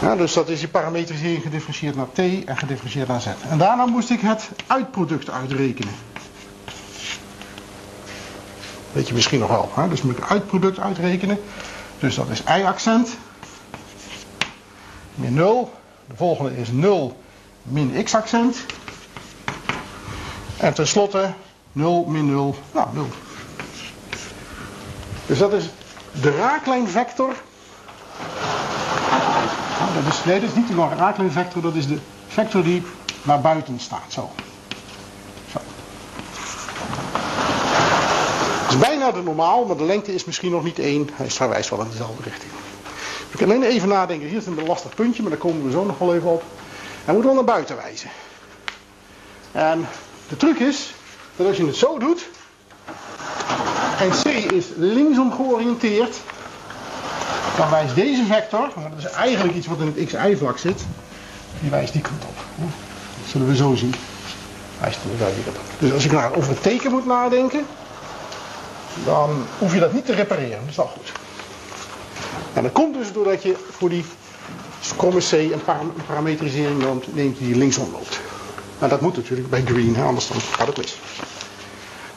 Ja, 0.00 0.16
dus 0.16 0.32
dat 0.32 0.48
is 0.48 0.58
die 0.58 0.68
parametrisering 0.68 1.42
gedifferentieerd 1.42 1.96
naar 1.96 2.12
t 2.12 2.18
en 2.18 2.56
gedifferentieerd 2.56 3.08
naar 3.08 3.20
z. 3.20 3.26
En 3.48 3.58
daarna 3.58 3.86
moest 3.86 4.10
ik 4.10 4.20
het 4.20 4.48
uitproduct 4.66 5.30
uitrekenen. 5.30 5.94
Weet 8.92 9.08
je 9.08 9.14
misschien 9.14 9.40
nog 9.40 9.48
wel. 9.48 9.70
Hè? 9.74 9.88
Dus 9.88 10.02
moet 10.02 10.16
ik 10.16 10.22
het 10.22 10.30
uitproduct 10.30 10.78
uitrekenen. 10.78 11.40
Dus 11.98 12.14
dat 12.14 12.28
is 12.28 12.40
y-accent. 12.40 13.16
Min 15.14 15.34
0. 15.34 15.72
De 16.06 16.16
volgende 16.16 16.56
is 16.56 16.68
0 16.70 17.20
min 17.62 18.04
x-accent. 18.04 18.56
En 20.58 20.74
tenslotte 20.74 21.32
0 21.72 22.04
min 22.08 22.30
0, 22.30 22.54
nou 22.72 22.86
0. 22.92 23.06
Dus 25.26 25.38
dat 25.38 25.52
is 25.52 25.64
de 26.20 26.30
raaklijnvector. 26.30 27.34
Nou, 29.78 30.04
dat 30.04 30.12
is, 30.12 30.24
nee, 30.24 30.40
dat 30.40 30.48
is 30.48 30.54
niet 30.54 30.68
de 30.68 30.88
raaklijnvector, 30.96 31.62
dat 31.62 31.74
is 31.74 31.86
de 31.86 31.98
vector 32.28 32.62
die 32.62 32.82
naar 33.22 33.40
buiten 33.40 33.80
staat. 33.80 34.12
Zo. 34.12 34.30
Zo. 35.50 35.58
Het 38.62 38.70
is 38.70 38.78
bijna 38.78 39.10
de 39.10 39.22
normaal, 39.22 39.64
maar 39.64 39.76
de 39.76 39.84
lengte 39.84 40.14
is 40.14 40.24
misschien 40.24 40.50
nog 40.50 40.64
niet 40.64 40.78
1. 40.78 41.08
Hij 41.12 41.30
verwijst 41.30 41.70
wel 41.70 41.80
in 41.80 41.90
dezelfde 41.90 42.22
richting. 42.22 42.52
We 43.30 43.36
kunnen 43.36 43.56
alleen 43.56 43.70
even 43.70 43.88
nadenken. 43.88 44.28
Hier 44.28 44.38
is 44.38 44.46
een 44.46 44.66
lastig 44.66 44.94
puntje, 44.94 45.22
maar 45.22 45.30
daar 45.30 45.40
komen 45.40 45.64
we 45.64 45.70
zo 45.70 45.84
nog 45.84 45.98
wel 45.98 46.14
even 46.14 46.30
op. 46.30 46.42
Hij 47.04 47.14
moet 47.14 47.24
wel 47.24 47.34
naar 47.34 47.44
buiten 47.44 47.76
wijzen. 47.76 48.10
En 49.52 49.88
de 50.28 50.36
truc 50.36 50.58
is 50.58 50.94
dat 51.36 51.46
als 51.46 51.56
je 51.56 51.66
het 51.66 51.76
zo 51.76 51.98
doet 51.98 52.28
en 53.98 54.10
C 54.10 54.52
is 54.52 54.66
linksom 54.76 55.32
georiënteerd, 55.32 56.16
dan 57.56 57.70
wijst 57.70 57.94
deze 57.94 58.24
vector, 58.24 58.68
maar 58.76 58.90
dat 58.90 58.98
is 58.98 59.10
eigenlijk 59.10 59.56
iets 59.56 59.66
wat 59.66 59.80
in 59.80 59.94
het 59.96 60.06
xy-vlak 60.06 60.58
zit, 60.58 60.84
die 61.60 61.70
wijst 61.70 61.92
die 61.92 62.02
kant 62.02 62.22
op. 62.24 62.36
Dat 62.56 63.30
zullen 63.30 63.46
we 63.46 63.56
zo 63.56 63.74
zien. 63.74 63.94
Wijst 64.80 64.98
die 65.02 65.44
kant 65.44 65.56
op. 65.56 65.62
Dus 65.78 65.92
als 65.92 66.04
ik 66.04 66.12
nou 66.12 66.36
over 66.36 66.50
het 66.50 66.62
teken 66.62 66.90
moet 66.90 67.06
nadenken, 67.06 67.66
dan 69.04 69.46
hoef 69.58 69.74
je 69.74 69.80
dat 69.80 69.92
niet 69.92 70.06
te 70.06 70.14
repareren. 70.14 70.60
Dat 70.60 70.68
is 70.70 70.76
wel 70.76 70.86
goed. 70.86 71.12
En 72.52 72.62
dat 72.62 72.72
komt 72.72 72.94
dus 72.94 73.12
doordat 73.12 73.42
je 73.42 73.56
voor 73.70 73.88
die 73.88 74.04
kromme 74.96 75.20
C 75.20 75.32
een, 75.32 75.62
parametrisering 76.06 76.84
neemt 77.12 77.38
die 77.38 77.56
linksom 77.56 77.90
loopt. 77.92 78.20
Nou, 78.78 78.90
dat 78.90 79.00
moet 79.00 79.16
natuurlijk 79.16 79.50
bij 79.50 79.62
green, 79.64 79.96
anders 79.96 80.28
dan 80.28 80.40
gaat 80.40 80.66
het 80.66 80.76
mis. 80.76 80.98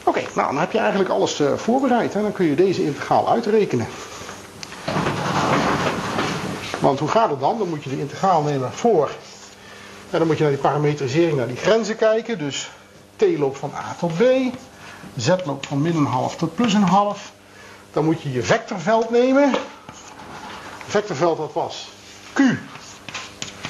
Oké, 0.04 0.20
nou 0.34 0.46
dan 0.46 0.58
heb 0.58 0.72
je 0.72 0.78
eigenlijk 0.78 1.10
alles 1.10 1.40
uh, 1.40 1.52
voorbereid. 1.56 2.14
Hè? 2.14 2.22
Dan 2.22 2.32
kun 2.32 2.46
je 2.46 2.54
deze 2.54 2.84
integraal 2.84 3.30
uitrekenen. 3.30 3.86
Want 6.80 6.98
hoe 6.98 7.08
gaat 7.08 7.30
het 7.30 7.40
dan? 7.40 7.58
Dan 7.58 7.68
moet 7.68 7.84
je 7.84 7.90
de 7.90 7.98
integraal 7.98 8.42
nemen 8.42 8.72
voor. 8.72 9.10
En 10.10 10.18
dan 10.18 10.26
moet 10.26 10.36
je 10.36 10.42
naar 10.42 10.52
die 10.52 10.62
parametrisering, 10.62 11.36
naar 11.36 11.46
die 11.46 11.56
grenzen 11.56 11.96
kijken. 11.96 12.38
Dus 12.38 12.70
t 13.16 13.38
loopt 13.38 13.58
van 13.58 13.72
a 13.74 13.96
tot 13.98 14.16
b. 14.16 14.22
z 15.16 15.28
loopt 15.44 15.66
van 15.66 15.82
min 15.82 15.96
een 15.96 16.06
half 16.06 16.36
tot 16.36 16.54
plus 16.54 16.74
een 16.74 16.82
half. 16.82 17.32
Dan 17.92 18.04
moet 18.04 18.22
je 18.22 18.32
je 18.32 18.42
vectorveld 18.42 19.10
nemen. 19.10 19.50
Vectorveld 20.86 21.36
dat 21.36 21.52
was 21.52 21.88
q 22.32 22.40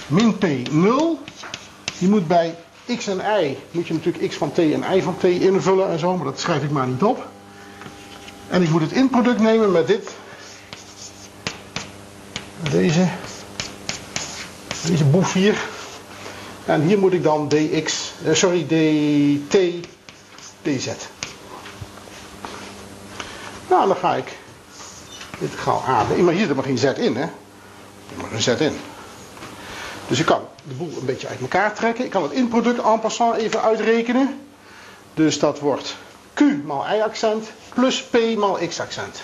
min 0.07 0.39
p 0.39 0.71
0. 0.71 1.19
Die 1.99 2.09
moet 2.09 2.29
bij 2.29 2.55
x 2.87 3.07
en 3.07 3.21
y, 3.43 3.57
moet 3.71 3.87
je 3.87 3.95
natuurlijk 3.95 4.29
x 4.29 4.37
van 4.37 4.53
t 4.53 4.59
en 4.59 4.85
y 4.97 5.03
van 5.03 5.17
t 5.17 5.25
invullen 5.25 5.89
en 5.89 5.99
zo. 5.99 6.17
Maar 6.17 6.25
dat 6.25 6.41
schrijf 6.41 6.63
ik 6.63 6.71
maar 6.71 6.87
niet 6.87 7.03
op. 7.03 7.29
En 8.49 8.63
ik 8.63 8.69
moet 8.71 8.81
het 8.81 8.93
inproduct 8.93 9.41
nemen 9.41 9.73
met 9.73 9.87
dit 9.87 10.11
deze, 12.71 13.09
deze 14.87 15.05
boef 15.05 15.33
hier. 15.33 15.57
En 16.65 16.81
hier 16.81 16.99
moet 16.99 17.13
ik 17.13 17.23
dan 17.23 17.49
dx, 17.49 18.13
eh, 18.25 18.35
sorry, 18.35 18.67
dt, 18.67 19.57
dz. 20.63 20.89
Nou, 23.69 23.87
dan 23.87 23.97
ga 23.97 24.15
ik 24.15 24.37
dit 25.39 25.51
gauw 25.57 25.83
aan. 25.87 26.25
Maar 26.25 26.35
hier 26.35 26.47
zit 26.47 26.55
maar 26.55 26.65
geen 26.65 26.79
z 26.79 26.85
in, 26.85 27.17
hè? 27.17 27.23
Er 27.23 27.31
maar 28.21 28.33
een 28.33 28.43
z 28.43 28.47
in. 28.47 28.77
Dus 30.09 30.19
ik 30.19 30.27
kan 30.27 30.49
de 30.65 30.75
boel 30.75 30.93
een 30.99 31.07
beetje 31.07 31.29
uit 31.29 31.41
elkaar 31.41 31.75
trekken. 31.75 32.05
Ik 32.05 32.11
kan 32.11 32.23
het 32.23 32.33
inproduct 32.33 32.83
en 32.83 33.01
passant 33.01 33.37
even 33.37 33.63
uitrekenen. 33.63 34.41
Dus 35.15 35.39
dat 35.39 35.59
wordt 35.59 35.97
q 36.35 36.41
maal 36.65 36.87
y-accent 36.95 37.51
plus 37.75 38.03
p 38.03 38.37
maal 38.37 38.59
x-accent. 38.69 39.23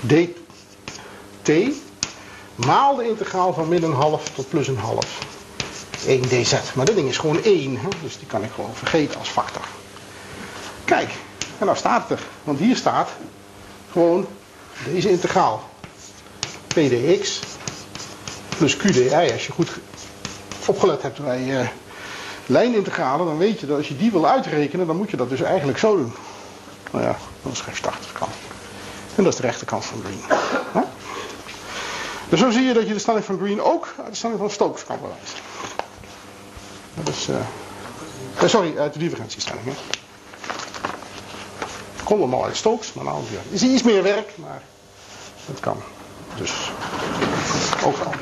dt 0.00 1.50
maal 2.54 2.96
de 2.96 3.08
integraal 3.08 3.52
van 3.52 3.68
min 3.68 3.82
een 3.82 3.92
half 3.92 4.28
tot 4.28 4.48
plus 4.48 4.68
een 4.68 4.78
half 4.78 5.18
1 6.06 6.22
dz. 6.22 6.74
Maar 6.74 6.86
dit 6.86 6.94
ding 6.94 7.08
is 7.08 7.18
gewoon 7.18 7.42
1, 7.42 7.76
hè? 7.76 7.88
dus 8.02 8.18
die 8.18 8.26
kan 8.26 8.42
ik 8.42 8.50
gewoon 8.54 8.74
vergeten 8.74 9.18
als 9.18 9.28
factor. 9.28 9.62
Kijk, 10.84 11.10
en 11.58 11.66
nou 11.66 11.76
staat 11.76 12.08
het 12.08 12.18
er. 12.18 12.26
Want 12.44 12.58
hier 12.58 12.76
staat 12.76 13.08
gewoon 13.92 14.26
deze 14.84 15.10
integraal. 15.10 15.69
Pdx 16.74 17.40
plus 18.56 18.76
qdi. 18.76 19.32
Als 19.32 19.46
je 19.46 19.52
goed 19.52 19.70
opgelet 20.66 21.02
hebt 21.02 21.24
bij 21.24 21.44
uh, 21.44 21.68
lijnintegralen, 22.46 23.26
dan 23.26 23.38
weet 23.38 23.60
je 23.60 23.66
dat 23.66 23.76
als 23.76 23.88
je 23.88 23.96
die 23.96 24.10
wil 24.10 24.26
uitrekenen, 24.26 24.86
dan 24.86 24.96
moet 24.96 25.10
je 25.10 25.16
dat 25.16 25.28
dus 25.28 25.40
eigenlijk 25.40 25.78
zo 25.78 25.96
doen. 25.96 26.12
Nou 26.90 27.04
ja, 27.04 27.16
dat 27.42 27.52
is 27.52 27.60
geen 27.60 27.76
starterkant. 27.76 28.32
En 29.14 29.24
dat 29.24 29.32
is 29.32 29.38
de 29.38 29.46
rechterkant 29.46 29.84
van 29.84 30.02
green. 30.04 30.22
Dus 32.28 32.40
zo 32.40 32.50
zie 32.50 32.62
je 32.62 32.72
dat 32.72 32.86
je 32.86 32.92
de 32.92 32.98
stelling 32.98 33.24
van 33.24 33.38
green 33.38 33.62
ook 33.62 33.94
uit 33.98 34.10
de 34.10 34.16
stelling 34.16 34.38
van 34.38 34.50
Stokes 34.50 34.84
kan 34.84 34.98
bewijzen. 35.00 35.38
Is, 37.08 37.28
uh, 37.28 38.48
sorry, 38.48 38.78
uit 38.78 38.92
de 38.92 38.98
divergentiestelling. 38.98 39.64
Hè. 39.64 39.72
Komt 42.04 42.20
allemaal 42.20 42.44
uit 42.44 42.56
Stokes, 42.56 42.92
maar 42.92 43.04
nou 43.04 43.22
is 43.50 43.62
iets 43.62 43.82
meer 43.82 44.02
werk, 44.02 44.32
maar 44.36 44.62
dat 45.46 45.60
kan. 45.60 45.82
Dus 46.36 46.70
ook 47.84 47.96
wel. 47.96 48.12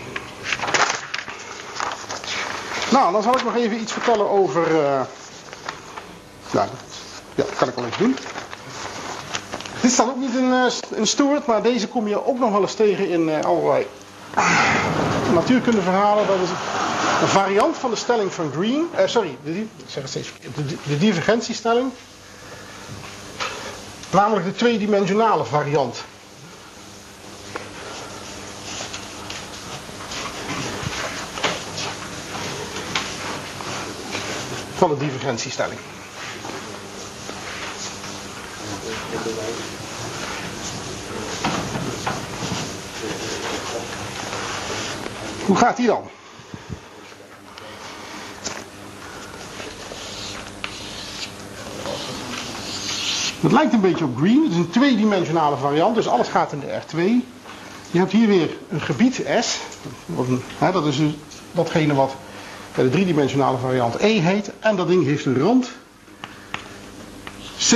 Nou, 2.91 3.13
dan 3.13 3.23
zal 3.23 3.37
ik 3.37 3.45
nog 3.45 3.57
even 3.57 3.81
iets 3.81 3.93
vertellen 3.93 4.31
over. 4.31 4.71
Uh, 4.71 5.01
ja, 6.51 6.67
dat 7.35 7.57
kan 7.57 7.69
ik 7.69 7.75
wel 7.75 7.85
even 7.85 7.99
doen. 7.99 8.17
Dit 9.81 9.93
staat 9.93 10.09
ook 10.09 10.17
niet 10.17 10.35
in, 10.35 10.51
uh, 10.51 10.65
in 10.99 11.07
Stuart, 11.07 11.47
maar 11.47 11.63
deze 11.63 11.89
kom 11.89 12.09
je 12.09 12.27
ook 12.27 12.39
nog 12.39 12.51
wel 12.51 12.61
eens 12.61 12.75
tegen 12.75 13.09
in 13.09 13.29
uh, 13.29 13.41
allerlei 13.41 13.87
natuurkundeverhalen. 15.35 16.27
Dat 16.27 16.37
is 16.43 16.49
een 17.21 17.29
variant 17.29 17.77
van 17.77 17.91
de 17.91 17.97
stelling 17.97 18.33
van 18.33 18.51
Green. 18.53 18.89
Sorry, 19.07 19.39
de, 19.45 19.61
ik 19.61 19.69
zeg 19.87 20.03
het 20.03 20.11
steeds 20.11 20.33
de 20.87 20.99
divergentiestelling. 20.99 21.91
Namelijk 24.11 24.47
de 24.47 24.55
tweedimensionale 24.55 25.45
variant. 25.45 26.05
Van 34.79 34.89
de 34.89 34.97
divergentiestelling. 34.97 35.79
Hoe 45.47 45.57
gaat 45.57 45.77
die 45.77 45.87
dan? 45.87 46.03
Het 53.41 53.53
lijkt 53.53 53.73
een 53.73 53.81
beetje 53.81 54.05
op 54.05 54.17
green. 54.17 54.43
Het 54.43 54.53
is 54.53 54.57
een 54.57 54.71
tweedimensionale 54.71 55.57
variant, 55.57 55.95
dus 55.95 56.09
alles 56.09 56.29
gaat 56.29 56.53
in 56.53 56.61
de 56.61 56.81
R2. 56.81 56.97
Je 57.91 57.99
hebt 57.99 58.13
hier 58.13 58.27
weer 58.27 58.57
een 58.69 58.81
gebied 58.81 59.23
S. 59.41 59.59
Dat 60.59 60.87
is 60.87 61.01
datgene 61.53 61.95
wat 61.95 62.15
bij 62.79 62.87
de 62.87 62.93
driedimensionale 62.93 63.59
variant 63.59 63.95
E 63.95 64.21
heet. 64.21 64.51
En 64.59 64.77
dat 64.77 64.89
ding 64.89 65.05
heeft 65.05 65.25
een 65.25 65.39
rand 65.39 65.71
C. 67.71 67.75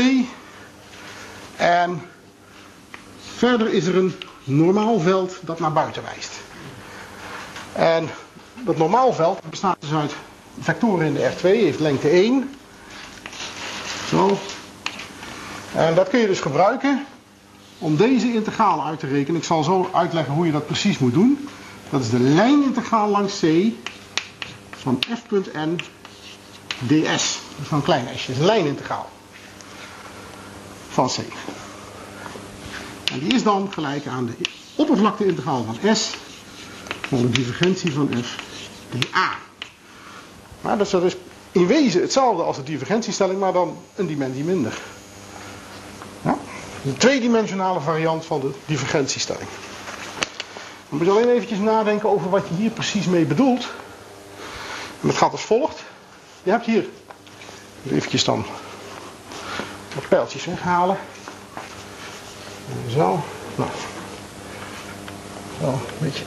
En 1.56 2.02
verder 3.36 3.72
is 3.72 3.86
er 3.86 3.96
een 3.96 4.14
normaal 4.44 5.00
veld 5.00 5.38
dat 5.40 5.60
naar 5.60 5.72
buiten 5.72 6.02
wijst. 6.02 6.30
En 7.72 8.08
dat 8.64 8.76
normaalveld 8.76 9.40
bestaat 9.50 9.76
dus 9.80 9.92
uit 9.92 10.14
vectoren 10.60 11.06
in 11.06 11.14
de 11.14 11.30
R2, 11.30 11.42
heeft 11.42 11.80
lengte 11.80 12.08
1. 12.08 12.54
Zo. 14.08 14.38
En 15.74 15.94
dat 15.94 16.08
kun 16.08 16.20
je 16.20 16.26
dus 16.26 16.40
gebruiken 16.40 17.06
om 17.78 17.96
deze 17.96 18.32
integraal 18.32 18.84
uit 18.84 18.98
te 18.98 19.06
rekenen. 19.06 19.40
Ik 19.40 19.46
zal 19.46 19.62
zo 19.62 19.90
uitleggen 19.92 20.34
hoe 20.34 20.46
je 20.46 20.52
dat 20.52 20.66
precies 20.66 20.98
moet 20.98 21.14
doen. 21.14 21.48
Dat 21.90 22.00
is 22.00 22.10
de 22.10 22.20
lijnintegraal 22.20 23.08
langs 23.08 23.40
C 23.40 23.44
van 24.82 24.98
f.n 25.28 25.78
ds. 26.86 27.40
Is 27.62 27.70
een 27.70 27.82
klein 27.82 28.06
s. 28.16 28.28
Is 28.28 28.38
een 28.38 28.44
lijnintegraal 28.44 29.08
van 30.88 31.08
C. 31.08 31.16
En 33.12 33.18
die 33.18 33.34
is 33.34 33.42
dan 33.42 33.72
gelijk 33.72 34.06
aan 34.06 34.26
de 34.26 34.32
oppervlakteintegraal 34.76 35.64
van 35.64 35.96
S 35.96 36.10
van 37.08 37.22
de 37.22 37.30
divergentie 37.30 37.92
van 37.92 38.10
f 38.22 38.36
dA. 38.90 39.30
Maar 40.60 40.78
dat 40.78 40.86
is 40.86 40.92
dus 40.92 41.16
in 41.52 41.66
wezen 41.66 42.00
hetzelfde 42.00 42.42
als 42.42 42.56
de 42.56 42.62
divergentiestelling, 42.62 43.40
maar 43.40 43.52
dan 43.52 43.76
een 43.94 44.06
dimensie 44.06 44.44
minder. 44.44 44.78
Ja? 46.22 46.38
Een 46.84 46.96
tweedimensionale 46.96 47.80
variant 47.80 48.24
van 48.24 48.40
de 48.40 48.50
divergentiestelling. 48.66 49.48
Dan 50.88 50.98
moet 50.98 51.06
je 51.06 51.12
alleen 51.12 51.28
eventjes 51.28 51.58
nadenken 51.58 52.08
over 52.08 52.30
wat 52.30 52.48
je 52.48 52.54
hier 52.54 52.70
precies 52.70 53.06
mee 53.06 53.24
bedoelt. 53.24 53.68
En 55.02 55.08
dat 55.08 55.16
gaat 55.16 55.32
als 55.32 55.42
volgt. 55.42 55.82
Je 56.42 56.50
hebt 56.50 56.66
hier, 56.66 56.84
eventjes 57.90 58.24
dan 58.24 58.44
wat 59.94 60.08
pijltjes 60.08 60.44
weghalen. 60.44 60.96
Zo. 62.88 63.22
Nou. 63.54 63.70
Zo, 65.60 65.66
een 65.66 65.78
beetje 65.98 66.24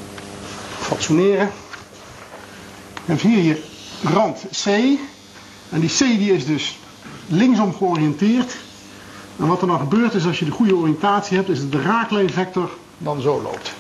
fatsoeneren. 0.80 1.51
Je 2.93 3.11
hebt 3.11 3.21
hier 3.21 3.43
je 3.43 3.63
rand 4.03 4.43
C. 4.63 4.65
En 5.69 5.80
die 5.80 5.89
C 5.89 5.97
die 5.97 6.34
is 6.34 6.45
dus 6.45 6.80
linksom 7.28 7.76
georiënteerd. 7.76 8.55
En 9.39 9.47
wat 9.47 9.61
er 9.61 9.67
dan 9.67 9.80
gebeurt 9.80 10.13
is 10.13 10.26
als 10.26 10.39
je 10.39 10.45
de 10.45 10.51
goede 10.51 10.76
oriëntatie 10.76 11.38
hebt, 11.38 11.49
is 11.49 11.59
dat 11.59 11.71
de 11.71 11.82
raaklijnvector 11.82 12.69
dan 12.97 13.21
zo 13.21 13.41
loopt. 13.41 13.73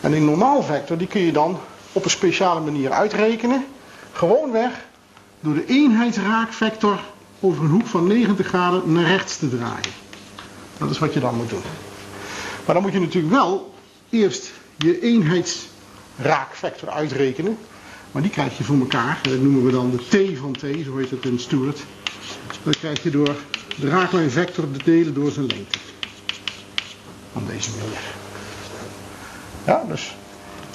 En 0.00 0.12
een 0.12 0.24
normaal 0.24 0.62
vector 0.62 0.96
die 0.96 1.06
kun 1.06 1.20
je 1.20 1.32
dan 1.32 1.58
op 1.92 2.04
een 2.04 2.10
speciale 2.10 2.60
manier 2.60 2.90
uitrekenen. 2.90 3.66
Gewoonweg 4.12 4.72
door 5.40 5.54
de 5.54 5.66
eenheidsraakvector 5.66 7.00
over 7.40 7.64
een 7.64 7.70
hoek 7.70 7.86
van 7.86 8.06
90 8.06 8.46
graden 8.46 8.92
naar 8.92 9.06
rechts 9.06 9.36
te 9.36 9.48
draaien. 9.48 9.92
Dat 10.78 10.90
is 10.90 10.98
wat 10.98 11.14
je 11.14 11.20
dan 11.20 11.34
moet 11.34 11.50
doen. 11.50 11.62
Maar 12.64 12.74
dan 12.74 12.82
moet 12.82 12.92
je 12.92 13.00
natuurlijk 13.00 13.32
wel 13.34 13.74
eerst 14.10 14.52
je 14.76 15.00
eenheidsraakvector 15.00 16.90
uitrekenen. 16.90 17.58
Maar 18.12 18.22
die 18.22 18.30
krijg 18.30 18.58
je 18.58 18.64
voor 18.64 18.78
elkaar. 18.78 19.18
Dat 19.22 19.40
noemen 19.40 19.64
we 19.64 19.70
dan 19.70 19.90
de 19.90 19.96
T 19.96 20.38
van 20.38 20.52
T, 20.52 20.60
zo 20.60 20.96
heet 20.96 21.10
het 21.10 21.24
in 21.24 21.38
Stuart. 21.38 21.80
Dat 22.62 22.78
krijg 22.78 23.02
je 23.02 23.10
door 23.10 23.36
de 23.76 23.88
raaklijnvector 23.88 24.70
te 24.70 24.84
delen 24.84 25.14
door 25.14 25.30
zijn 25.30 25.46
lengte. 25.46 25.78
Op 27.32 27.48
deze 27.48 27.70
manier. 27.70 28.00
Ja, 29.66 29.84
dus 29.88 30.14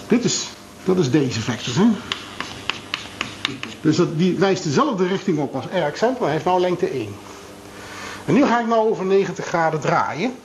dit 0.08 0.24
is, 0.24 0.48
dat 0.84 0.98
is 0.98 1.12
deze 1.12 1.42
vector. 1.42 1.76
Hè? 1.76 1.86
Dus 3.82 3.96
dat, 3.96 4.18
die 4.18 4.38
wijst 4.38 4.64
dezelfde 4.64 5.08
richting 5.08 5.40
op 5.40 5.56
als 5.56 5.66
R-accent, 5.66 6.20
maar 6.20 6.30
heeft 6.30 6.46
nou 6.46 6.60
lengte 6.60 6.88
1. 6.88 7.16
En 8.26 8.34
nu 8.34 8.46
ga 8.46 8.60
ik 8.60 8.68
nou 8.68 8.90
over 8.90 9.06
90 9.06 9.46
graden 9.46 9.80
draaien. 9.80 10.36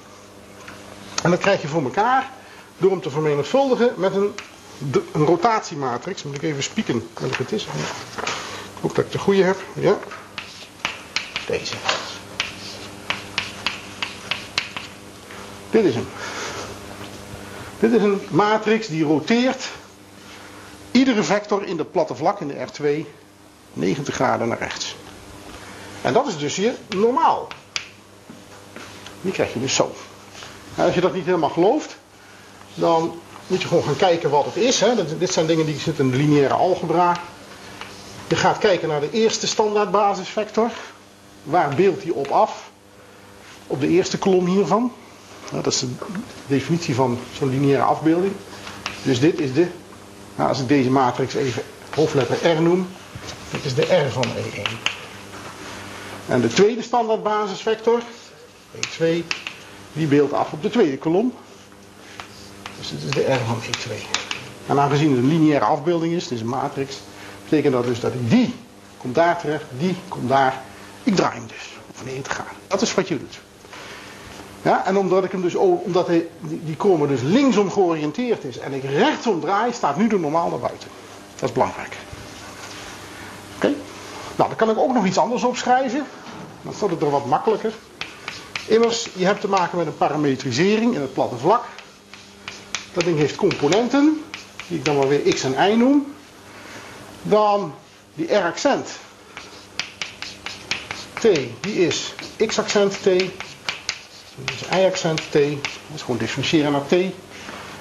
En 1.22 1.30
dat 1.30 1.38
krijg 1.38 1.62
je 1.62 1.68
voor 1.68 1.82
elkaar 1.82 2.30
door 2.78 2.90
hem 2.90 3.00
te 3.00 3.10
vermenigvuldigen 3.10 3.92
met 3.96 4.14
een, 4.14 4.34
een 5.12 5.24
rotatiematrix. 5.24 6.22
Moet 6.22 6.34
ik 6.34 6.42
even 6.42 6.62
spieken 6.62 7.08
welke 7.18 7.42
het 7.42 7.52
is. 7.52 7.64
Ik 7.64 8.80
hoop 8.80 8.94
dat 8.94 9.04
ik 9.04 9.12
de 9.12 9.18
goede 9.18 9.42
heb. 9.42 9.62
Ja. 9.74 9.98
Deze. 11.46 11.74
Dit 15.70 15.84
is 15.84 15.94
hem. 15.94 16.08
Dit 17.80 17.92
is 17.92 18.02
een 18.02 18.20
matrix 18.30 18.86
die 18.86 19.04
roteert 19.04 19.68
iedere 21.02 21.22
vector 21.22 21.64
in 21.64 21.76
de 21.76 21.84
platte 21.84 22.14
vlak 22.14 22.40
in 22.40 22.48
de 22.48 22.54
R2 22.54 23.06
90 23.72 24.14
graden 24.14 24.48
naar 24.48 24.58
rechts. 24.58 24.96
En 26.02 26.12
dat 26.12 26.26
is 26.26 26.38
dus 26.38 26.56
hier 26.56 26.74
normaal. 26.88 27.48
Die 29.20 29.32
krijg 29.32 29.52
je 29.52 29.60
dus 29.60 29.74
zo. 29.74 29.92
En 30.74 30.84
als 30.84 30.94
je 30.94 31.00
dat 31.00 31.14
niet 31.14 31.24
helemaal 31.24 31.50
gelooft, 31.50 31.96
dan 32.74 33.20
moet 33.46 33.62
je 33.62 33.68
gewoon 33.68 33.82
gaan 33.82 33.96
kijken 33.96 34.30
wat 34.30 34.44
het 34.44 34.56
is. 34.56 34.80
Hè. 34.80 35.18
Dit 35.18 35.32
zijn 35.32 35.46
dingen 35.46 35.66
die 35.66 35.78
zitten 35.78 36.04
in 36.04 36.10
de 36.10 36.16
lineaire 36.16 36.54
algebra. 36.54 37.16
Je 38.28 38.36
gaat 38.36 38.58
kijken 38.58 38.88
naar 38.88 39.00
de 39.00 39.10
eerste 39.10 39.46
standaard 39.46 39.90
basisvector. 39.90 40.70
Waar 41.42 41.74
beeldt 41.74 42.02
die 42.02 42.14
op 42.14 42.28
af? 42.28 42.70
Op 43.66 43.80
de 43.80 43.88
eerste 43.88 44.18
kolom 44.18 44.46
hiervan. 44.46 44.92
dat 45.50 45.66
is 45.66 45.78
de 45.78 45.88
definitie 46.46 46.94
van 46.94 47.18
zo'n 47.32 47.48
lineaire 47.48 47.82
afbeelding. 47.82 48.32
Dus 49.02 49.20
dit 49.20 49.40
is 49.40 49.52
de, 49.52 49.66
nou, 50.36 50.48
als 50.48 50.60
ik 50.60 50.68
deze 50.68 50.90
matrix 50.90 51.34
even 51.34 51.62
hoofdletter 51.94 52.56
R 52.56 52.62
noem, 52.62 52.88
dit 53.50 53.64
is 53.64 53.74
de 53.74 54.06
R 54.06 54.10
van 54.10 54.24
E1. 54.24 54.70
En 56.28 56.40
de 56.40 56.48
tweede 56.48 56.82
standaard 56.82 57.22
basisvector, 57.22 58.00
E2, 58.76 59.04
die 59.92 60.06
beeldt 60.06 60.32
af 60.32 60.52
op 60.52 60.62
de 60.62 60.70
tweede 60.70 60.98
kolom. 60.98 61.34
Dus 62.78 62.90
dit 62.90 63.02
is 63.02 63.10
de 63.10 63.32
R 63.32 63.40
van 63.46 63.58
E2. 63.62 63.92
En 64.66 64.80
aangezien 64.80 65.10
het 65.10 65.18
een 65.18 65.28
lineaire 65.28 65.64
afbeelding 65.64 66.14
is, 66.14 66.22
het 66.22 66.32
is 66.32 66.40
een 66.40 66.48
matrix, 66.48 66.96
betekent 67.42 67.72
dat 67.72 67.84
dus 67.84 68.00
dat 68.00 68.12
ik 68.14 68.30
die 68.30 68.54
komt 68.96 69.14
daar 69.14 69.40
terecht, 69.40 69.64
die 69.78 69.96
komt 70.08 70.28
daar. 70.28 70.62
Ik 71.02 71.16
draai 71.16 71.34
hem 71.34 71.46
dus 71.46 71.76
op 71.88 72.04
90 72.04 72.32
graden. 72.32 72.52
Dat 72.66 72.82
is 72.82 72.94
wat 72.94 73.08
je 73.08 73.18
doet. 73.18 73.40
Ja, 74.62 74.86
en 74.86 74.96
omdat 74.96 75.24
ik 75.24 75.32
hem 75.32 75.42
dus, 75.42 75.54
omdat 75.54 76.06
hij, 76.06 76.28
die 76.40 76.76
komen 76.76 77.08
dus 77.08 77.20
linksom 77.22 77.70
georiënteerd 77.70 78.44
is 78.44 78.58
en 78.58 78.72
ik 78.72 78.82
rechtsom 78.82 79.40
draai, 79.40 79.72
staat 79.72 79.96
nu 79.96 80.06
de 80.06 80.18
normaal 80.18 80.48
naar 80.48 80.58
buiten. 80.58 80.88
Dat 81.34 81.48
is 81.48 81.52
belangrijk. 81.52 81.96
Oké? 83.56 83.66
Nou, 84.36 84.48
dan 84.48 84.56
kan 84.56 84.70
ik 84.70 84.78
ook 84.78 84.94
nog 84.94 85.06
iets 85.06 85.18
anders 85.18 85.42
opschrijven. 85.42 86.06
Dan 86.62 86.72
staat 86.72 86.90
het 86.90 87.02
er 87.02 87.10
wat 87.10 87.26
makkelijker. 87.26 87.72
Immers, 88.66 89.08
je 89.14 89.24
hebt 89.24 89.40
te 89.40 89.48
maken 89.48 89.78
met 89.78 89.86
een 89.86 89.96
parametrisering 89.96 90.94
in 90.94 91.00
het 91.00 91.12
platte 91.12 91.36
vlak. 91.36 91.64
Dat 92.92 93.04
ding 93.04 93.18
heeft 93.18 93.36
componenten, 93.36 94.22
die 94.68 94.78
ik 94.78 94.84
dan 94.84 94.96
maar 94.96 95.08
weer 95.08 95.34
x 95.34 95.42
en 95.44 95.70
y 95.70 95.76
noem. 95.76 96.14
Dan 97.22 97.74
die 98.14 98.34
r-accent. 98.34 98.88
T, 101.14 101.22
die 101.60 101.86
is 101.86 102.14
x-accent 102.46 103.02
T. 103.02 103.08
Dus 104.34 104.78
y-accent 104.78 105.20
T. 105.30 105.32
Dat 105.32 105.94
is 105.94 106.00
gewoon 106.00 106.16
differentiëren 106.16 106.72
naar 106.72 106.86
T. 106.86 106.92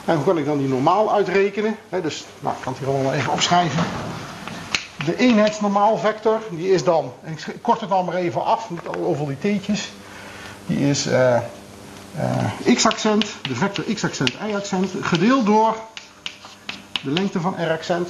En 0.05 0.15
hoe 0.15 0.25
kan 0.25 0.37
ik 0.37 0.45
dan 0.45 0.57
die 0.57 0.67
normaal 0.67 1.13
uitrekenen? 1.13 1.75
dus, 2.01 2.25
nou, 2.39 2.55
ik 2.55 2.61
kan 2.61 2.73
het 2.73 2.81
hier 2.81 2.93
allemaal 2.93 3.13
even 3.13 3.31
opschrijven. 3.31 3.83
De 5.05 5.17
eenheidsnormaalvector, 5.17 6.39
die 6.49 6.71
is 6.71 6.83
dan, 6.83 7.13
en 7.23 7.31
ik 7.31 7.61
kort 7.61 7.79
het 7.79 7.89
dan 7.89 8.05
maar 8.05 8.15
even 8.15 8.45
af, 8.45 8.69
niet 8.69 8.87
over 8.87 9.27
die 9.27 9.59
t'tjes. 9.59 9.91
Die 10.65 10.89
is 10.89 11.07
uh, 11.07 11.37
uh, 12.65 12.75
x-accent, 12.75 13.25
de 13.41 13.55
vector 13.55 13.83
x-accent, 13.93 14.33
y-accent, 14.47 14.89
gedeeld 15.01 15.45
door 15.45 15.75
de 17.01 17.11
lengte 17.11 17.39
van 17.39 17.55
r-accent. 17.59 18.09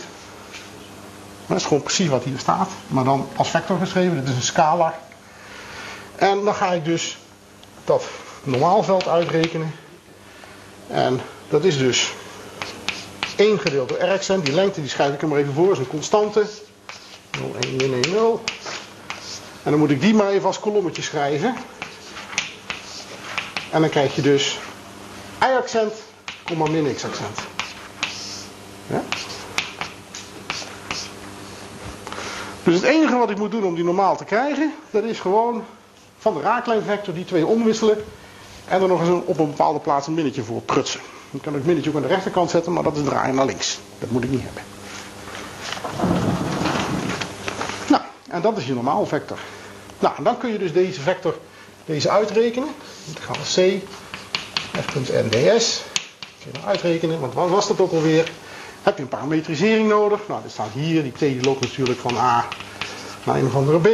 Dat 1.47 1.57
is 1.57 1.65
gewoon 1.65 1.83
precies 1.83 2.07
wat 2.07 2.23
hier 2.23 2.39
staat, 2.39 2.69
maar 2.87 3.03
dan 3.03 3.27
als 3.35 3.49
vector 3.49 3.79
geschreven. 3.79 4.15
Dit 4.15 4.27
is 4.27 4.35
een 4.35 4.41
scalar. 4.41 4.93
En 6.15 6.43
dan 6.43 6.53
ga 6.53 6.71
ik 6.71 6.85
dus 6.85 7.17
dat 7.83 8.03
normaalveld 8.43 9.07
uitrekenen. 9.07 9.75
En 10.87 11.21
dat 11.49 11.63
is 11.63 11.77
dus 11.77 12.11
1 13.35 13.59
gedeeld 13.59 13.89
door 13.89 13.97
r-accent. 13.97 14.45
Die 14.45 14.53
lengte 14.53 14.81
die 14.81 14.89
schrijf 14.89 15.13
ik 15.13 15.21
er 15.21 15.27
maar 15.27 15.39
even 15.39 15.53
voor, 15.53 15.71
is 15.71 15.77
een 15.77 15.87
constante. 15.87 16.45
0, 17.39 17.55
1, 17.59 17.75
min 17.75 18.03
1, 18.03 18.11
0. 18.11 18.43
En 19.63 19.71
dan 19.71 19.79
moet 19.79 19.91
ik 19.91 20.01
die 20.01 20.13
maar 20.13 20.29
even 20.29 20.47
als 20.47 20.59
kolommetje 20.59 21.01
schrijven. 21.01 21.55
En 23.71 23.81
dan 23.81 23.89
krijg 23.89 24.15
je 24.15 24.21
dus 24.21 24.59
y-accent, 25.39 25.93
min 26.57 26.95
x-accent. 26.95 27.39
Ja? 28.87 29.03
Dus 32.63 32.75
het 32.75 32.83
enige 32.83 33.17
wat 33.17 33.29
ik 33.29 33.37
moet 33.37 33.51
doen 33.51 33.63
om 33.63 33.75
die 33.75 33.83
normaal 33.83 34.17
te 34.17 34.23
krijgen, 34.23 34.73
dat 34.89 35.03
is 35.03 35.19
gewoon 35.19 35.65
van 36.17 36.33
de 36.33 36.41
raaklijnvector 36.41 37.13
die 37.13 37.25
twee 37.25 37.45
omwisselen. 37.45 38.03
En 38.65 38.81
er 38.81 38.87
nog 38.87 38.99
eens 38.99 39.25
op 39.25 39.39
een 39.39 39.49
bepaalde 39.49 39.79
plaats 39.79 40.07
een 40.07 40.13
minnetje 40.13 40.43
voor 40.43 40.61
prutsen. 40.61 40.99
Dan 41.31 41.41
kan 41.41 41.51
ik 41.51 41.57
het 41.57 41.67
minnetje 41.67 41.89
ook 41.89 41.95
aan 41.95 42.01
de 42.01 42.07
rechterkant 42.07 42.49
zetten, 42.49 42.73
maar 42.73 42.83
dat 42.83 42.97
is 42.97 43.03
draaien 43.03 43.35
naar 43.35 43.45
links. 43.45 43.79
Dat 43.99 44.09
moet 44.09 44.23
ik 44.23 44.29
niet 44.29 44.41
hebben. 44.43 44.63
Nou, 47.89 48.03
en 48.27 48.41
dat 48.41 48.57
is 48.57 48.65
je 48.67 48.73
normaalvector. 48.73 49.37
Nou, 49.99 50.15
en 50.17 50.23
dan 50.23 50.37
kun 50.37 50.51
je 50.51 50.57
dus 50.57 50.73
deze 50.73 51.01
vector 51.01 51.35
deze 51.85 52.09
uitrekenen. 52.09 52.69
Dan 53.13 53.23
gaan 53.23 53.35
we 53.35 53.79
C, 53.79 53.83
f.nds. 54.89 55.83
Kun 56.43 56.51
je 56.51 56.67
uitrekenen, 56.67 57.19
want 57.19 57.33
wat 57.33 57.49
was 57.49 57.67
dat 57.67 57.79
ook 57.79 57.91
alweer? 57.91 58.31
Heb 58.81 58.97
je 58.97 59.03
een 59.03 59.09
parametrisering 59.09 59.87
nodig? 59.87 60.19
Nou, 60.27 60.41
dit 60.41 60.51
staat 60.51 60.71
hier. 60.73 61.03
Die 61.03 61.39
t 61.39 61.45
loopt 61.45 61.61
natuurlijk 61.61 61.99
van 61.99 62.17
A 62.17 62.47
naar 63.23 63.35
een 63.35 63.45
of 63.45 63.55
andere 63.55 63.79
B. 63.79 63.85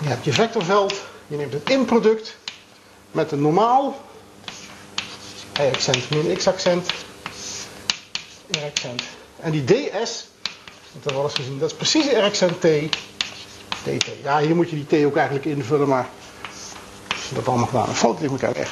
Je 0.00 0.08
hebt 0.08 0.24
je 0.24 0.32
vectorveld. 0.32 0.94
Je 1.26 1.36
neemt 1.36 1.52
het 1.52 1.70
inproduct 1.70 2.36
met 3.10 3.32
een 3.32 3.42
normaal. 3.42 4.00
y-accent 5.60 6.10
min 6.10 6.36
x-accent. 6.36 6.90
r-accent. 8.50 9.02
En 9.40 9.50
die 9.50 9.64
ds, 9.64 10.26
dat 10.42 10.92
hebben 10.92 11.12
we 11.12 11.18
al 11.18 11.24
eens 11.24 11.34
gezien, 11.34 11.58
dat 11.58 11.70
is 11.70 11.76
precies 11.76 12.12
r-accent 12.12 12.60
t 12.60 12.66
dt. 13.84 14.06
Ja, 14.22 14.38
hier 14.38 14.56
moet 14.56 14.70
je 14.70 14.84
die 14.84 15.02
t 15.02 15.06
ook 15.06 15.16
eigenlijk 15.16 15.46
invullen, 15.46 15.88
maar 15.88 16.08
dat 17.34 17.48
allemaal 17.48 17.66
gedaan 17.66 17.88
een 17.88 17.94
foto 17.94 18.20
ligt 18.20 18.32
elkaar 18.32 18.52
weg. 18.52 18.70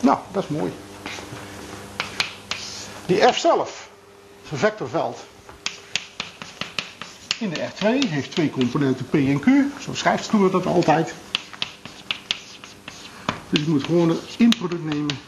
Nou, 0.00 0.18
dat 0.32 0.42
is 0.42 0.48
mooi. 0.48 0.72
Die 3.06 3.32
f 3.32 3.38
zelf, 3.38 3.88
is 4.50 4.58
vectorveld. 4.58 5.18
In 7.38 7.50
de 7.50 7.56
R2 7.60 8.08
heeft 8.08 8.30
twee 8.30 8.50
componenten 8.50 9.06
P 9.08 9.14
en 9.14 9.40
Q. 9.40 9.46
Zo 9.82 9.94
schrijft 9.94 10.24
Stoer 10.24 10.50
dat 10.50 10.66
altijd. 10.66 11.14
Dus 13.54 13.62
ik 13.62 13.68
moet 13.68 13.84
gewoon 13.84 14.08
het 14.08 14.20
inproduct 14.36 14.84
nemen 14.84 15.18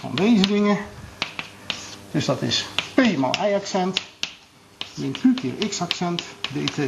van 0.00 0.14
deze 0.14 0.46
dingen. 0.46 0.78
Dus 2.10 2.24
dat 2.24 2.42
is 2.42 2.66
P 2.94 3.16
maal 3.16 3.34
I-accent 3.44 4.00
min 4.94 5.12
Q 5.12 5.40
keer 5.40 5.68
X-accent 5.68 6.22
dt. 6.52 6.78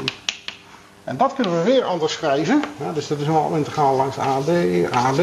En 1.05 1.17
dat 1.17 1.35
kunnen 1.35 1.59
we 1.59 1.71
weer 1.71 1.85
anders 1.85 2.13
schrijven. 2.13 2.63
Dus 2.95 3.07
dat 3.07 3.19
is 3.21 3.27
een 3.27 3.57
integraal 3.57 3.97
langs 3.97 4.19
AD, 4.19 4.49
AD. 4.91 5.17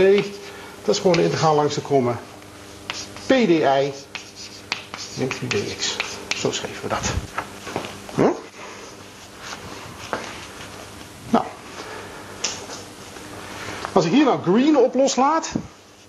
Dat 0.86 0.96
is 0.96 1.00
gewoon 1.00 1.18
de 1.18 1.24
integraal 1.24 1.56
langs 1.56 1.76
de 1.76 1.82
kromme 1.82 2.14
PDI 3.26 3.94
min 5.18 5.30
dx. 5.48 5.96
Zo 6.36 6.52
schrijven 6.52 6.82
we 6.82 6.88
dat. 6.88 7.14
Hm? 8.16 8.32
Nou. 11.30 11.46
Als 13.98 14.06
ik 14.06 14.12
hier 14.12 14.26
nou 14.26 14.42
green 14.42 14.78
op 14.78 14.94
loslaat, 14.96 15.50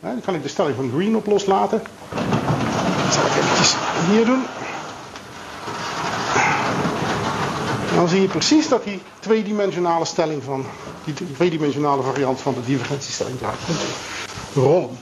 dan 0.01 0.21
kan 0.21 0.35
ik 0.35 0.43
de 0.43 0.49
stelling 0.49 0.77
van 0.77 0.91
green 0.95 1.17
op 1.17 1.27
loslaten. 1.27 1.83
Dat 3.05 3.15
zal 3.15 3.27
ik 3.27 3.33
eventjes 3.37 3.75
hier 4.11 4.25
doen. 4.25 4.45
Dan 7.95 8.09
zie 8.09 8.21
je 8.21 8.27
precies 8.27 8.69
dat 8.69 8.85
die 8.85 9.03
tweedimensionale 9.21 10.05
stelling 10.05 10.43
van 10.43 10.65
die 11.05 11.15
tweedimensionale 11.35 12.03
variant 12.03 12.41
van 12.41 12.55
de 12.55 12.65
divergentiestelling 12.65 13.41
eruit 13.41 13.59
kunt 13.67 13.79
rollen. 14.55 14.99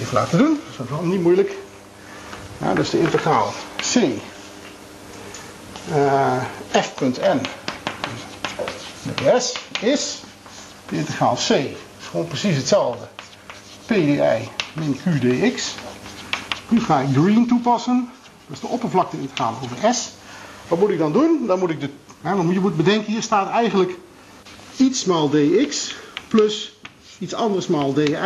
Even 0.00 0.14
laten 0.14 0.38
doen, 0.38 0.60
dat 0.76 0.86
is 0.86 0.90
wel 0.90 1.02
niet 1.02 1.22
moeilijk. 1.22 1.52
Ja, 2.58 2.74
dus 2.74 2.90
de 2.90 2.98
integraal 2.98 3.52
c 3.76 3.94
f.n 6.72 7.40
ds 9.14 9.52
is 9.80 10.22
de 10.88 10.96
integraal 10.96 11.34
c. 11.34 11.48
is 11.50 12.06
gewoon 12.10 12.26
precies 12.26 12.56
hetzelfde. 12.56 13.08
pdi 13.86 14.48
min 14.72 14.98
dx. 15.20 15.74
Nu 16.68 16.80
ga 16.80 16.98
ik 17.00 17.08
green 17.16 17.46
toepassen. 17.46 18.10
Dat 18.46 18.56
is 18.56 18.60
de 18.60 18.66
oppervlakte-integraal 18.66 19.54
over 19.62 19.94
S. 19.94 20.10
Wat 20.68 20.78
moet 20.78 20.90
ik 20.90 20.98
dan 20.98 21.12
doen? 21.12 21.46
Dan 21.46 21.58
moet 21.58 21.70
ik 21.70 21.80
de, 21.80 21.88
dan 22.22 22.44
moet 22.44 22.54
je 22.54 22.60
moet 22.60 22.76
bedenken, 22.76 23.12
hier 23.12 23.22
staat 23.22 23.50
eigenlijk 23.50 23.92
iets 24.76 25.04
maal 25.04 25.28
dx 25.28 25.94
plus 26.28 26.72
iets 27.18 27.34
anders 27.34 27.66
maal 27.66 27.92
di. 27.94 28.16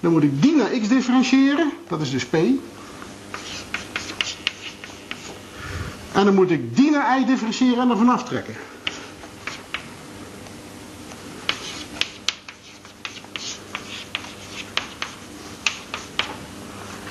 Dan 0.00 0.12
moet 0.12 0.22
ik 0.22 0.42
die 0.42 0.56
naar 0.56 0.70
x 0.70 0.88
differentiëren. 0.88 1.72
Dat 1.88 2.00
is 2.00 2.10
dus 2.10 2.24
p. 2.26 2.36
En 6.14 6.24
dan 6.24 6.34
moet 6.34 6.50
ik 6.50 6.76
die 6.76 6.90
naar 6.90 7.18
i 7.18 7.24
differentiëren 7.24 7.78
en 7.78 7.90
er 7.90 7.96
vanaf 7.96 8.24
trekken. 8.24 8.54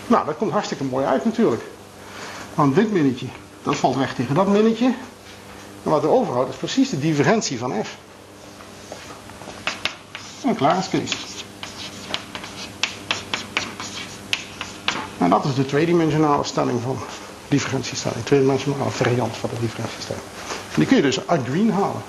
Nou, 0.08 0.26
dat 0.26 0.38
komt 0.38 0.52
hartstikke 0.52 0.84
mooi 0.84 1.06
uit 1.06 1.26
natuurlijk. 1.26 1.64
Want 2.56 2.76
dit 2.76 2.92
minnetje, 2.92 3.28
dat 3.64 3.76
valt 3.76 3.96
weg 3.96 4.16
tegen 4.16 4.36
dat 4.36 4.48
minnetje. 4.48 4.86
En 5.84 5.90
wat 5.90 6.04
er 6.04 6.10
overhoudt 6.10 6.50
is 6.50 6.56
precies 6.56 6.90
de 6.90 7.00
divergentie 7.00 7.58
van 7.58 7.84
f. 7.84 7.98
En 10.46 10.56
klaar 10.56 10.78
is 10.78 10.90
Kees. 10.90 11.12
En 15.18 15.30
dat 15.30 15.46
is 15.46 15.56
de 15.56 15.66
tweedimensionale 15.66 16.44
stelling 16.44 16.82
van 16.82 16.98
differentiestelling. 17.54 18.26
Tweedimensionale 18.26 18.90
variant 18.90 19.38
van 19.38 19.50
de 19.54 19.60
differentiestelling. 19.60 20.24
En 20.74 20.80
die 20.80 20.86
kun 20.86 20.96
je 20.96 21.02
dus 21.02 21.28
uit 21.28 21.48
halen. 21.72 22.04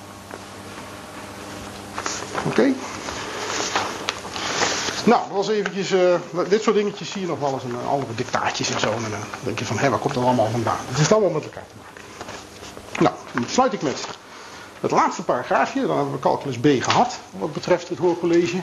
Oké? 2.46 2.72
Nou, 5.04 5.20
dat 5.28 5.36
was 5.36 5.48
eventjes, 5.48 5.92
uh, 5.92 6.14
dit 6.48 6.62
soort 6.62 6.76
dingetjes 6.76 7.10
zie 7.10 7.20
je 7.20 7.26
nog 7.26 7.38
wel 7.38 7.52
eens 7.52 7.62
in 7.62 7.70
uh, 7.70 7.88
andere 7.88 8.14
dictaatjes 8.14 8.70
en 8.70 8.80
zo. 8.80 8.90
En 8.90 9.10
dan 9.10 9.20
denk 9.42 9.58
je 9.58 9.64
van, 9.64 9.78
hé, 9.78 9.90
waar 9.90 9.98
komt 9.98 10.14
dat 10.14 10.24
allemaal 10.24 10.50
vandaan? 10.50 10.78
Het 10.88 10.98
is 10.98 11.12
allemaal 11.12 11.30
met 11.30 11.44
elkaar 11.44 11.66
te 11.68 11.74
maken. 11.82 12.02
Nou, 12.98 13.14
dan 13.32 13.44
sluit 13.48 13.72
ik 13.72 13.82
met 13.82 14.06
het 14.80 14.90
laatste 14.90 15.22
paragraafje. 15.22 15.86
Dan 15.86 15.96
hebben 15.96 16.14
we 16.14 16.20
calculus 16.20 16.58
B 16.58 16.66
gehad, 16.82 17.18
wat 17.38 17.52
betreft 17.52 17.88
het 17.88 17.98
hoorcollege. 17.98 18.56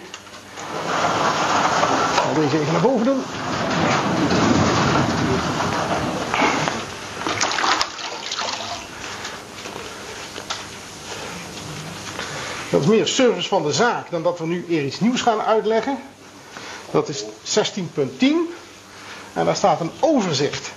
Ik 2.34 2.38
deze 2.38 2.60
even 2.60 2.74
naar 2.74 2.82
boven 2.82 3.06
doen. 3.06 3.22
Dat 12.72 12.82
is 12.82 12.88
meer 12.88 13.07
service 13.07 13.47
van 13.47 13.63
de 13.63 13.72
zaak 13.74 14.09
dan 14.09 14.24
dat 14.24 14.39
we 14.39 14.45
nu 14.45 14.65
eer 14.69 14.86
iets 14.86 14.99
nieuws 14.99 15.22
gaan 15.22 15.41
uitleggen. 15.41 15.97
Dat 16.91 17.09
is 17.09 17.24
16.10. 17.24 18.28
En 19.34 19.45
daar 19.45 19.55
staat 19.55 19.80
een 19.80 19.91
overzicht. 19.99 20.72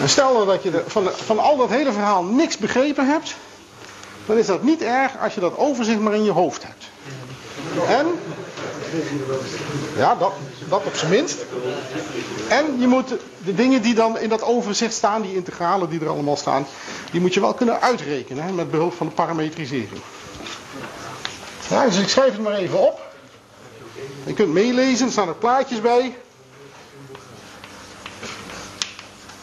En 0.00 0.08
stel 0.08 0.32
nou 0.32 0.46
dat 0.46 0.62
je 0.62 0.82
van, 0.86 1.08
van 1.10 1.38
al 1.38 1.56
dat 1.56 1.68
hele 1.68 1.92
verhaal 1.92 2.22
niks 2.22 2.56
begrepen 2.56 3.06
hebt. 3.06 3.34
Dan 4.26 4.36
is 4.36 4.46
dat 4.46 4.62
niet 4.62 4.82
erg 4.82 5.12
als 5.22 5.34
je 5.34 5.40
dat 5.40 5.56
overzicht 5.56 6.00
maar 6.00 6.14
in 6.14 6.24
je 6.24 6.30
hoofd 6.30 6.62
hebt. 6.62 6.84
En, 7.88 8.06
ja, 9.96 10.14
dat, 10.14 10.32
dat 10.68 10.84
op 10.84 10.94
zijn 10.94 11.10
minst. 11.10 11.38
En 12.48 12.80
je 12.80 12.86
moet 12.86 13.08
de 13.44 13.54
dingen 13.54 13.82
die 13.82 13.94
dan 13.94 14.18
in 14.18 14.28
dat 14.28 14.42
overzicht 14.42 14.94
staan, 14.94 15.22
die 15.22 15.34
integralen 15.34 15.90
die 15.90 16.00
er 16.00 16.08
allemaal 16.08 16.36
staan, 16.36 16.66
die 17.10 17.20
moet 17.20 17.34
je 17.34 17.40
wel 17.40 17.54
kunnen 17.54 17.80
uitrekenen 17.80 18.44
hè, 18.44 18.52
met 18.52 18.70
behulp 18.70 18.94
van 18.94 19.06
de 19.06 19.12
parametrisering. 19.12 20.00
Dus 21.68 21.98
ik 21.98 22.08
schrijf 22.08 22.32
het 22.32 22.42
maar 22.42 22.52
even 22.52 22.78
op. 22.86 23.00
Je 24.24 24.32
kunt 24.34 24.52
meelezen, 24.52 25.06
er 25.06 25.12
staan 25.12 25.28
er 25.28 25.34
plaatjes 25.34 25.80
bij. 25.80 26.16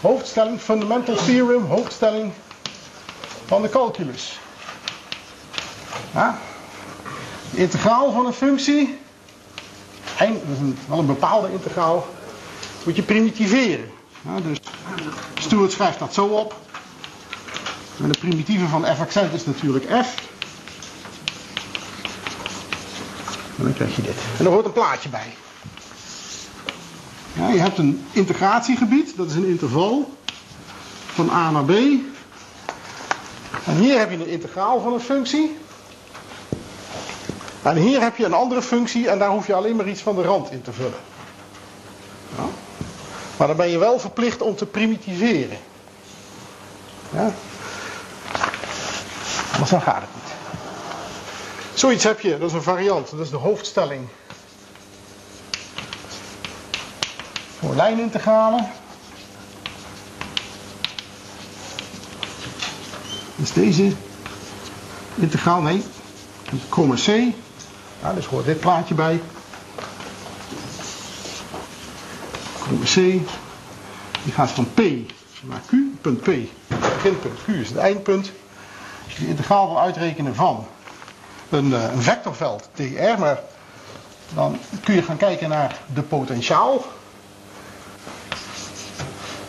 Hoofdstelling, 0.02 0.62
fundamental 0.62 1.16
theorem, 1.16 1.66
hoofdstelling 1.66 2.32
van 3.46 3.62
de 3.62 3.70
calculus. 3.70 4.40
De 7.52 7.58
integraal 7.58 8.12
van 8.12 8.26
een 8.26 8.34
functie, 8.34 9.00
dat 10.18 10.28
is 10.54 10.60
een, 10.60 10.78
wel 10.88 11.00
een 11.00 11.06
bepaalde 11.06 11.52
integraal, 11.52 12.08
moet 12.84 12.96
je 12.96 13.02
primitiveren. 13.02 13.92
Ja, 14.22 14.40
dus 14.40 14.58
Stuart 15.40 15.72
schrijft 15.72 16.00
dat 16.00 16.14
zo 16.14 16.26
op. 16.26 16.56
En 18.02 18.12
de 18.12 18.18
primitieve 18.20 18.68
van 18.68 18.86
f 18.86 19.00
accent 19.00 19.34
is 19.34 19.46
natuurlijk 19.46 19.86
f. 19.86 20.16
En 23.58 23.64
dan 23.64 23.74
krijg 23.74 23.96
je 23.96 24.02
dit. 24.02 24.16
En 24.38 24.46
er 24.46 24.52
hoort 24.52 24.66
een 24.66 24.72
plaatje 24.72 25.10
bij. 25.10 25.34
Ja, 27.34 27.50
je 27.50 27.60
hebt 27.60 27.78
een 27.78 28.06
integratiegebied, 28.12 29.18
dat 29.18 29.30
is 29.30 29.36
een 29.36 29.48
interval 29.48 30.18
van 31.06 31.30
a 31.30 31.52
naar 31.52 31.64
b. 31.64 31.72
En 33.66 33.76
hier 33.78 34.00
heb 34.00 34.10
je 34.10 34.16
een 34.16 34.28
integraal 34.28 34.82
van 34.82 34.94
een 34.94 35.00
functie. 35.00 35.58
En 37.66 37.76
hier 37.76 38.02
heb 38.02 38.18
je 38.18 38.26
een 38.26 38.34
andere 38.34 38.62
functie 38.62 39.10
en 39.10 39.20
daar 39.20 39.30
hoef 39.30 39.48
je 39.48 39.54
alleen 39.54 39.76
maar 39.76 39.88
iets 39.88 40.02
van 40.02 40.16
de 40.16 40.22
rand 40.22 40.52
in 40.52 40.62
te 40.62 40.74
vullen. 40.74 41.00
Ja. 42.38 42.44
Maar 43.38 43.48
dan 43.48 43.56
ben 43.56 43.70
je 43.70 43.78
wel 43.78 44.00
verplicht 44.00 44.42
om 44.42 44.56
te 44.56 44.66
primitiveren. 44.66 45.58
Ja. 47.10 47.32
Maar 49.60 49.70
dan 49.70 49.82
gaat 49.82 50.02
het 50.02 50.10
niet. 50.14 50.34
Zoiets 51.74 52.04
heb 52.04 52.20
je, 52.20 52.38
dat 52.38 52.50
is 52.50 52.56
een 52.56 52.62
variant, 52.62 53.10
dat 53.10 53.20
is 53.20 53.30
de 53.30 53.38
hoofdstelling. 53.38 54.08
Voor 57.60 57.76
lijnintegralen. 57.76 58.70
Is 63.36 63.54
deze 63.54 63.92
integraal, 65.16 65.62
nee, 65.62 65.84
komma 66.70 66.96
c. 66.96 67.44
Dus 68.14 68.26
hoort 68.26 68.46
dit 68.46 68.60
plaatje 68.60 68.94
bij. 68.94 69.22
Komma 72.60 72.86
c. 72.86 72.96
Die 74.24 74.34
gaat 74.34 74.50
van 74.50 74.74
p 74.74 74.80
naar 75.42 75.62
q, 75.68 76.02
punt 76.02 76.22
p. 76.22 76.30
Beginpunt 76.68 77.44
q 77.46 77.48
is 77.48 77.70
het 77.70 77.78
eindpunt. 77.78 78.32
Als 79.06 79.16
je 79.16 79.22
de 79.24 79.28
integraal 79.28 79.68
wil 79.68 79.80
uitrekenen 79.80 80.36
van 80.36 80.68
een, 81.50 81.74
eh, 81.74 81.84
een 81.94 82.02
vectorveld 82.02 82.70
dr, 82.74 83.20
maar 83.20 83.40
dan 84.34 84.58
kun 84.84 84.96
je 84.96 85.02
gaan 85.02 85.18
kijken 85.18 85.50
naar 85.50 85.78
de 85.94 86.02
potentiaal. 86.02 86.86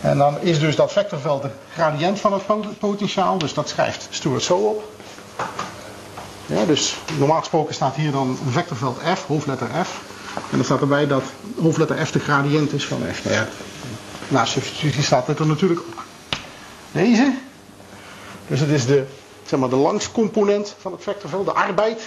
En 0.01 0.19
dan 0.19 0.41
is 0.41 0.59
dus 0.59 0.77
dat 0.77 0.93
vectorveld 0.93 1.43
de 1.43 1.51
gradient 1.73 2.21
van 2.21 2.33
het 2.33 2.43
potentiaal, 2.79 3.39
dus 3.39 3.55
dat 3.55 3.69
schrijft 3.69 4.07
Stuart 4.11 4.43
zo 4.43 4.55
op. 4.57 4.85
Ja, 6.47 6.65
dus 6.65 6.97
normaal 7.19 7.39
gesproken 7.39 7.75
staat 7.75 7.95
hier 7.95 8.13
dan 8.13 8.39
een 8.47 8.53
vectorveld 8.53 8.99
f, 9.15 9.27
hoofdletter 9.27 9.69
f. 9.85 10.01
En 10.35 10.57
dan 10.57 10.65
staat 10.65 10.81
erbij 10.81 11.07
dat 11.07 11.23
hoofdletter 11.61 12.07
f 12.07 12.11
de 12.11 12.19
gradient 12.19 12.73
is 12.73 12.87
van 12.87 13.03
f. 13.13 13.25
Nou 13.25 13.37
ja, 13.37 13.49
na 14.29 14.45
substitutie 14.45 15.03
staat 15.03 15.27
het 15.27 15.39
er 15.39 15.47
natuurlijk 15.47 15.81
ook. 15.81 16.05
Deze. 16.93 17.35
Dus 18.49 18.61
het 18.61 18.69
is 18.69 18.87
de 18.87 19.07
zeg 19.47 19.59
maar, 19.61 19.69
de 19.69 19.77
langscomponent 19.77 20.75
van 20.79 20.93
het 20.93 21.03
vectorveld, 21.03 21.47
de 21.47 21.53
arbeid. 21.53 22.01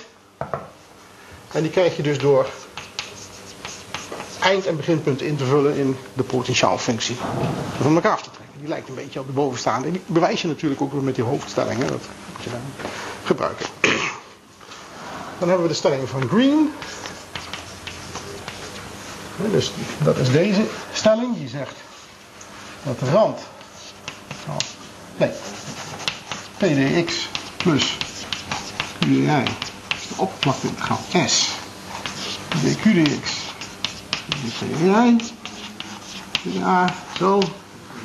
En 1.51 1.61
die 1.61 1.71
krijg 1.71 1.95
je 1.95 2.03
dus 2.03 2.17
door 2.17 2.47
eind- 4.39 4.65
en 4.65 4.75
beginpunten 4.77 5.27
in 5.27 5.37
te 5.37 5.45
vullen 5.45 5.75
in 5.75 5.97
de 6.13 6.23
potentiaalfunctie. 6.23 7.15
Van 7.81 7.95
elkaar 7.95 8.11
af 8.11 8.21
te 8.21 8.29
trekken. 8.31 8.59
Die 8.59 8.67
lijkt 8.67 8.89
een 8.89 8.95
beetje 8.95 9.19
op 9.19 9.25
de 9.25 9.31
bovenstaande. 9.31 9.87
En 9.87 9.93
die 9.93 10.01
bewijs 10.05 10.41
je 10.41 10.47
natuurlijk 10.47 10.81
ook 10.81 10.91
weer 10.93 11.03
met 11.03 11.15
die 11.15 11.23
hoofdstellingen. 11.23 11.87
Dat 11.87 12.01
moet 12.35 12.43
je 12.43 12.49
dan 12.49 12.61
gebruiken. 13.23 13.65
Dan 15.39 15.47
hebben 15.47 15.67
we 15.67 15.73
de 15.73 15.77
stelling 15.77 16.09
van 16.09 16.27
Green. 16.29 16.73
Dus 19.51 19.71
dat 20.03 20.17
is 20.17 20.31
deze 20.31 20.65
stelling. 20.93 21.37
Die 21.37 21.47
zegt 21.47 21.75
dat 22.83 22.99
de 22.99 23.11
rand. 23.11 23.39
Oh, 24.47 24.55
nee, 25.17 25.29
pdx 26.57 27.27
plus 27.57 27.97
qdi 28.99 29.23
is 29.95 30.07
de 30.07 30.13
oppervlakteintegraal 30.17 30.99
s 31.25 31.49
dqdx 32.49 33.31
pdi, 34.59 35.17
ja, 36.41 36.93
zo, 37.17 37.39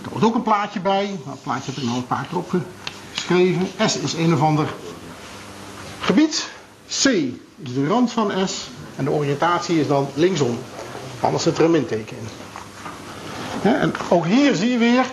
Er 0.04 0.10
wordt 0.10 0.24
ook 0.24 0.34
een 0.34 0.42
plaatje 0.42 0.80
bij. 0.80 1.18
Het 1.26 1.42
plaatje 1.42 1.70
heb 1.72 1.76
ik 1.82 1.88
nog 1.88 1.96
een 1.96 2.06
paar 2.06 2.26
keer 2.28 2.38
opgeschreven. 2.38 3.68
S 3.86 3.96
is 3.96 4.12
een 4.12 4.34
of 4.34 4.40
ander 4.40 4.74
gebied. 6.00 6.48
C 7.02 7.06
is 7.62 7.74
de 7.74 7.86
rand 7.86 8.12
van 8.12 8.48
S. 8.48 8.68
En 8.96 9.04
de 9.04 9.10
oriëntatie 9.10 9.80
is 9.80 9.86
dan 9.86 10.08
linksom. 10.14 10.58
Anders 11.20 11.42
zit 11.42 11.58
er 11.58 11.64
een 11.64 11.70
minteken 11.70 12.16
in. 12.16 12.28
En 13.72 13.92
ook 14.08 14.26
hier 14.26 14.54
zie 14.54 14.70
je 14.70 14.78
weer 14.78 15.04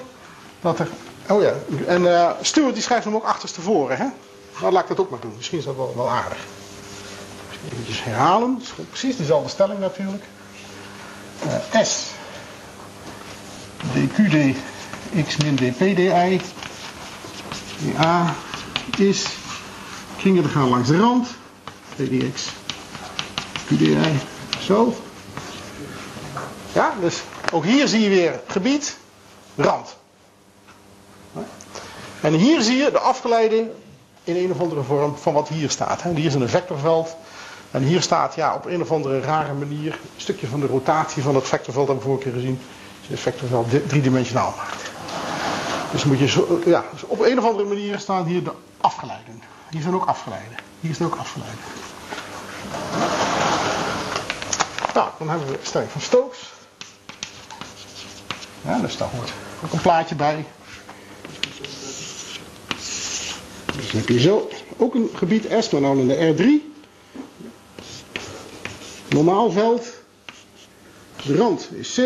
dat 0.62 0.80
er... 0.80 0.88
Oh 1.30 1.42
ja, 1.42 1.54
en 1.88 2.02
uh, 2.02 2.32
Stuart 2.42 2.74
die 2.74 2.84
schrijft 2.84 3.06
hem 3.06 3.16
ook 3.16 3.24
achterstevoren. 3.24 3.98
Hè? 3.98 4.06
Nou, 4.62 4.74
laat 4.74 4.82
ik 4.82 4.88
dat 4.88 5.00
ook 5.00 5.10
maar 5.10 5.20
doen. 5.20 5.34
Misschien 5.36 5.58
is 5.58 5.66
dat 5.66 5.76
wel, 5.76 5.94
wel 5.96 6.10
aardig. 6.10 6.38
Even 7.72 8.04
herhalen. 8.04 8.54
Het 8.54 8.64
is 8.64 8.86
precies 8.90 9.18
dezelfde 9.18 9.50
stelling 9.50 9.80
natuurlijk. 9.80 10.24
Uh, 11.46 11.84
S 11.84 12.10
dqd 13.94 14.58
x 15.28 15.38
min 15.38 15.56
dpdi 15.56 16.40
dA 17.96 18.36
is 18.98 19.26
kringen 20.18 20.50
gaan 20.50 20.70
langs 20.70 20.88
de 20.88 20.98
rand 20.98 21.28
pdx 22.04 22.50
qdi 23.68 23.98
zo 24.60 24.94
ja 26.74 26.94
dus 27.00 27.22
ook 27.52 27.64
hier 27.64 27.88
zie 27.88 28.02
je 28.02 28.10
weer 28.10 28.40
gebied 28.48 28.98
rand 29.56 29.96
en 32.22 32.34
hier 32.34 32.62
zie 32.62 32.78
je 32.78 32.92
de 32.92 33.00
afgeleide 33.00 33.72
in 34.24 34.36
een 34.36 34.52
of 34.52 34.60
andere 34.60 34.84
vorm 34.84 35.18
van 35.18 35.34
wat 35.34 35.48
hier 35.48 35.70
staat. 35.70 36.02
Hier 36.02 36.26
is 36.26 36.34
een 36.34 36.50
vectorveld. 36.50 37.16
En 37.72 37.84
hier 37.84 38.02
staat 38.02 38.36
ja, 38.36 38.56
op 38.56 38.66
een 38.66 38.82
of 38.82 38.92
andere 38.92 39.20
rare 39.20 39.54
manier 39.54 39.92
een 39.92 40.22
stukje 40.22 40.48
van 40.48 40.60
de 40.60 40.66
rotatie 40.66 41.24
van 41.24 41.36
het 41.36 41.48
vectorveld 41.48 41.88
hebben 41.88 42.06
we 42.06 42.12
vorige 42.12 42.30
keer 42.30 42.40
gezien. 42.40 42.60
Dus 43.00 43.10
het 43.10 43.20
vectorveld 43.20 43.90
driedimensionaal 43.90 44.54
maakt. 44.58 44.92
Dus 45.92 46.04
moet 46.04 46.20
je 46.20 46.62
ja, 46.66 46.84
dus 46.92 47.04
op 47.04 47.20
een 47.20 47.38
of 47.40 47.46
andere 47.46 47.68
manier 47.68 48.00
staan 48.00 48.26
hier 48.26 48.44
de 48.44 48.52
afgeleiden. 48.78 49.42
Hier 49.70 49.82
zijn 49.82 49.96
ook 49.96 50.06
afgeleiden. 50.06 50.58
Hier 50.82 50.96
zijn 50.96 51.10
ook 51.10 51.16
afgeleiden. 51.16 51.60
Nou, 54.94 55.10
dan 55.18 55.30
hebben 55.30 55.48
we 55.48 55.58
stelling 55.62 55.92
van 55.92 56.02
Stokes. 56.02 56.52
Ja, 58.66 58.80
dus 58.80 58.98
daar 58.98 59.10
hoort 59.10 59.34
ook 59.64 59.74
een 59.74 59.82
plaatje 59.82 60.16
bij. 60.16 60.46
Dus 63.76 63.92
dan 63.92 64.00
heb 64.00 64.10
je 64.10 64.20
zo 64.20 64.50
ook 64.78 64.96
een 64.96 65.10
gebied 65.16 65.48
S, 65.60 65.70
maar 65.70 65.82
nou 65.82 66.00
in 66.00 66.08
de 66.08 66.34
R3. 66.36 66.72
Normaal 69.10 69.52
veld. 69.52 69.86
De 71.26 71.36
rand 71.36 71.70
is 71.72 71.94
C. 71.94 72.00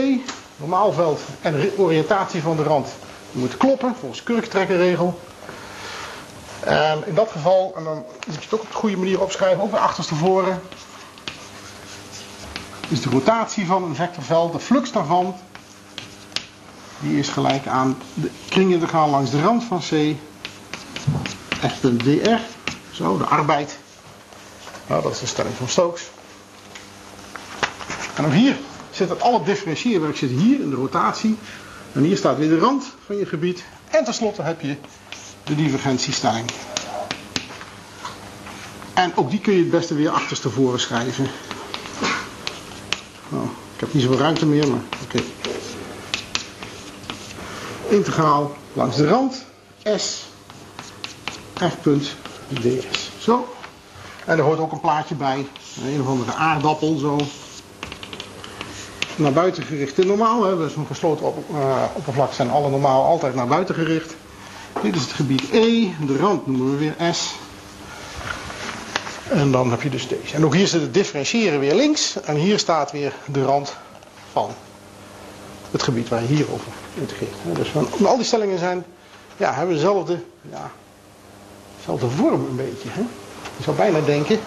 Normaal 0.57 0.93
veld 0.93 1.21
en 1.41 1.53
de 1.53 1.73
oriëntatie 1.77 2.41
van 2.41 2.57
de 2.57 2.63
rand 2.63 2.87
moet 3.31 3.57
kloppen 3.57 3.95
volgens 3.95 4.23
de 4.23 4.33
kurktrekkerregel. 4.33 5.19
En 6.65 7.03
in 7.05 7.15
dat 7.15 7.31
geval, 7.31 7.73
en 7.77 7.83
dan 7.83 7.95
moet 7.95 8.35
je 8.35 8.41
het 8.41 8.53
ook 8.53 8.61
op 8.61 8.67
de 8.67 8.73
goede 8.73 8.97
manier 8.97 9.21
opschrijven, 9.21 9.63
ook 9.63 9.71
weer 9.71 9.79
achterstevoren, 9.79 10.61
is 12.87 13.01
de 13.01 13.09
rotatie 13.09 13.65
van 13.65 13.83
een 13.83 13.95
vectorveld, 13.95 14.51
de 14.51 14.59
flux 14.59 14.91
daarvan, 14.91 15.35
die 16.99 17.19
is 17.19 17.29
gelijk 17.29 17.67
aan 17.67 17.97
de 18.13 18.29
kringintegraal 18.49 19.09
langs 19.09 19.31
de 19.31 19.41
rand 19.41 19.63
van 19.63 19.79
C 19.79 20.15
F.dr. 21.67 22.35
Zo, 22.91 23.17
de 23.17 23.25
arbeid. 23.25 23.77
Nou, 24.87 25.01
dat 25.01 25.11
is 25.11 25.19
de 25.19 25.25
stelling 25.25 25.55
van 25.55 25.67
Stokes. 25.67 26.09
En 28.15 28.25
ook 28.25 28.31
hier 28.31 28.57
zit 28.91 29.09
het 29.09 29.21
alle 29.21 29.43
differentieerwerk 29.43 30.17
zit 30.17 30.29
hier 30.29 30.59
in 30.59 30.69
de 30.69 30.75
rotatie. 30.75 31.37
En 31.93 32.03
hier 32.03 32.17
staat 32.17 32.37
weer 32.37 32.49
de 32.49 32.59
rand 32.59 32.93
van 33.05 33.15
je 33.15 33.25
gebied. 33.25 33.63
En 33.89 34.03
tenslotte 34.03 34.41
heb 34.41 34.61
je 34.61 34.75
de 35.45 35.55
divergentiestelling. 35.55 36.51
En 38.93 39.11
ook 39.15 39.29
die 39.29 39.39
kun 39.39 39.53
je 39.53 39.59
het 39.59 39.71
beste 39.71 39.93
weer 39.95 40.09
achterstevoren 40.09 40.79
schrijven. 40.79 41.27
Nou, 43.29 43.45
ik 43.45 43.79
heb 43.79 43.93
niet 43.93 44.03
zoveel 44.03 44.17
ruimte 44.17 44.45
meer, 44.45 44.67
maar 44.67 44.81
oké. 45.03 45.23
Integraal 47.89 48.55
langs 48.73 48.97
de 48.97 49.07
rand. 49.07 49.45
S 49.95 50.23
f.ds. 51.55 52.15
Zo. 53.19 53.55
En 54.25 54.37
er 54.37 54.43
hoort 54.43 54.59
ook 54.59 54.71
een 54.71 54.79
plaatje 54.79 55.15
bij. 55.15 55.47
Een 55.85 56.01
of 56.01 56.07
andere 56.07 56.33
aardappel 56.33 56.97
zo. 56.97 57.19
Naar 59.15 59.33
buiten 59.33 59.63
gericht 59.63 59.99
in 59.99 60.07
normaal. 60.07 60.43
Hè. 60.43 60.57
Dus 60.57 60.75
een 60.75 60.87
gesloten 60.87 61.25
op, 61.25 61.49
uh, 61.51 61.83
oppervlak 61.93 62.33
zijn 62.33 62.49
alle 62.49 62.69
normaal 62.69 63.03
altijd 63.03 63.35
naar 63.35 63.47
buiten 63.47 63.75
gericht. 63.75 64.15
Dit 64.81 64.95
is 64.95 65.01
het 65.01 65.11
gebied 65.11 65.49
E. 65.51 65.89
De 66.05 66.17
rand 66.17 66.47
noemen 66.47 66.71
we 66.71 66.77
weer 66.77 67.13
S. 67.13 67.35
En 69.29 69.51
dan 69.51 69.71
heb 69.71 69.81
je 69.81 69.89
dus 69.89 70.07
deze. 70.07 70.35
En 70.35 70.45
ook 70.45 70.53
hier 70.53 70.67
zit 70.67 70.81
het 70.81 70.93
differentiëren 70.93 71.59
weer 71.59 71.75
links. 71.75 72.21
En 72.21 72.35
hier 72.35 72.59
staat 72.59 72.91
weer 72.91 73.13
de 73.25 73.43
rand 73.43 73.75
van 74.31 74.49
het 75.71 75.83
gebied 75.83 76.09
waar 76.09 76.21
je 76.21 76.27
hier 76.27 76.51
over 76.51 76.71
integreert. 76.93 77.31
Dus 77.53 77.67
van, 77.67 77.87
al 78.05 78.15
die 78.15 78.25
stellingen 78.25 78.59
zijn, 78.59 78.85
ja, 79.37 79.53
hebben 79.53 79.75
dezelfde 79.75 80.19
ja, 80.49 80.71
vorm 81.97 82.45
een 82.45 82.55
beetje. 82.55 82.89
Hè? 82.89 83.01
Je 83.57 83.63
zou 83.63 83.75
bijna 83.75 83.99
denken, 83.99 84.39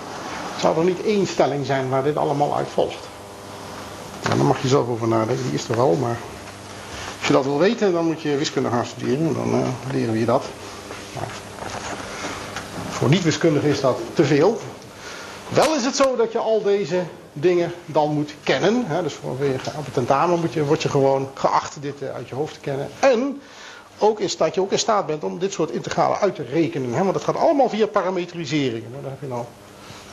zou 0.61 0.79
er 0.79 0.85
niet 0.85 1.03
één 1.03 1.27
stelling 1.27 1.67
zijn 1.67 1.89
waar 1.89 2.03
dit 2.03 2.17
allemaal 2.17 2.57
uit 2.57 2.69
volgt. 2.69 3.09
Daar 4.23 4.37
mag 4.37 4.63
je 4.63 4.69
zelf 4.69 4.89
over 4.89 5.09
nadenken, 5.09 5.45
die 5.45 5.55
is 5.55 5.69
er 5.69 5.77
wel, 5.77 5.95
maar 5.95 6.19
je 7.29 7.35
dat 7.35 7.45
wil 7.45 7.59
weten, 7.59 7.93
dan 7.93 8.07
moet 8.07 8.23
je 8.23 8.37
wiskunde 8.37 8.69
gaan 8.69 8.87
studeren, 8.87 9.35
dan 9.35 9.55
uh, 9.55 9.69
leren 9.93 10.13
we 10.13 10.19
je 10.19 10.25
dat. 10.25 10.45
Maar 11.15 11.29
voor 12.89 13.09
niet-wiskundigen 13.09 13.69
is 13.69 13.81
dat 13.81 13.99
te 14.15 14.25
veel. 14.25 14.61
Wel 15.49 15.75
is 15.75 15.85
het 15.85 15.97
zo 15.97 16.17
dat 16.17 16.33
je 16.33 16.39
al 16.39 16.63
deze 16.63 17.03
dingen 17.33 17.73
dan 17.87 18.15
moet 18.15 18.35
kennen. 18.43 18.85
Hè? 18.87 19.03
Dus 19.03 19.13
voor 19.13 19.31
op 19.77 19.85
het 19.85 19.95
tentamen 19.95 20.41
moet 20.41 20.53
je, 20.53 20.65
word 20.65 20.83
je 20.83 20.89
gewoon 20.89 21.29
geacht 21.35 21.83
dit 21.83 22.03
uh, 22.03 22.15
uit 22.15 22.29
je 22.29 22.35
hoofd 22.35 22.55
te 22.55 22.61
kennen. 22.61 22.89
En 22.99 23.41
ook 23.99 24.21
is 24.21 24.37
dat 24.37 24.55
je 24.55 24.61
ook 24.61 24.73
in 24.73 24.79
staat 24.79 25.07
bent 25.07 25.25
om 25.25 25.39
dit 25.39 25.53
soort 25.53 25.71
integralen 25.71 26.19
uit 26.19 26.35
te 26.35 26.43
rekenen. 26.43 26.91
Want 26.91 27.13
dat 27.13 27.25
gaat 27.25 27.37
allemaal 27.37 27.69
via 27.69 27.87
parametrisering. 27.87 28.85
Daar 29.03 29.11
heb 29.11 29.21
je 29.21 29.27
nou 29.27 29.45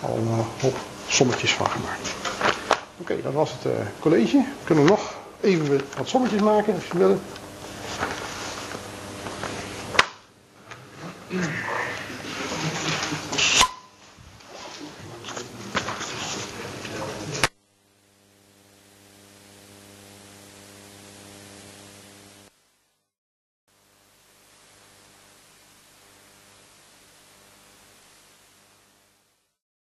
al 0.02 0.16
een 0.16 0.28
eh, 0.28 0.62
hoop 0.62 0.76
sommetjes 1.08 1.54
van 1.54 1.70
gemaakt. 1.70 2.10
Oké, 2.98 3.22
dat 3.24 3.34
was 3.34 3.52
het 3.52 3.72
college. 4.00 4.38
We 4.38 4.66
kunnen 4.66 4.86
nog 4.86 5.14
even 5.42 5.82
wat 5.98 6.08
sommetjes 6.08 6.42
maken 6.42 6.74
als 6.74 6.88
je 6.88 6.98
wil. 6.98 7.20